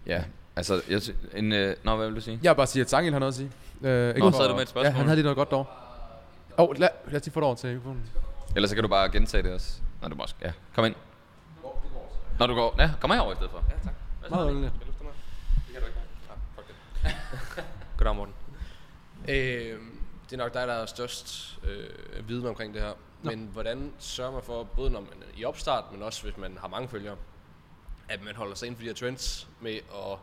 [0.06, 0.24] Ja,
[0.56, 1.02] altså, jeg,
[1.34, 2.40] en, øh, nå, hvad vil du sige?
[2.44, 3.52] Jeg vil bare sige, at Sangel har noget at sige.
[3.82, 4.92] Øh, ikke Nå, for- så er du med et spørgsmål.
[4.92, 5.68] Ja, han havde lige noget godt dog.
[6.58, 8.04] Åh, oh, lad, lad os lige få det over til mikrofonen.
[8.56, 9.82] Ellers så kan du bare gentage det også.
[10.02, 10.52] Nå, du må også, ja.
[10.76, 10.96] Kom ind.
[12.40, 13.64] Når du går, ja, kom herover i stedet for.
[13.70, 13.94] Ja, tak.
[14.30, 14.72] Meget ondeligt.
[14.74, 15.14] Kan du lufte mig?
[15.68, 16.00] Det kan du ikke.
[16.30, 16.68] Ja, fuck
[17.58, 17.64] det.
[17.98, 18.34] Goddag, Morten.
[19.28, 19.80] Øh,
[20.30, 22.94] det er nok dig, der er størst øh, viden omkring det her.
[23.24, 23.32] Nå.
[23.32, 26.58] Men hvordan sørger man for, både når man er i opstart, men også hvis man
[26.58, 27.18] har mange følgere,
[28.10, 30.18] at man holder sig inden for de her trends med at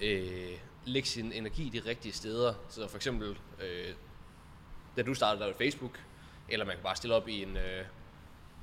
[0.00, 2.54] øh, lægge sin energi de rigtige steder.
[2.68, 3.94] Så for eksempel, øh,
[4.96, 6.00] da du startede der på Facebook,
[6.48, 7.86] eller man kan bare stille op i en, øh, et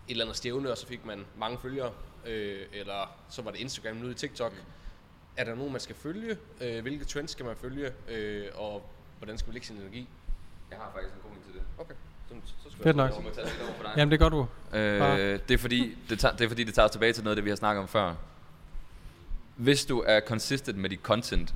[0.08, 1.92] eller andet stævne, og så fik man mange følgere,
[2.26, 4.54] øh, eller så var det Instagram, nu det TikTok.
[5.38, 6.38] Er der nogen, man skal følge?
[6.62, 7.94] Øh, hvilke trends skal man følge?
[8.08, 8.90] Øh, og
[9.24, 10.08] hvordan skal man lægge sin energi?
[10.72, 11.62] Jeg har faktisk en god en til det.
[11.78, 11.94] Okay,
[12.30, 13.16] så, så skal Fedt jeg nok.
[13.16, 13.94] Jeg må tage det over for dig.
[13.98, 14.48] Jamen det gør du.
[14.74, 17.32] Øh, det, er fordi, det, tager, det er fordi, det tager os tilbage til noget
[17.32, 18.16] af det, vi har snakket om før.
[19.56, 21.56] Hvis du er consistent med dit content,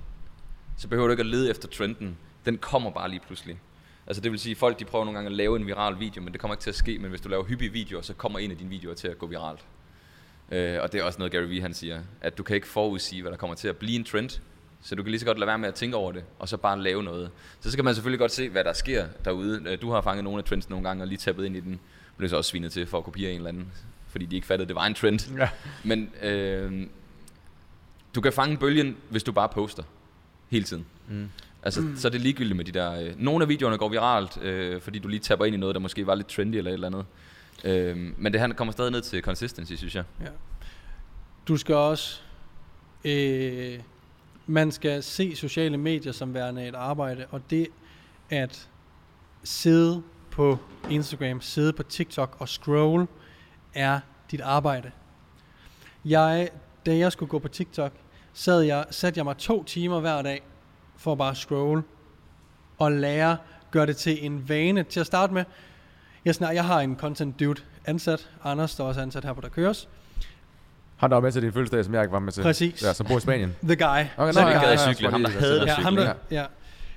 [0.78, 2.18] så behøver du ikke at lede efter trenden.
[2.45, 3.59] Den kommer bare lige pludselig.
[4.07, 6.34] Altså det vil sige, folk de prøver nogle gange at lave en viral video, men
[6.34, 6.99] det kommer ikke til at ske.
[6.99, 9.28] Men hvis du laver hyppige videoer, så kommer en af dine videoer til at gå
[9.28, 9.65] viralt.
[10.51, 13.22] Øh, og det er også noget, Gary Vee han siger, at du kan ikke forudsige,
[13.22, 14.41] hvad der kommer til at blive en trend.
[14.82, 16.57] Så du kan lige så godt lade være med at tænke over det, og så
[16.57, 17.32] bare lave noget.
[17.59, 19.61] Så, så kan man selvfølgelig godt se, hvad der sker derude.
[19.65, 21.80] Øh, Du har fanget nogle af trends nogle gange, og lige tappet ind i den.
[22.17, 23.71] Blev så også svinet til for at kopiere en eller anden,
[24.07, 25.38] fordi de ikke fattede, at det var en trend.
[25.38, 25.49] Ja.
[25.84, 26.88] Men øh,
[28.15, 29.84] du kan fange bølgen, hvis du bare poster
[30.49, 30.86] hele tiden.
[31.09, 31.30] Mm.
[31.63, 31.95] Altså, mm.
[31.95, 33.01] så er det ligegyldigt med de der...
[33.01, 35.80] Øh, nogle af videoerne går viralt, øh, fordi du lige tapper ind i noget, der
[35.82, 37.05] måske var lidt trendy eller et eller andet.
[37.63, 40.03] Øh, men det her kommer stadig ned til consistency, synes jeg.
[40.21, 40.30] Ja.
[41.47, 42.19] Du skal også...
[43.05, 43.80] Øh,
[44.48, 47.68] man skal se sociale medier som værende et arbejde, og det
[48.30, 48.70] at
[49.43, 50.58] sidde på
[50.89, 53.08] Instagram, sidde på TikTok og scroll,
[53.74, 54.00] er
[54.32, 54.91] dit arbejde.
[56.06, 56.50] Jeg,
[56.86, 57.91] da jeg skulle gå på TikTok,
[58.34, 60.41] sad jeg, satte jeg mig to timer hver dag
[60.98, 61.84] for at bare scroll
[62.78, 63.38] og lære,
[63.72, 64.84] gøre det til en vane.
[64.84, 65.43] Til at starte med,
[66.26, 69.41] jeg, snak, jeg har en content dude ansat, Anders, der er også ansat her på
[69.41, 69.89] Der Køres.
[70.98, 72.41] Han der var med til din fødselsdag, som jeg ikke var med til.
[72.41, 72.84] Præcis.
[72.84, 73.56] Ja, som bor i Spanien.
[73.64, 74.06] The guy.
[74.18, 75.10] Okay, Så nå, vi ja, gad cykle.
[75.12, 76.45] Ham, der havde Ja, ham, der, ja.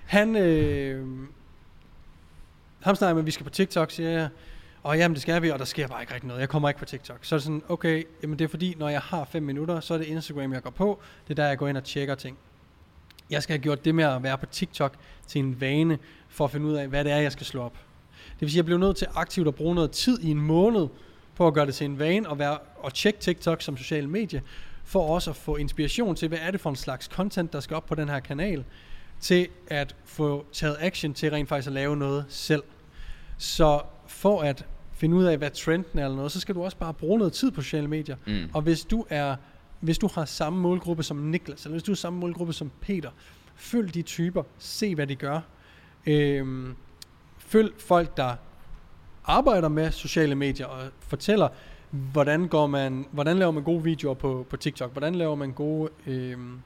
[0.06, 1.06] Han, øh,
[2.80, 4.28] ham snakker med, at vi skal på TikTok, siger jeg.
[4.82, 6.40] Og jamen, det skal vi, og der sker bare ikke rigtig noget.
[6.40, 7.18] Jeg kommer ikke på TikTok.
[7.22, 9.94] Så er det sådan, okay, jamen det er fordi, når jeg har 5 minutter, så
[9.94, 11.00] er det Instagram, jeg går på.
[11.28, 12.38] Det er der, jeg går ind og tjekker ting.
[13.30, 14.94] Jeg skal have gjort det med at være på TikTok
[15.26, 15.98] til en vane,
[16.28, 17.72] for at finde ud af, hvad det er, jeg skal slå op.
[18.32, 20.40] Det vil sige, at jeg bliver nødt til aktivt at bruge noget tid i en
[20.40, 20.86] måned,
[21.40, 24.42] på at gøre det til en vane, og, være, og tjekke TikTok som social medie,
[24.84, 27.76] for også at få inspiration til, hvad er det for en slags content, der skal
[27.76, 28.64] op på den her kanal,
[29.20, 32.62] til at få taget action til rent faktisk at lave noget selv.
[33.38, 36.76] Så for at finde ud af, hvad trenden er eller noget, så skal du også
[36.76, 38.16] bare bruge noget tid på sociale medier.
[38.26, 38.50] Mm.
[38.54, 39.36] Og hvis du er
[39.80, 43.10] hvis du har samme målgruppe som Niklas, eller hvis du har samme målgruppe som Peter,
[43.54, 45.40] følg de typer, se hvad de gør.
[46.06, 46.74] Øhm,
[47.38, 48.36] følg folk, der
[49.24, 51.48] arbejder med sociale medier og fortæller,
[51.90, 55.90] hvordan, går man, hvordan laver man gode videoer på, på TikTok, hvordan laver man gode
[56.06, 56.60] øhm,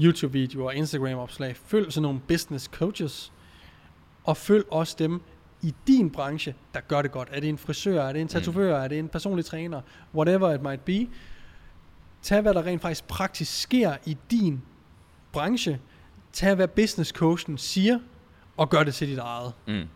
[0.00, 1.56] YouTube-videoer og Instagram-opslag.
[1.56, 3.32] Følg sådan nogle business coaches,
[4.24, 5.22] og følg også dem
[5.62, 7.28] i din branche, der gør det godt.
[7.32, 9.80] Er det en frisør, er det en tatovør, er det en personlig træner,
[10.14, 11.08] whatever it might be.
[12.22, 14.62] Tag, hvad der rent faktisk praktisk sker i din
[15.32, 15.80] branche.
[16.32, 17.98] Tag, hvad business coachen siger,
[18.56, 19.52] og gør det til dit eget.
[19.66, 19.88] Mm.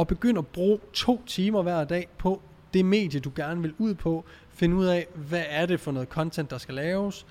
[0.00, 2.42] Og begynd at bruge to timer hver dag på
[2.74, 4.24] det medie, du gerne vil ud på.
[4.50, 7.26] Find ud af, hvad er det for noget content, der skal laves.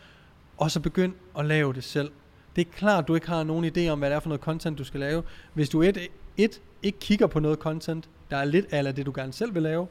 [0.57, 2.11] Og så begynd at lave det selv.
[2.55, 4.78] Det er klart, du ikke har nogen idé om, hvad det er for noget content,
[4.78, 5.24] du skal lave.
[5.53, 5.97] Hvis du et,
[6.38, 9.63] et ikke kigger på noget content, der er lidt af det, du gerne selv vil
[9.63, 9.88] lave.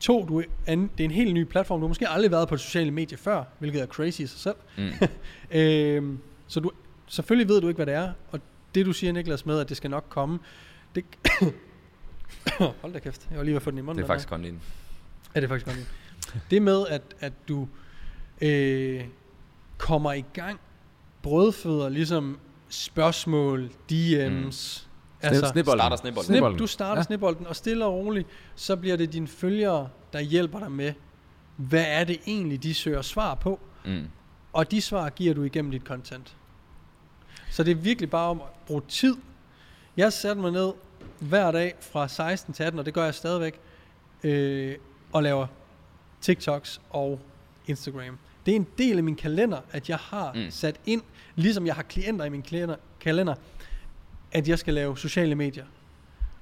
[0.00, 1.80] To, du er det er en helt ny platform.
[1.80, 4.56] Du har måske aldrig været på sociale medier før, hvilket er crazy i sig selv.
[4.78, 4.92] Mm.
[5.58, 6.70] Øhm, så du,
[7.06, 8.12] selvfølgelig ved du ikke, hvad det er.
[8.30, 8.40] Og
[8.74, 10.38] det, du siger, Niklas, med, at det skal nok komme,
[10.94, 11.04] det...
[12.82, 13.98] Hold da kæft, jeg var lige ved at få den i munden.
[13.98, 14.60] Det er faktisk kun en.
[15.34, 15.76] Ja, det er faktisk godt.
[15.76, 15.86] lide.
[16.50, 17.68] Det med, at, at du
[18.40, 19.04] øh,
[19.78, 20.60] kommer i gang,
[21.22, 24.52] brødføder, ligesom spørgsmål, DM's, mm.
[25.22, 25.78] Altså, Snibolden.
[25.78, 26.24] Starter snebolden.
[26.24, 26.58] Snip, Snebolden.
[26.58, 26.98] du starter Ja.
[26.98, 27.02] ja.
[27.02, 30.92] snibbolden, og stille og roligt, så bliver det dine følgere, der hjælper dig med,
[31.56, 34.04] hvad er det egentlig, de søger svar på, Mm.
[34.52, 36.36] og de svar giver du igennem dit content.
[37.50, 39.16] Så det er virkelig bare om at bruge tid.
[39.96, 40.72] Jeg satte mig ned
[41.28, 43.60] hver dag fra 16 til 18, og det gør jeg stadigvæk,
[44.24, 44.74] øh,
[45.12, 45.46] og laver
[46.20, 47.20] TikToks og
[47.66, 48.18] Instagram.
[48.46, 50.50] Det er en del af min kalender, at jeg har Mm.
[50.50, 51.02] sat ind,
[51.34, 53.34] ligesom jeg har klienter i min kalender, kalender
[54.32, 55.64] at jeg skal lave sociale medier.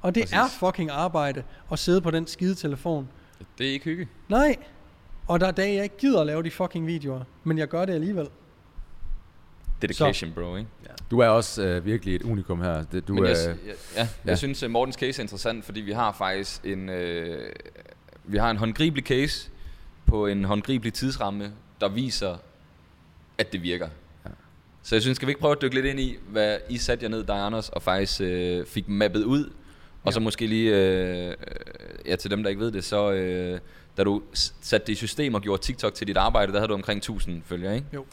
[0.00, 0.22] Og det.
[0.22, 0.36] Præcis.
[0.36, 3.08] er fucking arbejde at sidde på den skide telefon.
[3.58, 4.08] Det er ikke hygge.
[4.28, 4.56] Nej.
[5.28, 7.84] Og der er dage, jeg ikke gider at lave de fucking videoer, men jeg gør
[7.84, 8.28] det alligevel.
[9.82, 10.68] Dedication, bro, ikke?
[11.10, 12.82] Du er også øh, virkelig et unikum her.
[12.92, 13.56] Det, du Men er, jeg, jeg,
[13.96, 14.34] ja, jeg ja.
[14.36, 17.52] synes, at Mortens case er interessant, fordi vi har faktisk en, øh,
[18.24, 19.50] vi har en håndgribelig case
[20.06, 22.36] på en håndgribelig tidsramme, der viser,
[23.38, 23.88] at det virker.
[24.24, 24.30] Ja.
[24.82, 27.04] Så jeg synes, skal vi ikke prøve at dykke lidt ind i, hvad I satte
[27.04, 29.50] jer ned, dig og Anders, og faktisk øh, fik mappet ud,
[30.04, 30.24] og så Ja.
[30.24, 31.34] måske lige, øh, øh,
[32.06, 33.60] ja til dem, der ikke ved det, så øh,
[33.96, 34.22] da du
[34.60, 37.42] satte det i system og gjorde TikTok til dit arbejde, der havde du omkring 1000
[37.46, 37.86] følgere, ikke?
[37.94, 38.04] Jo.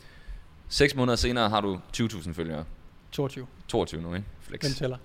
[0.70, 2.66] 6 måneder senere har du 20.000 følgere.
[3.12, 3.48] 22.
[3.68, 4.28] 22 nu, ikke?
[4.42, 4.62] Flex.
[4.62, 4.98] Den tæller.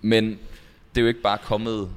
[0.00, 0.24] Men
[0.94, 1.90] det er jo ikke bare kommet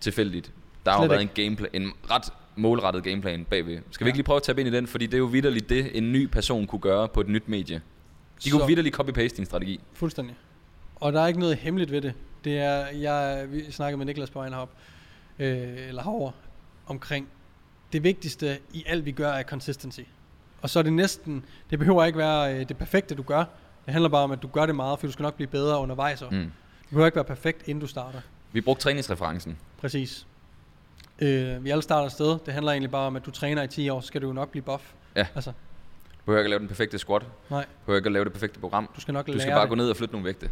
[0.00, 0.52] tilfældigt.
[0.84, 3.78] Der har jo været en, gameplay, en ret målrettet gameplan bagved.
[3.90, 4.10] Skal vi Ja.
[4.10, 4.86] ikke lige prøve at tage ind i den?
[4.86, 7.82] Fordi det er jo vidderligt det, en ny person kunne gøre på et nyt medie.
[8.44, 9.80] De kunne vidderligt copy-paste din strategi.
[9.92, 10.36] Fuldstændig.
[10.96, 12.14] Og der er ikke noget hemmeligt ved det.
[12.44, 14.70] Det er, jeg vi snakkede med Niklas på Egenhop,
[15.38, 16.30] øh, eller herover
[16.86, 17.28] omkring,
[17.92, 20.00] det vigtigste i alt vi gør er consistency.
[20.62, 23.38] Og så er det næsten, det behøver ikke være øh, det perfekte du gør.
[23.86, 25.78] Det handler bare om, at du gør det meget, for du skal nok blive bedre
[25.78, 26.22] undervejs.
[26.30, 26.36] Mm.
[26.36, 26.44] Mm.
[26.84, 28.20] Du behøver ikke være perfekt, inden du starter.
[28.52, 29.58] Vi brugte træningsreferencen.
[29.80, 30.26] Præcis.
[31.18, 32.38] Øh, vi alle starter sted.
[32.46, 34.32] Det handler egentlig bare om, at du træner i 10 år, så skal du jo
[34.32, 34.92] nok blive buff.
[35.16, 35.26] Ja.
[35.34, 37.22] Altså, Du behøver ikke at lave den perfekte squat.
[37.22, 38.90] Du nej, behøver ikke at lave det perfekte program.
[38.96, 39.68] du skal nok Du lære skal bare det.
[39.68, 40.50] gå ned og flytte nogle vægte.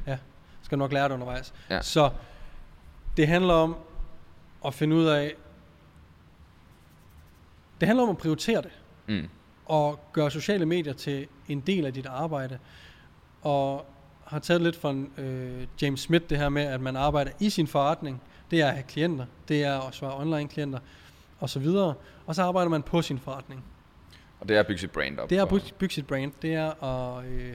[0.63, 1.55] skal du nok lære det undervejs.
[1.71, 1.83] Ja.
[1.83, 2.11] Så
[3.17, 3.77] det handler om
[4.67, 5.35] at finde ud af,
[7.81, 8.71] det handler om at prioritere det,
[9.07, 9.29] Mm.
[9.69, 12.59] Og gøre sociale medier til en del af dit arbejde.
[13.43, 13.87] Og
[14.25, 17.67] har taget lidt fra øh, James Smith det her med, at man arbejder i sin
[17.67, 18.23] forretning.
[18.51, 20.79] Det er at have klienter, det er at svare online klienter,
[21.39, 21.95] og så videre.
[22.27, 23.65] Og så arbejder man på sin forretning.
[24.41, 25.31] Og det er at bygge sit brand op.
[25.31, 27.55] Det er at bygge sit brand, det er at øh,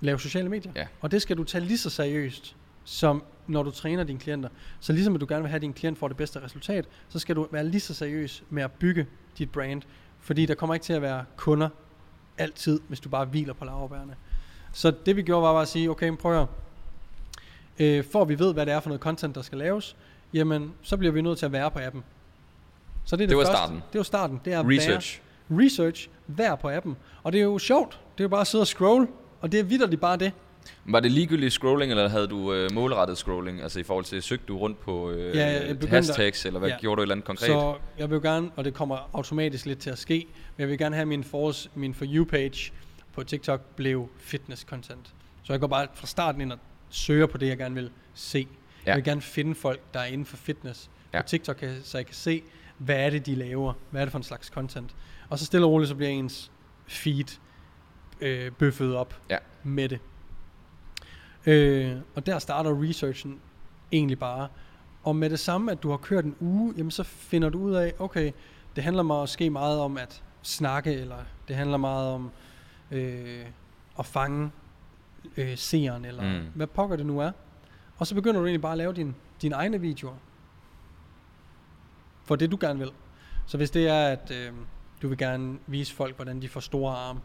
[0.00, 0.72] lave sociale medier.
[0.76, 0.86] Ja.
[1.00, 4.48] Og det skal du tage lige så seriøst, som når du træner dine klienter.
[4.80, 7.18] Så ligesom at du gerne vil have, at din klient får det bedste resultat, så
[7.18, 9.06] skal du være lige så seriøs med at bygge
[9.38, 9.82] dit brand.
[10.22, 11.68] Fordi der kommer ikke til at være kunder
[12.38, 14.14] altid, hvis du bare hviler på laverbærene.
[14.72, 16.46] Så det vi gjorde var bare at sige, okay, prøv at
[17.78, 19.96] øh, for vi ved, hvad det er for noget content, der skal laves,
[20.34, 22.04] jamen, så bliver vi nødt til at være på appen.
[23.04, 23.56] Så det er det, Det var første.
[23.56, 23.82] starten.
[23.92, 24.40] Det var starten.
[24.44, 25.20] Det er Research.
[25.48, 26.96] Være, research, vær på appen.
[27.22, 27.90] Og det er jo sjovt.
[27.90, 29.08] Det er jo bare at sidde og scroll,
[29.40, 30.32] og det er vidderligt bare det.
[30.84, 33.62] Var det ligegyldigt scrolling, eller havde du øh, målrettet scrolling?
[33.62, 36.68] Altså i forhold til, søgte du rundt på øh, Ja, jeg begyndte- hashtags, eller hvad
[36.68, 36.76] ja.
[36.80, 37.46] gjorde du et eller andet konkret?
[37.46, 40.78] Så jeg vil gerne, og det kommer automatisk lidt til at ske, men jeg vil
[40.78, 42.72] gerne have min, forårs, min For You-page
[43.14, 45.12] på TikTok blev fitness-content.
[45.42, 46.58] Så jeg går bare fra starten ind og
[46.90, 48.46] søger på det, jeg gerne vil se.
[48.86, 48.90] Ja.
[48.90, 51.22] Jeg vil gerne finde folk, der er inden for fitness ja.
[51.22, 52.42] På TikTok, så jeg kan se,
[52.78, 53.72] hvad er det, de laver?
[53.90, 54.90] Hvad er det for en slags content?
[55.28, 56.50] Og så stille og roligt, så bliver ens
[56.86, 57.38] feed
[58.20, 59.36] øh, bøffet op Ja.
[59.62, 59.98] med det.
[61.46, 63.40] Øh, og der starter researchen
[63.92, 64.48] egentlig bare.
[65.02, 67.72] Og med det samme, at du har kørt en uge, jamen så finder du ud
[67.74, 68.32] af, okay,
[68.76, 71.16] det handler måske meget om at snakke, eller
[71.48, 72.30] det handler meget om
[72.90, 73.44] øh,
[73.98, 74.50] at fange
[75.36, 76.46] øh, seeren, eller Mm.
[76.54, 77.30] hvad pokker det nu er.
[77.98, 80.14] Og så begynder du egentlig bare at lave din, dine egne videoer.
[82.24, 82.90] For det du gerne vil.
[83.46, 84.52] Så hvis det er, at øh,
[85.02, 87.20] du vil gerne vise folk, hvordan de får store arme,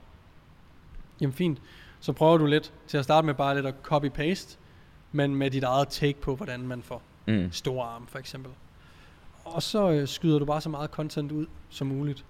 [1.22, 1.62] jamen fint.
[2.08, 4.58] Så prøver du lidt til at starte med bare lidt at copy-paste,
[5.12, 7.52] men med dit eget take på, hvordan man får Mm.
[7.52, 8.52] store arme for eksempel.
[9.46, 12.26] Og så øh, skyder du bare så meget content ud som muligt.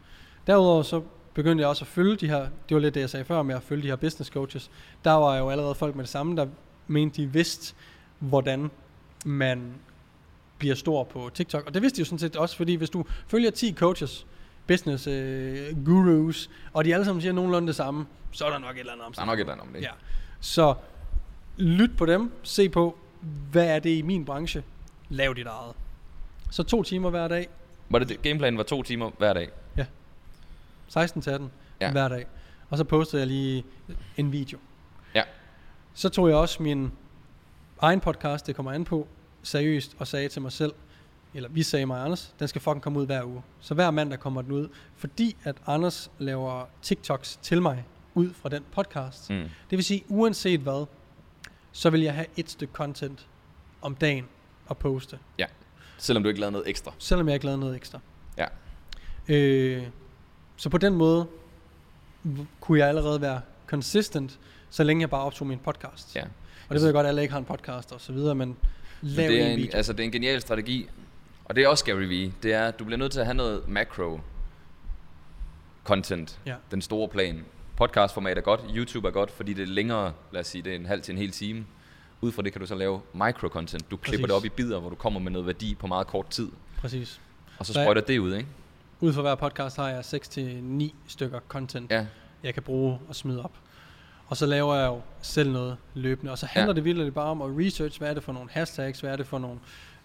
[0.48, 1.02] Derudover så
[1.34, 3.56] begyndte jeg også at følge de her, det var lidt det jeg sagde før med
[3.56, 4.72] at følge de her business coaches.
[5.04, 6.48] Der var jo allerede folk med det samme, der
[6.88, 7.76] mente de vidste,
[8.20, 8.72] hvordan
[9.26, 9.74] man
[10.58, 11.66] bliver stor på TikTok.
[11.66, 14.28] Og det vidste de jo sådan set også, fordi hvis du følger 10 coaches,
[14.68, 18.76] business øh, gurus, og de alle sammen siger nogenlunde det samme, så er der nok
[18.76, 19.82] et eller andet om Der er nok et eller andet om det.
[19.82, 19.90] Ja.
[20.40, 20.74] Så
[21.58, 22.98] lyt på dem, se på,
[23.52, 24.64] hvad er det i min branche,
[25.10, 25.74] lav dit eget.
[26.52, 27.48] Så to timer hver dag,
[27.90, 29.50] Var det, det gameplanen var to timer hver dag?
[30.88, 31.52] 16 til 18
[31.82, 31.86] Ja.
[31.86, 31.92] ja.
[31.92, 32.26] hver dag.
[32.70, 33.64] Og så postede jeg lige
[34.18, 34.58] en video.
[35.16, 35.24] Ja.
[35.94, 36.92] Så tog jeg også min
[37.82, 39.08] egen podcast, det kommer an på,
[39.44, 40.72] seriøst, og sagde til mig selv,
[41.38, 43.42] eller vi sagde mig, Anders, den skal fucking komme ud hver uge.
[43.60, 48.50] Så hver mandag kommer den ud, fordi at Anders laver TikToks til mig ud fra
[48.50, 49.30] den podcast.
[49.30, 49.36] Mm.
[49.70, 50.86] Det vil sige, uanset hvad,
[51.72, 53.28] så vil jeg have et stykke content
[53.82, 54.26] om dagen
[54.70, 55.20] at poste,
[55.98, 56.94] Selvom du ikke lavede noget ekstra.
[56.98, 58.00] selvom jeg ikke lavede noget ekstra.
[58.38, 58.46] Ja.
[59.28, 59.84] Øh,
[60.58, 61.28] så på den måde
[62.60, 66.16] kunne jeg allerede være consistent, så længe jeg bare optog min podcast.
[66.16, 66.24] Ja.
[66.70, 68.48] Og det ved jeg godt, at alle ikke har en podcast og så videre, men
[68.48, 68.58] Men
[69.02, 69.78] lav det er en en, video.
[69.78, 70.90] altså, det er en genial strategi.
[71.50, 72.34] Og det er også Gary Vee.
[72.44, 74.20] Det er, at du bliver nødt til at have noget macro
[75.84, 76.40] content.
[76.46, 76.56] Ja.
[76.72, 77.46] Den store plan.
[77.76, 78.62] Podcastformat er godt.
[78.76, 80.14] YouTube er godt, fordi det er længere.
[80.32, 81.66] Lad os sige, det er en halv til en hel time.
[82.22, 83.92] Ud fra det kan du så lave micro content.
[83.92, 84.28] Du klipper Præcis.
[84.28, 86.50] det op i bidder, hvor du kommer med noget værdi på meget kort tid.
[86.78, 87.22] Præcis.
[87.60, 88.50] Og så sprøjter det ud, ikke?
[89.00, 92.06] Ud fra hver podcast har jeg 6-9 stykker content, Ja.
[92.44, 93.52] jeg kan bruge og smide op.
[94.28, 96.32] Og så laver jeg jo selv noget løbende.
[96.32, 96.76] Og så handler Ja.
[96.76, 99.28] det virkelig bare om at research, hvad er det for nogle hashtags, hvad er det
[99.28, 99.60] for nogle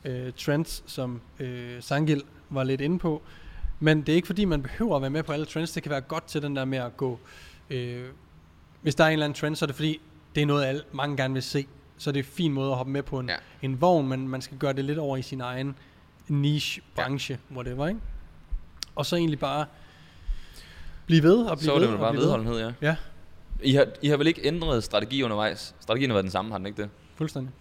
[0.04, 3.22] øh, trends, som øh, Sangil var lidt inde på.
[3.80, 5.72] Men det er ikke fordi, man behøver at være med på alle trends.
[5.72, 7.20] Det kan være godt til den der med at gå...
[7.70, 8.04] Øh,
[8.82, 10.00] hvis der er en eller anden trend, så er det fordi,
[10.34, 11.66] det er noget, alle, mange gerne vil se.
[11.98, 13.36] Så det er en fin måde at hoppe med på en, Ja.
[13.62, 15.76] en vogn, men man skal gøre det lidt over i sin egen
[16.28, 17.56] niche, branche, ja.
[17.56, 18.00] whatever, ikke?
[18.94, 19.66] Og så egentlig bare
[21.06, 22.20] blive ved og blive Så er ved det bare ved.
[22.20, 22.72] vedholdenhed, ja.
[22.82, 22.96] Ja,
[23.62, 25.74] I har, I har vel ikke ændret strategi undervejs?
[25.80, 26.90] Strategien har været den samme, har den ikke det?
[27.16, 27.52] fuldstændig.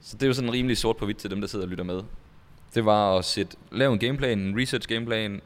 [0.00, 1.84] Så det er jo sådan rimelig sort på hvidt til dem, der sidder og lytter
[1.84, 2.02] med.
[2.74, 5.40] Det var at sætte, lave en gameplan, en research gameplan,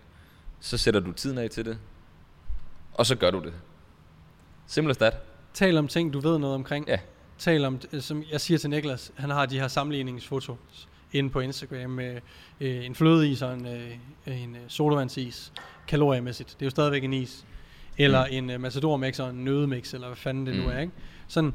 [0.60, 1.78] så sætter du tiden af til det,
[2.94, 3.52] og så gør du det.
[4.66, 5.14] Simple as that.
[5.54, 6.88] Tal om ting, du ved noget omkring.
[6.88, 6.98] Ja.
[7.38, 11.40] Tal om, øh, som jeg siger til Niklas, han har de her sammenligningsfotos inde på
[11.40, 12.20] Instagram med
[12.60, 13.90] øh, en flødeis og en, øh,
[14.26, 15.52] en øh, sodavandsis,
[15.88, 16.48] kaloriemæssigt.
[16.50, 17.44] Det er jo stadigvæk en is.
[17.98, 18.32] Eller Mm.
[18.32, 20.60] en øh, Matador mix og en nødemix, eller hvad fanden det mm.
[20.62, 20.92] nu er, ikke?
[21.28, 21.54] Sådan,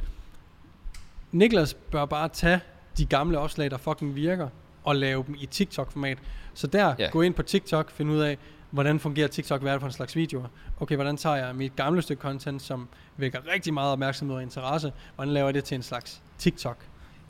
[1.31, 2.59] Niklas bør bare tage
[2.97, 4.49] de gamle opslag, der fucking virker,
[4.83, 6.17] og lave dem i TikTok-format.
[6.53, 7.09] Så der, Ja.
[7.11, 8.37] gå ind på TikTok, find ud af,
[8.71, 10.47] hvordan fungerer TikTok, hvad er det for en slags videoer.
[10.79, 12.87] Okay, hvordan tager jeg mit gamle stykke content, som
[13.17, 16.77] vækker rigtig meget opmærksomhed og interesse, hvordan laver jeg det til en slags TikTok?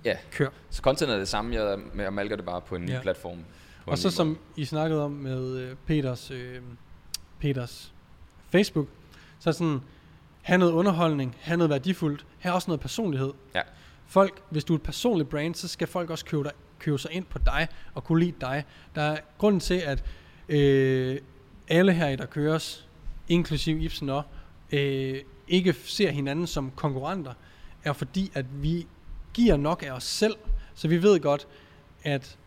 [0.06, 0.18] Ja.
[0.32, 0.48] Kør.
[0.70, 3.00] Så content er det samme, jeg, jeg malker det bare på en ny Ja.
[3.02, 3.38] platform.
[3.86, 4.38] Og så som måde.
[4.56, 6.62] I snakkede om med øh, Peters, øh,
[7.40, 7.94] Peters
[8.50, 8.88] Facebook,
[9.40, 9.82] så sådan,
[10.42, 13.34] have noget underholdning, have noget værdifuldt, have også noget personlighed.
[13.56, 13.62] Ja.
[14.10, 17.12] Folk, hvis du er et personligt brand, så skal folk også købe, dig, købe sig
[17.12, 18.66] ind på dig og kunne lide dig.
[18.96, 20.04] Der er grunden til, at
[20.50, 21.20] øh,
[21.68, 22.88] alle her i der køres,
[23.28, 24.24] inklusiv Ibsen og,
[24.72, 27.34] øh, ikke ser hinanden som konkurrenter,
[27.84, 28.88] er fordi, at vi
[29.34, 30.36] giver nok af os selv,
[30.74, 31.48] så vi ved godt,
[32.04, 32.38] at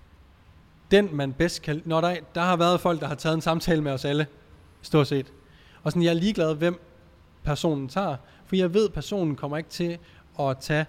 [0.91, 1.83] den man bedst kan...
[1.85, 4.27] Når der, der har været folk, der har taget en samtale med os alle,
[4.83, 5.33] stort set.
[5.83, 6.81] Og sådan, jeg er ligeglad, hvem
[7.45, 9.99] personen tager, for jeg ved, at personen kommer ikke til
[10.41, 10.87] at tage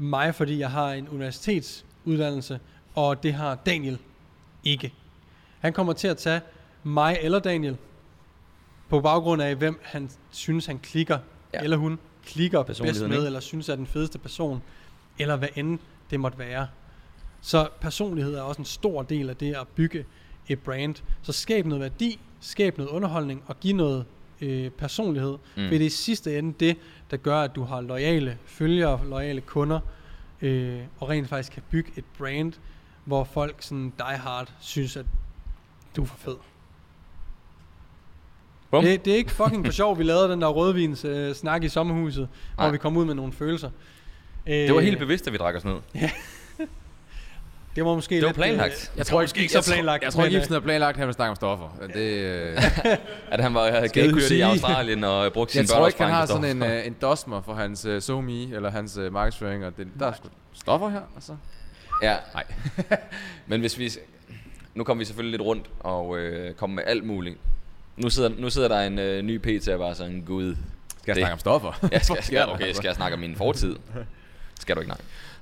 [0.00, 2.60] mig, fordi jeg har en universitetsuddannelse,
[2.94, 3.98] og det har Daniel
[4.64, 4.92] ikke.
[5.60, 6.40] Han kommer til at tage
[6.82, 7.76] mig eller Daniel,
[8.88, 11.18] på baggrund af, hvem han synes, han klikker,
[11.54, 11.60] Ja.
[11.62, 14.62] eller hun klikker bedst med, eller synes er den fedeste person,
[15.18, 15.78] eller hvad end
[16.10, 16.68] det måtte være.
[17.40, 20.04] Så personlighed er også en stor del af det at bygge
[20.48, 20.94] et brand.
[21.22, 24.04] Så skab noget værdi, skab noget underholdning og giv noget
[24.40, 25.30] øh, personlighed.
[25.32, 25.38] Mm.
[25.54, 26.76] For det er i sidste ende det,
[27.10, 29.80] der gør, at du har loyale følgere, loyale kunder,
[30.42, 32.52] øh, og rent faktisk kan bygge et brand,
[33.04, 35.06] hvor folk sådan die hard synes, at
[35.96, 36.36] du er for fed.
[38.70, 38.84] Bum.
[38.84, 41.68] Det, det er ikke fucking for sjov, vi lavede den der rødvins øh, snak i
[41.68, 42.70] sommerhuset, hvor Nej.
[42.72, 43.70] vi kom ud med nogle følelser.
[44.46, 45.76] Øh, Det var helt bevidst, at vi drak os ned.
[47.76, 48.90] Det var måske Det var lidt, planlagt.
[48.92, 50.04] Øh, jeg tror måske ikke så planlagt.
[50.04, 51.68] Jeg tror ikke, Ibsen har planlagt, at han vil snakke om stoffer.
[51.94, 52.62] Det, øh,
[53.32, 53.88] At han var ikke kunne
[54.20, 54.40] gadekørt i.
[54.40, 57.54] Australien og brugte jeg sine tror ikke, han har sådan en, uh, en dosmer for
[57.54, 61.36] hans uh, SoMe, eller hans uh, markedsføring, og det, der er sgu stoffer her, altså.
[62.02, 62.16] Ja.
[62.34, 62.44] Nej.
[63.46, 63.90] Men hvis vi...
[64.74, 67.36] Nu kommer vi selvfølgelig lidt rundt og øh, kommer med alt muligt.
[67.96, 70.54] Nu sidder, nu sidder der en øh, ny PT og bare sådan, gud.
[70.54, 70.56] Skal
[71.06, 71.88] jeg Det- snakke om stoffer?
[71.92, 73.76] Ja, skal, skal, okay, skal jeg snakke om min fortid?
[74.60, 74.98] Skal du ikke, nej.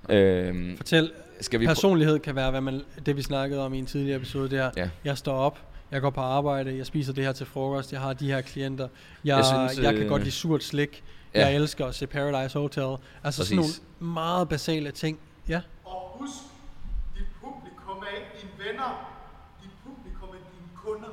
[0.08, 3.86] Øhm, Fortæl, skal vi personlighed kan være, hvad man, det vi snakkede om i en
[3.86, 4.70] tidligere episode, det her.
[4.76, 4.90] Ja.
[5.04, 5.58] Jeg står op,
[5.90, 8.88] jeg går på arbejde, jeg spiser det her til frokost, jeg har de her klienter,
[9.24, 11.04] jeg, Jeg synes, jeg kan øh, godt lide surt slik,
[11.34, 11.40] ja.
[11.46, 12.96] jeg elsker at se Paradise Hotel.
[13.24, 13.82] Altså sådan Præcis.
[14.00, 15.18] nogle meget basale ting.
[15.48, 16.32] Ja, Og husk,
[17.16, 18.90] dit publikum er ikke dine venner.
[19.62, 21.12] Dit publikum er dine kunder.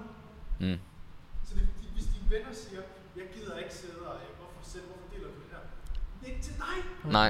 [0.59, 0.79] Mm.
[1.47, 2.81] Så det, de, hvis dine venner siger,
[3.19, 5.61] jeg gider ikke sidde og, hvorfor, selv, hvorfor deler du det her?
[6.19, 6.77] Det er ikke til dig.
[7.11, 7.29] Nej,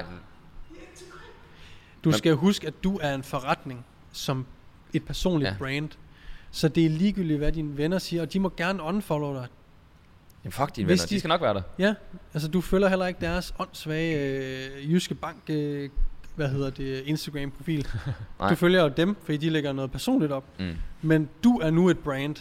[0.68, 1.24] Det er ikke til dig.
[2.12, 4.46] Du skal huske, at du er en forretning som
[4.92, 5.56] et personligt Ja.
[5.58, 5.88] brand.
[6.50, 9.46] Så det er ligegyldigt, hvad dine venner siger, og de må gerne unfollow dig.
[10.44, 11.62] Jamen fuck dine Hvis venner, de de- skal nok være der.
[11.78, 11.94] Ja,
[12.34, 14.18] altså du følger heller ikke deres åndssvage
[14.76, 15.90] øh, jyske bank øh,
[16.36, 17.86] hvad hedder det, Instagram-profil.
[18.50, 20.44] Du følger jo dem, fordi de lægger noget personligt op.
[20.58, 20.74] Mm.
[21.02, 22.36] Men du er nu et brand,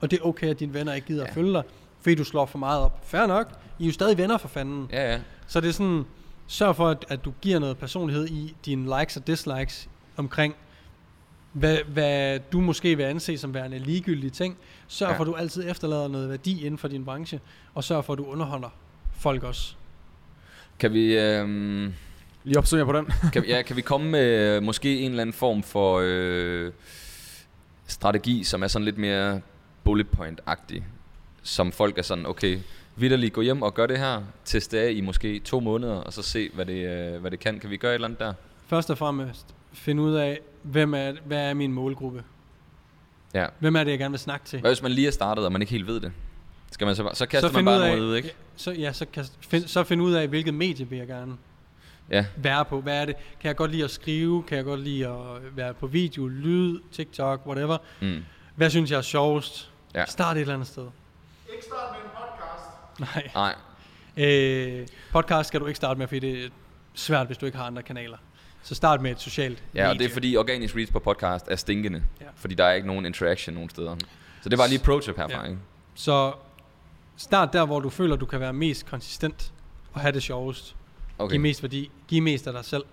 [0.00, 1.22] og det er okay, at dine venner ikke gider.
[1.22, 1.28] Ja.
[1.28, 1.62] at følge dig,
[2.00, 3.00] fordi du slår for meget op.
[3.08, 4.88] Fair nok, I er jo stadig venner for fanden.
[4.92, 5.20] Ja, ja.
[5.46, 6.04] Så det er sådan,
[6.46, 10.54] sørg for, at, at du giver noget personlighed i dine likes og dislikes omkring,
[11.52, 14.56] hvad, hvad du måske vil anse som værende ligegyldige ting.
[14.88, 15.16] Sørg ja.
[15.16, 17.40] For, at du altid efterlader noget værdi inden for din branche,
[17.74, 18.68] og sørg for, at du underholder
[19.18, 19.74] folk også.
[20.78, 21.94] Kan vi, øhm,
[22.44, 23.06] Lige opsøger på den.
[23.32, 26.72] kan, vi- ja, kan vi komme med øh, måske en eller anden form for øh,
[27.86, 29.40] strategi, som er sådan lidt mere
[29.84, 30.82] bullet point-agtig?
[31.42, 32.58] Som folk er sådan, okay,
[32.96, 36.22] vidderligt gå hjem og gør det her, teste af i måske to måneder, og så
[36.22, 37.60] se, hvad det, øh, hvad det kan.
[37.60, 38.32] Kan vi gøre et eller andet der?
[38.66, 42.24] Først og fremmest, find ud af, hvem er, hvad er min målgruppe?
[43.34, 43.46] Ja.
[43.58, 44.60] Hvem er det, jeg gerne vil snakke til?
[44.60, 46.12] Hvad hvis man lige er startet, og man ikke helt ved det?
[46.70, 48.34] Skal man så, bare- så kaster Så man bare ud af- noget ud, ikke?
[48.56, 51.36] Så, ja, så, kan, find, så find ud af, hvilket medie vil jeg gerne
[52.10, 52.26] Ja.
[52.36, 52.80] være på.
[52.80, 53.14] Hvad er det?
[53.40, 54.42] Kan jeg godt lide at skrive?
[54.42, 55.16] Kan jeg godt lide at
[55.56, 57.78] være på video, lyd, TikTok, whatever?
[58.02, 58.24] Mm.
[58.56, 59.70] Hvad synes jeg er sjovest?
[59.94, 60.04] Ja.
[60.04, 60.86] Start et eller andet sted.
[61.52, 62.10] Ikke start med en.
[63.00, 63.30] Nej.
[63.34, 63.54] Nej,
[64.18, 66.48] Øh, podcast skal du ikke starte med, fordi det er
[66.94, 68.16] svært, hvis du ikke har andre kanaler.
[68.62, 70.10] Så start med et socialt ja, og det medie.
[70.10, 72.02] er fordi organisk reach på podcast er stinkende.
[72.20, 72.26] Ja.
[72.36, 73.96] Fordi der er ikke nogen interaction nogen steder.
[74.42, 75.48] Så det var lige pro-tip herfra, Ja.
[75.48, 75.58] ikke?
[75.94, 76.32] Så
[77.16, 79.52] start der, hvor du føler, du kan være mest konsistent
[79.92, 80.76] og have det sjovest.
[81.18, 81.32] Okay.
[81.34, 81.90] Giv mest værdi.
[82.08, 82.84] Giv mest af dig selv.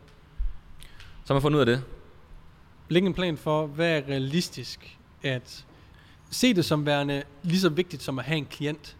[1.25, 1.83] Så har man fundet ud af det.
[2.89, 5.65] Læg en plan for, hvad er realistisk at
[6.31, 8.97] se det som værende lige så vigtigt som at have en klient.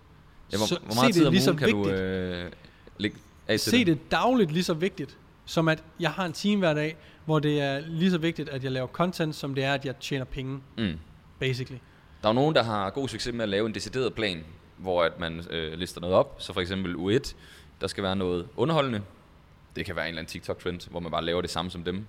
[0.53, 2.01] Ja, hvor, Så hvor meget se tid det om lige så ugen kan du vigtigt.
[2.01, 2.51] øh,
[2.97, 3.17] lægge
[3.47, 6.73] af til Se det dagligt lige så vigtigt, som at jeg har en time hver
[6.73, 9.85] dag, hvor det er lige så vigtigt, at jeg laver content, som det er, at
[9.85, 10.93] jeg tjener penge, Mm.
[11.39, 11.79] basically.
[12.21, 14.43] Der er jo nogen, der har god succes med at lave en decideret plan,
[14.77, 16.35] hvor at man øh, lister noget op.
[16.39, 17.33] Så for eksempel U1,
[17.81, 19.01] der skal være noget underholdende.
[19.75, 22.05] Det kan være en eller anden TikTok-trend, hvor man bare laver det samme som dem.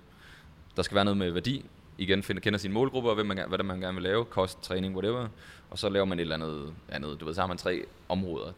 [0.75, 1.65] Der skal være noget med værdi.
[1.97, 4.25] Igen finder, kender sine målgrupper, og hvem man, hvad det er, man gerne vil lave.
[4.25, 5.27] Kost, træning, whatever.
[5.69, 7.19] Og så laver man et eller andet andet.
[7.19, 8.51] Du ved, så har man tre områder.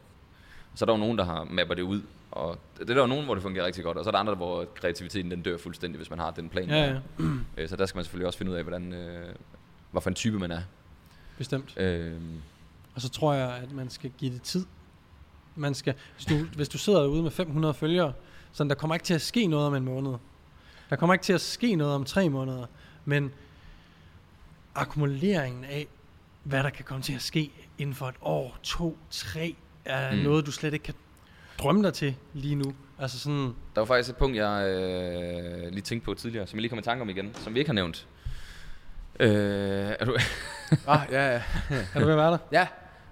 [0.75, 2.01] Så er der jo nogen, der har mapper det ud.
[2.31, 3.97] Og det er der jo nogen, hvor det fungerer rigtig godt.
[3.97, 6.69] Og så er der andre, hvor kreativiteten den dør fuldstændig, hvis man har den plan.
[6.69, 7.01] Ja, der.
[7.19, 7.25] ja,
[7.57, 9.35] Øh, Så der skal man selvfølgelig også finde ud af, hvordan, øh,
[9.91, 10.61] hvad for en type man er.
[11.37, 11.77] bestemt.
[11.77, 12.13] Øh,
[12.95, 14.65] Og så tror jeg, at man skal give det tid.
[15.55, 18.13] Man skal, hvis, du, hvis du sidder ude med 500 følgere,
[18.51, 20.13] så der kommer ikke til at ske noget om en måned.
[20.89, 22.65] Der kommer ikke til at ske noget om tre måneder.
[23.09, 23.31] Men
[24.75, 25.87] akkumuleringen af,
[26.43, 29.55] hvad der kan komme til at ske inden for et år, to, tre,
[29.85, 30.17] er Mm.
[30.17, 30.93] noget, du slet ikke kan
[31.59, 32.73] drømme dig til lige nu.
[32.99, 36.61] Altså sådan, Der var faktisk et punkt, jeg øh, lige tænkte på tidligere, som jeg
[36.61, 38.07] lige kom i tanke om igen, som vi ikke har nævnt.
[39.19, 39.29] Øh,
[39.99, 40.17] er du,
[40.87, 41.41] ah, ja, ja.
[41.93, 42.37] er du ved at være der?
[42.51, 42.67] Ja.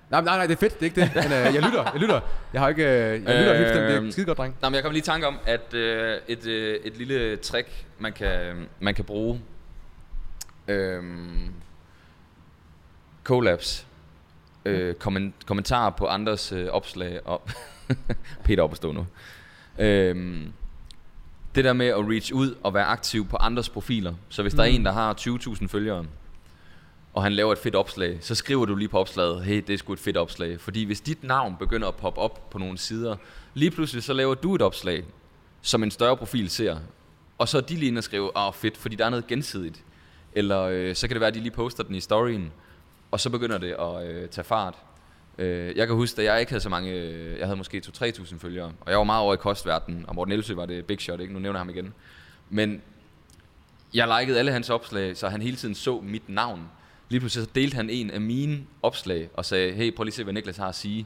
[0.10, 1.12] Nej, nej, nej, det er fedt, det er ikke det.
[1.16, 2.22] Men øh, jeg lytter, jeg lytter.
[2.54, 2.84] Jeg har ikke...
[2.84, 4.56] Øh, jeg lytter øh, det er Øhm, skide godt, dreng.
[4.62, 7.86] Nej, men jeg kom lige i tanke om, at øh, et, øh, et lille trick,
[8.00, 9.42] man kan, man kan bruge.
[10.68, 11.04] Øh,
[13.24, 13.88] collabs.
[14.66, 17.28] Øh, komment, kommentarer på andres øh, opslag.
[17.28, 17.42] Og
[18.46, 19.06] Peter op at stå nu.
[19.80, 20.42] Øh,
[21.56, 24.14] det der med at reach ud og være aktiv på andres profiler.
[24.30, 24.76] Så hvis der er Mm.
[24.76, 26.06] en, der har 20.000 følgere,
[27.14, 29.78] og han laver et fedt opslag, så skriver du lige på opslaget, hey, det er
[29.78, 30.60] sgu et fedt opslag.
[30.62, 33.16] Fordi hvis dit navn begynder at poppe op på nogle sider,
[33.54, 35.04] lige pludselig så laver du et opslag,
[35.62, 36.78] som en større profil ser.
[37.38, 39.84] Og så er de lige inde og skrive, ah fedt, fordi der er noget gensidigt.
[40.36, 42.52] Eller øh, så kan det være, at de lige poster den i storyen,
[43.12, 44.76] og så begynder det at øh, tage fart.
[45.38, 48.38] Øh, jeg kan huske, da jeg ikke havde så mange, øh, jeg havde måske 2-3.000
[48.38, 51.20] følgere, og jeg var meget over i kostverdenen, og Morten Elsø var det big shot,
[51.20, 51.34] ikke?
[51.34, 51.94] nu nævner jeg ham igen.
[52.50, 52.82] Men
[53.94, 56.62] jeg likede alle hans opslag, så han hele tiden så mit navn.
[57.10, 60.16] Lige pludselig så delte han en af mine opslag og sagde, hey, prøv lige at
[60.16, 61.06] se, hvad Niklas har at sige.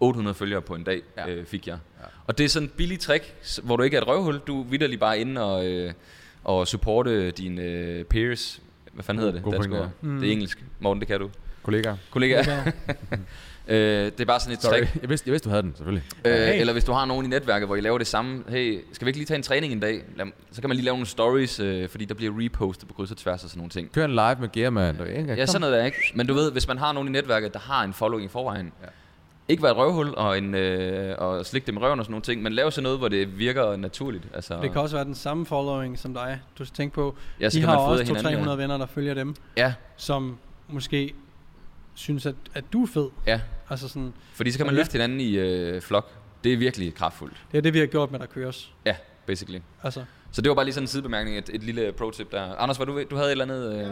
[0.00, 1.28] 800 følgere på en dag Ja.
[1.28, 1.78] øh, fik jeg.
[2.00, 2.06] Ja.
[2.26, 4.38] Og det er sådan en billig trick, hvor du ikke er et røvhul.
[4.46, 5.92] Du er vidderlig bare inde og, øh,
[6.44, 8.60] og supporte dine øh, peers.
[8.92, 9.42] Hvad fanden hedder det?
[9.42, 9.90] god Dansk pointe, ord.
[10.02, 10.08] ja.
[10.08, 10.64] Det er engelsk.
[10.80, 11.30] Morten, det kan du.
[11.62, 11.96] Kollegaer.
[12.10, 12.42] Kollega.
[12.46, 12.62] Ja.
[13.74, 14.72] øh, det er bare sådan et Sorry.
[14.78, 14.98] trick.
[15.02, 16.04] Jeg vidste, jeg vidste, du havde den, selvfølgelig.
[16.24, 16.60] Øh, Hey.
[16.60, 18.42] Eller hvis du har nogen i netværket, hvor I laver det samme.
[18.48, 20.02] Hey, skal vi ikke lige tage en træning en dag?
[20.16, 23.10] Lad, så kan man lige lave nogle stories, øh, fordi der bliver repostet på kryds
[23.10, 23.92] og tværs og sådan nogle ting.
[23.92, 24.96] Kør en live med Gearman.
[25.36, 25.98] Ja, sådan noget der, ikke?
[26.14, 28.72] Men du ved, hvis man har nogen i netværket, der har en following i forvejen,
[28.82, 28.86] Ja.
[29.48, 29.52] Ja.
[29.52, 32.22] ikke være et røvhul og, en, øh, og slikke dem i røven og sådan nogle
[32.22, 34.24] ting, men lave sådan noget, hvor det virker naturligt.
[34.34, 36.40] Altså, Det kan også være den samme following som dig.
[36.58, 38.44] Du skal tænke på, ja, så de har også hinanden.
[38.48, 40.38] 200-300 venner, der følger dem, Ja, som
[40.68, 41.14] måske
[41.94, 43.08] synes, at, at du er fed.
[43.26, 43.40] ja.
[43.70, 44.80] Altså sådan, Fordi så kan man ja.
[44.80, 46.10] løfte hinanden i øh, flok.
[46.44, 47.36] Det er virkelig kraftfuldt.
[47.52, 48.72] det er det, vi har gjort med, der køres.
[48.86, 48.96] Ja,
[49.26, 49.60] basically.
[49.82, 52.44] Altså, Så det var bare lige sådan en sidebemærkning, et, et lille pro-tip der.
[52.62, 53.62] Anders, var du, du havde et eller andet...
[53.72, 53.78] Øh...
[53.80, 53.88] Jeg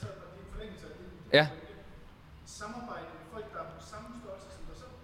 [0.00, 1.36] sad bare i forlængelse af det.
[1.38, 1.44] Ja.
[2.60, 4.94] Samarbejde med folk, der er på samme størrelse som dig selv.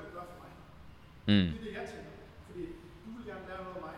[0.06, 0.52] du gøre for mig?
[1.30, 1.48] Mm.
[1.52, 2.14] Det er det, jeg tænker.
[2.48, 2.64] Fordi
[3.04, 3.96] du vil gerne lære noget af mig.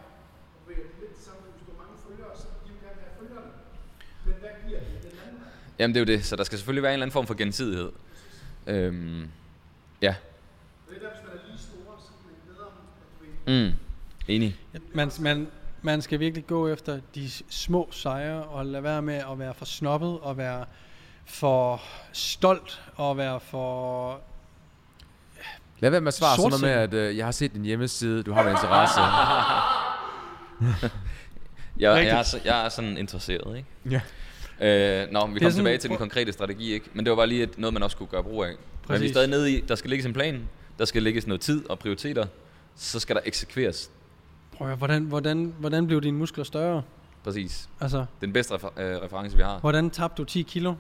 [0.56, 3.52] Og er lidt det samme, hvis du har mange følgere, så vil de gerne følgerne.
[4.26, 5.40] Men hvad giver det den anden?
[5.80, 7.38] Jamen det er jo det, så der skal selvfølgelig være en eller anden form for
[7.44, 7.92] gensidighed.
[8.68, 9.22] Øhm,
[10.08, 10.14] ja.
[10.88, 12.74] Det er der, hvis man er lige store, så kan man bedre, at
[13.46, 13.72] du Mm.
[14.36, 14.56] Enig.
[14.94, 15.48] Man, man,
[15.82, 19.66] man skal virkelig gå efter de små sejre og lade være med at være for
[19.66, 20.66] snobbet og være
[21.26, 21.82] for
[22.14, 24.20] stolt og være for...
[25.80, 28.24] Lad være med at svare sådan noget med, at øh, jeg har set din hjemmeside,
[28.24, 29.00] du har en interesse.
[31.80, 33.68] Jeg, jeg, er, så, jeg er sådan interesseret, ikke?
[33.92, 34.02] Ja.
[34.62, 36.86] Øh, nå, men vi er kommer tilbage til den konkrete strategi, ikke?
[36.94, 38.50] Men det var bare lige et, noget, man også kunne gøre brug af.
[38.50, 39.12] Men vi er Præcis.
[39.12, 40.50] stadig nede i, der skal ligges en plan,
[40.80, 42.26] der skal lægges noget tid og prioriteter,
[42.76, 43.92] så skal der eksekveres.
[44.62, 46.84] Prøv hvordan, hvordan, hvordan blev dine muskler større?
[47.24, 47.70] Præcis.
[47.80, 49.60] Altså, Det er den bedste refer- øh, reference, vi har.
[49.60, 50.74] hvordan tabte du 10 kilo?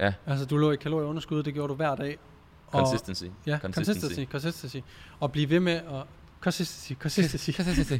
[0.00, 0.12] Ja.
[0.26, 2.18] Altså, du lå i kalorieunderskud, det gjorde du hver dag.
[2.66, 3.24] Og- Consistency.
[3.46, 4.20] Ja, consistency.
[4.30, 4.76] consistency.
[5.20, 5.82] Og blive ved med at...
[6.40, 7.94] Consistency, consistency.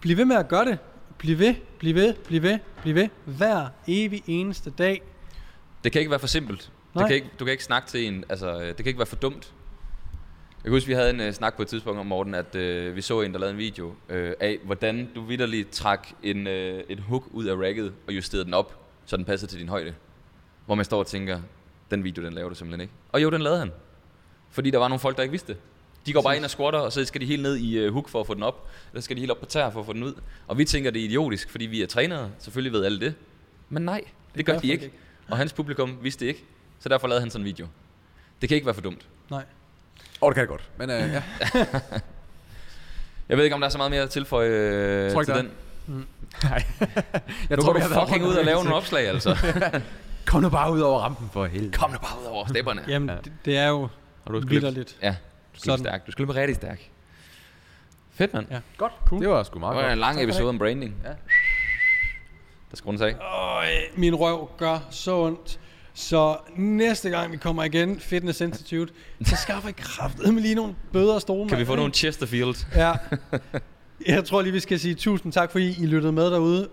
[0.00, 0.78] Bliv ved med at gøre det.
[1.18, 3.08] Bliv ved, bliv ved, bliv ved, bliv ved.
[3.24, 5.02] Hver evig eneste dag.
[5.84, 6.60] Det kan ikke være for simpelt.
[6.60, 7.06] Det Nej.
[7.06, 9.16] kan ikke, du kan ikke snakke til en, altså, øh, det kan ikke være for
[9.16, 9.54] dumt.
[10.68, 12.96] Jeg kan huske, vi havde en uh, snak på et tidspunkt om Morten, at uh,
[12.96, 13.94] vi så en, der lavede en video uh,
[14.40, 18.54] af, hvordan du vidderligt trak en, uh, et hook ud af racket og justerede den
[18.54, 19.94] op, så den passede til din højde.
[20.66, 21.40] Hvor man står og tænker,
[21.90, 22.92] den video, den laver du simpelthen ikke.
[23.12, 23.72] Og jo, den lavede han.
[24.50, 25.60] Fordi der var nogle folk, der ikke vidste det.
[26.06, 28.08] De går bare ind og squatter, og så skal de helt ned i uh, hook
[28.08, 28.68] for at få den op.
[28.92, 30.14] Eller skal de helt op på tær for at få den ud.
[30.46, 32.30] Og vi tænker, det er idiotisk, fordi vi er trænere.
[32.38, 33.14] Selvfølgelig ved alle det.
[33.68, 34.84] Men nej, det, det gør gør de ikke.
[34.84, 34.96] ikke.
[35.28, 36.44] Og hans publikum vidste det ikke.
[36.78, 37.66] Så derfor lavede han sådan en video.
[38.40, 39.08] Det kan ikke være for dumt.
[39.30, 39.44] Nej.
[40.22, 40.68] Åh, oh, det kan det godt.
[40.78, 41.22] Men øh, ja.
[43.28, 45.34] Jeg ved ikke, om der er så meget mere at tilføje øh, Tror ikke, til
[45.34, 45.50] der den.
[47.50, 49.36] jeg Nu kan du fucking ud og lave nogle opslag, altså.
[50.26, 51.72] Kom nu bare ud over rampen for helvede.
[51.72, 52.84] Kom nu bare ud over stepperne.
[52.88, 53.14] Jamen, Ja.
[53.24, 53.88] det, det er jo
[54.26, 54.96] Har du vidderligt.
[55.02, 55.14] Ja,
[55.54, 56.06] du skal stærk.
[56.06, 56.80] Du skal løbe rigtig stærk.
[58.14, 58.46] Fedt, mand.
[58.50, 58.60] Ja.
[58.76, 58.92] Godt.
[59.04, 59.20] Cool.
[59.20, 59.98] Det var sgu Det meget var en godt.
[59.98, 60.94] lang Tak episode om branding.
[61.04, 61.08] Ja.
[62.70, 63.14] Der skal rundt af.
[63.20, 63.66] Øj,
[63.96, 65.58] min røv gør så ondt.
[65.98, 68.92] Så næste gang vi kommer igen, Fitness Institute,
[69.24, 71.48] så skaffer jeg kraftet med lige nogle bøder og stole.
[71.48, 72.66] Kan vi få nogle Chesterfield?
[72.76, 72.92] Ja.
[74.06, 76.68] Jeg tror lige, vi skal sige tusind tak, fordi I lyttede med derude.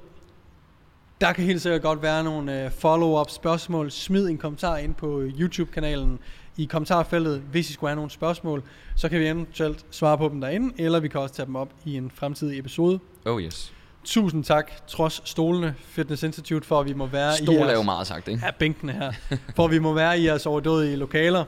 [1.22, 3.92] Der kan helt sikkert godt være nogle øh, follow-up spørgsmål.
[3.92, 6.20] Smid en kommentar ind på øh, YouTube-kanalen
[6.58, 8.64] i kommentarfeltet, hvis I skulle have nogle spørgsmål.
[8.96, 11.70] Så kan vi eventuelt svare på dem derinde, eller vi kan også tage dem op
[11.86, 13.00] i en fremtidig episode.
[13.26, 13.74] Oh yes.
[14.06, 17.74] Tusind tak, trods stolene, Fitness Institute, for at vi må være i Stol er jeres...
[17.74, 18.46] jo meget sagt, ikke?
[18.46, 19.12] Ja, bænkene her.
[19.56, 21.46] For at vi må være i jeres overdådige lokaler.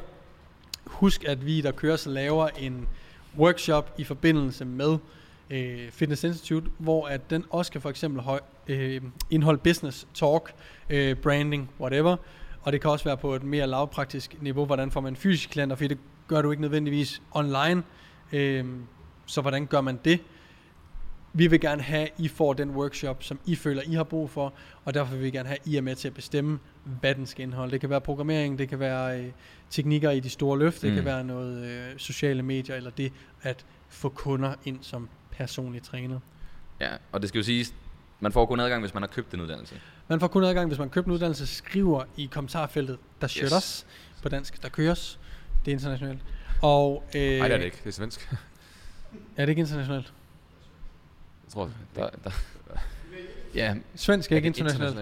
[0.85, 2.87] Husk, at vi, der kører, så laver en
[3.37, 4.97] workshop i forbindelse med
[5.49, 10.53] øh, Fitness Institute, hvor at den også kan for eksempel høj, øh, indeholde business, talk,
[10.89, 12.15] øh, branding, whatever.
[12.61, 15.75] Og det kan også være på et mere lavpraktisk niveau, hvordan får man fysiske klienter,
[15.75, 15.97] for det
[16.27, 17.83] gør du ikke nødvendigvis online.
[18.31, 18.65] Øh,
[19.25, 20.19] så hvordan gør man det?
[21.37, 24.29] Vi vil gerne have, at I får den workshop, som I føler, I har brug
[24.29, 24.53] for,
[24.85, 27.25] og derfor vil vi gerne have, at I er med til at bestemme, hvad den
[27.25, 27.71] skal indeholde.
[27.71, 29.31] Det kan være programmering, det kan være øh,
[29.69, 30.95] teknikker i de store løft, det Mm.
[30.95, 36.19] kan være noget øh, sociale medier, eller det at få kunder ind som personlig træner.
[36.79, 37.73] Ja, og det skal jo siges,
[38.19, 39.75] man får kun adgang, hvis man har købt en uddannelse.
[40.07, 43.51] Man får kun adgang, hvis man køber en uddannelse, skriver i kommentarfeltet, der Yes.
[43.53, 43.85] yes.
[44.23, 45.19] på dansk, der køres.
[45.65, 46.19] Det er internationalt.
[46.61, 47.77] Og, øh, Nej, det er det ikke.
[47.83, 48.29] Det er svensk.
[49.37, 50.13] Er det ikke internationalt?
[51.47, 52.31] Jeg tror, Der, der.
[53.55, 54.95] Ja, Svensk er ikke internationalt.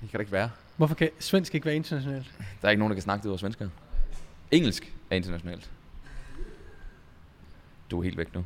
[0.00, 0.50] Det kan det ikke være.
[0.76, 2.26] Hvorfor kan svensk ikke være internationalt?
[2.62, 3.68] der er ikke nogen, der kan snakke det over svensker.
[4.50, 5.70] Engelsk er internationalt.
[7.90, 8.44] Du er helt væk nu.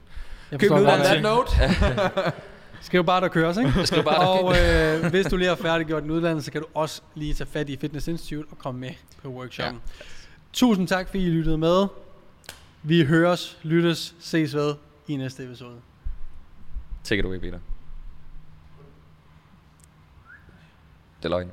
[0.51, 1.21] Jeg Køb en godt, uddannelse.
[2.23, 2.33] hvad-
[2.81, 3.73] Skriv bare, der køres, ikke?
[3.87, 6.67] Skriv bare, der og øh, hvis du lige har færdiggjort en uddannelse, så kan du
[6.75, 8.91] også lige tage fat i Fitness Institute og komme med
[9.23, 9.81] på workshoppen.
[10.01, 10.05] Ja.
[10.53, 11.87] Tusind tak, fordi I lyttede med.
[12.83, 14.75] Vi høres, lyttes, ses ved
[15.09, 15.77] i næste episode.
[17.05, 17.61] Take it away, Peter.
[21.23, 21.51] Det er løgn.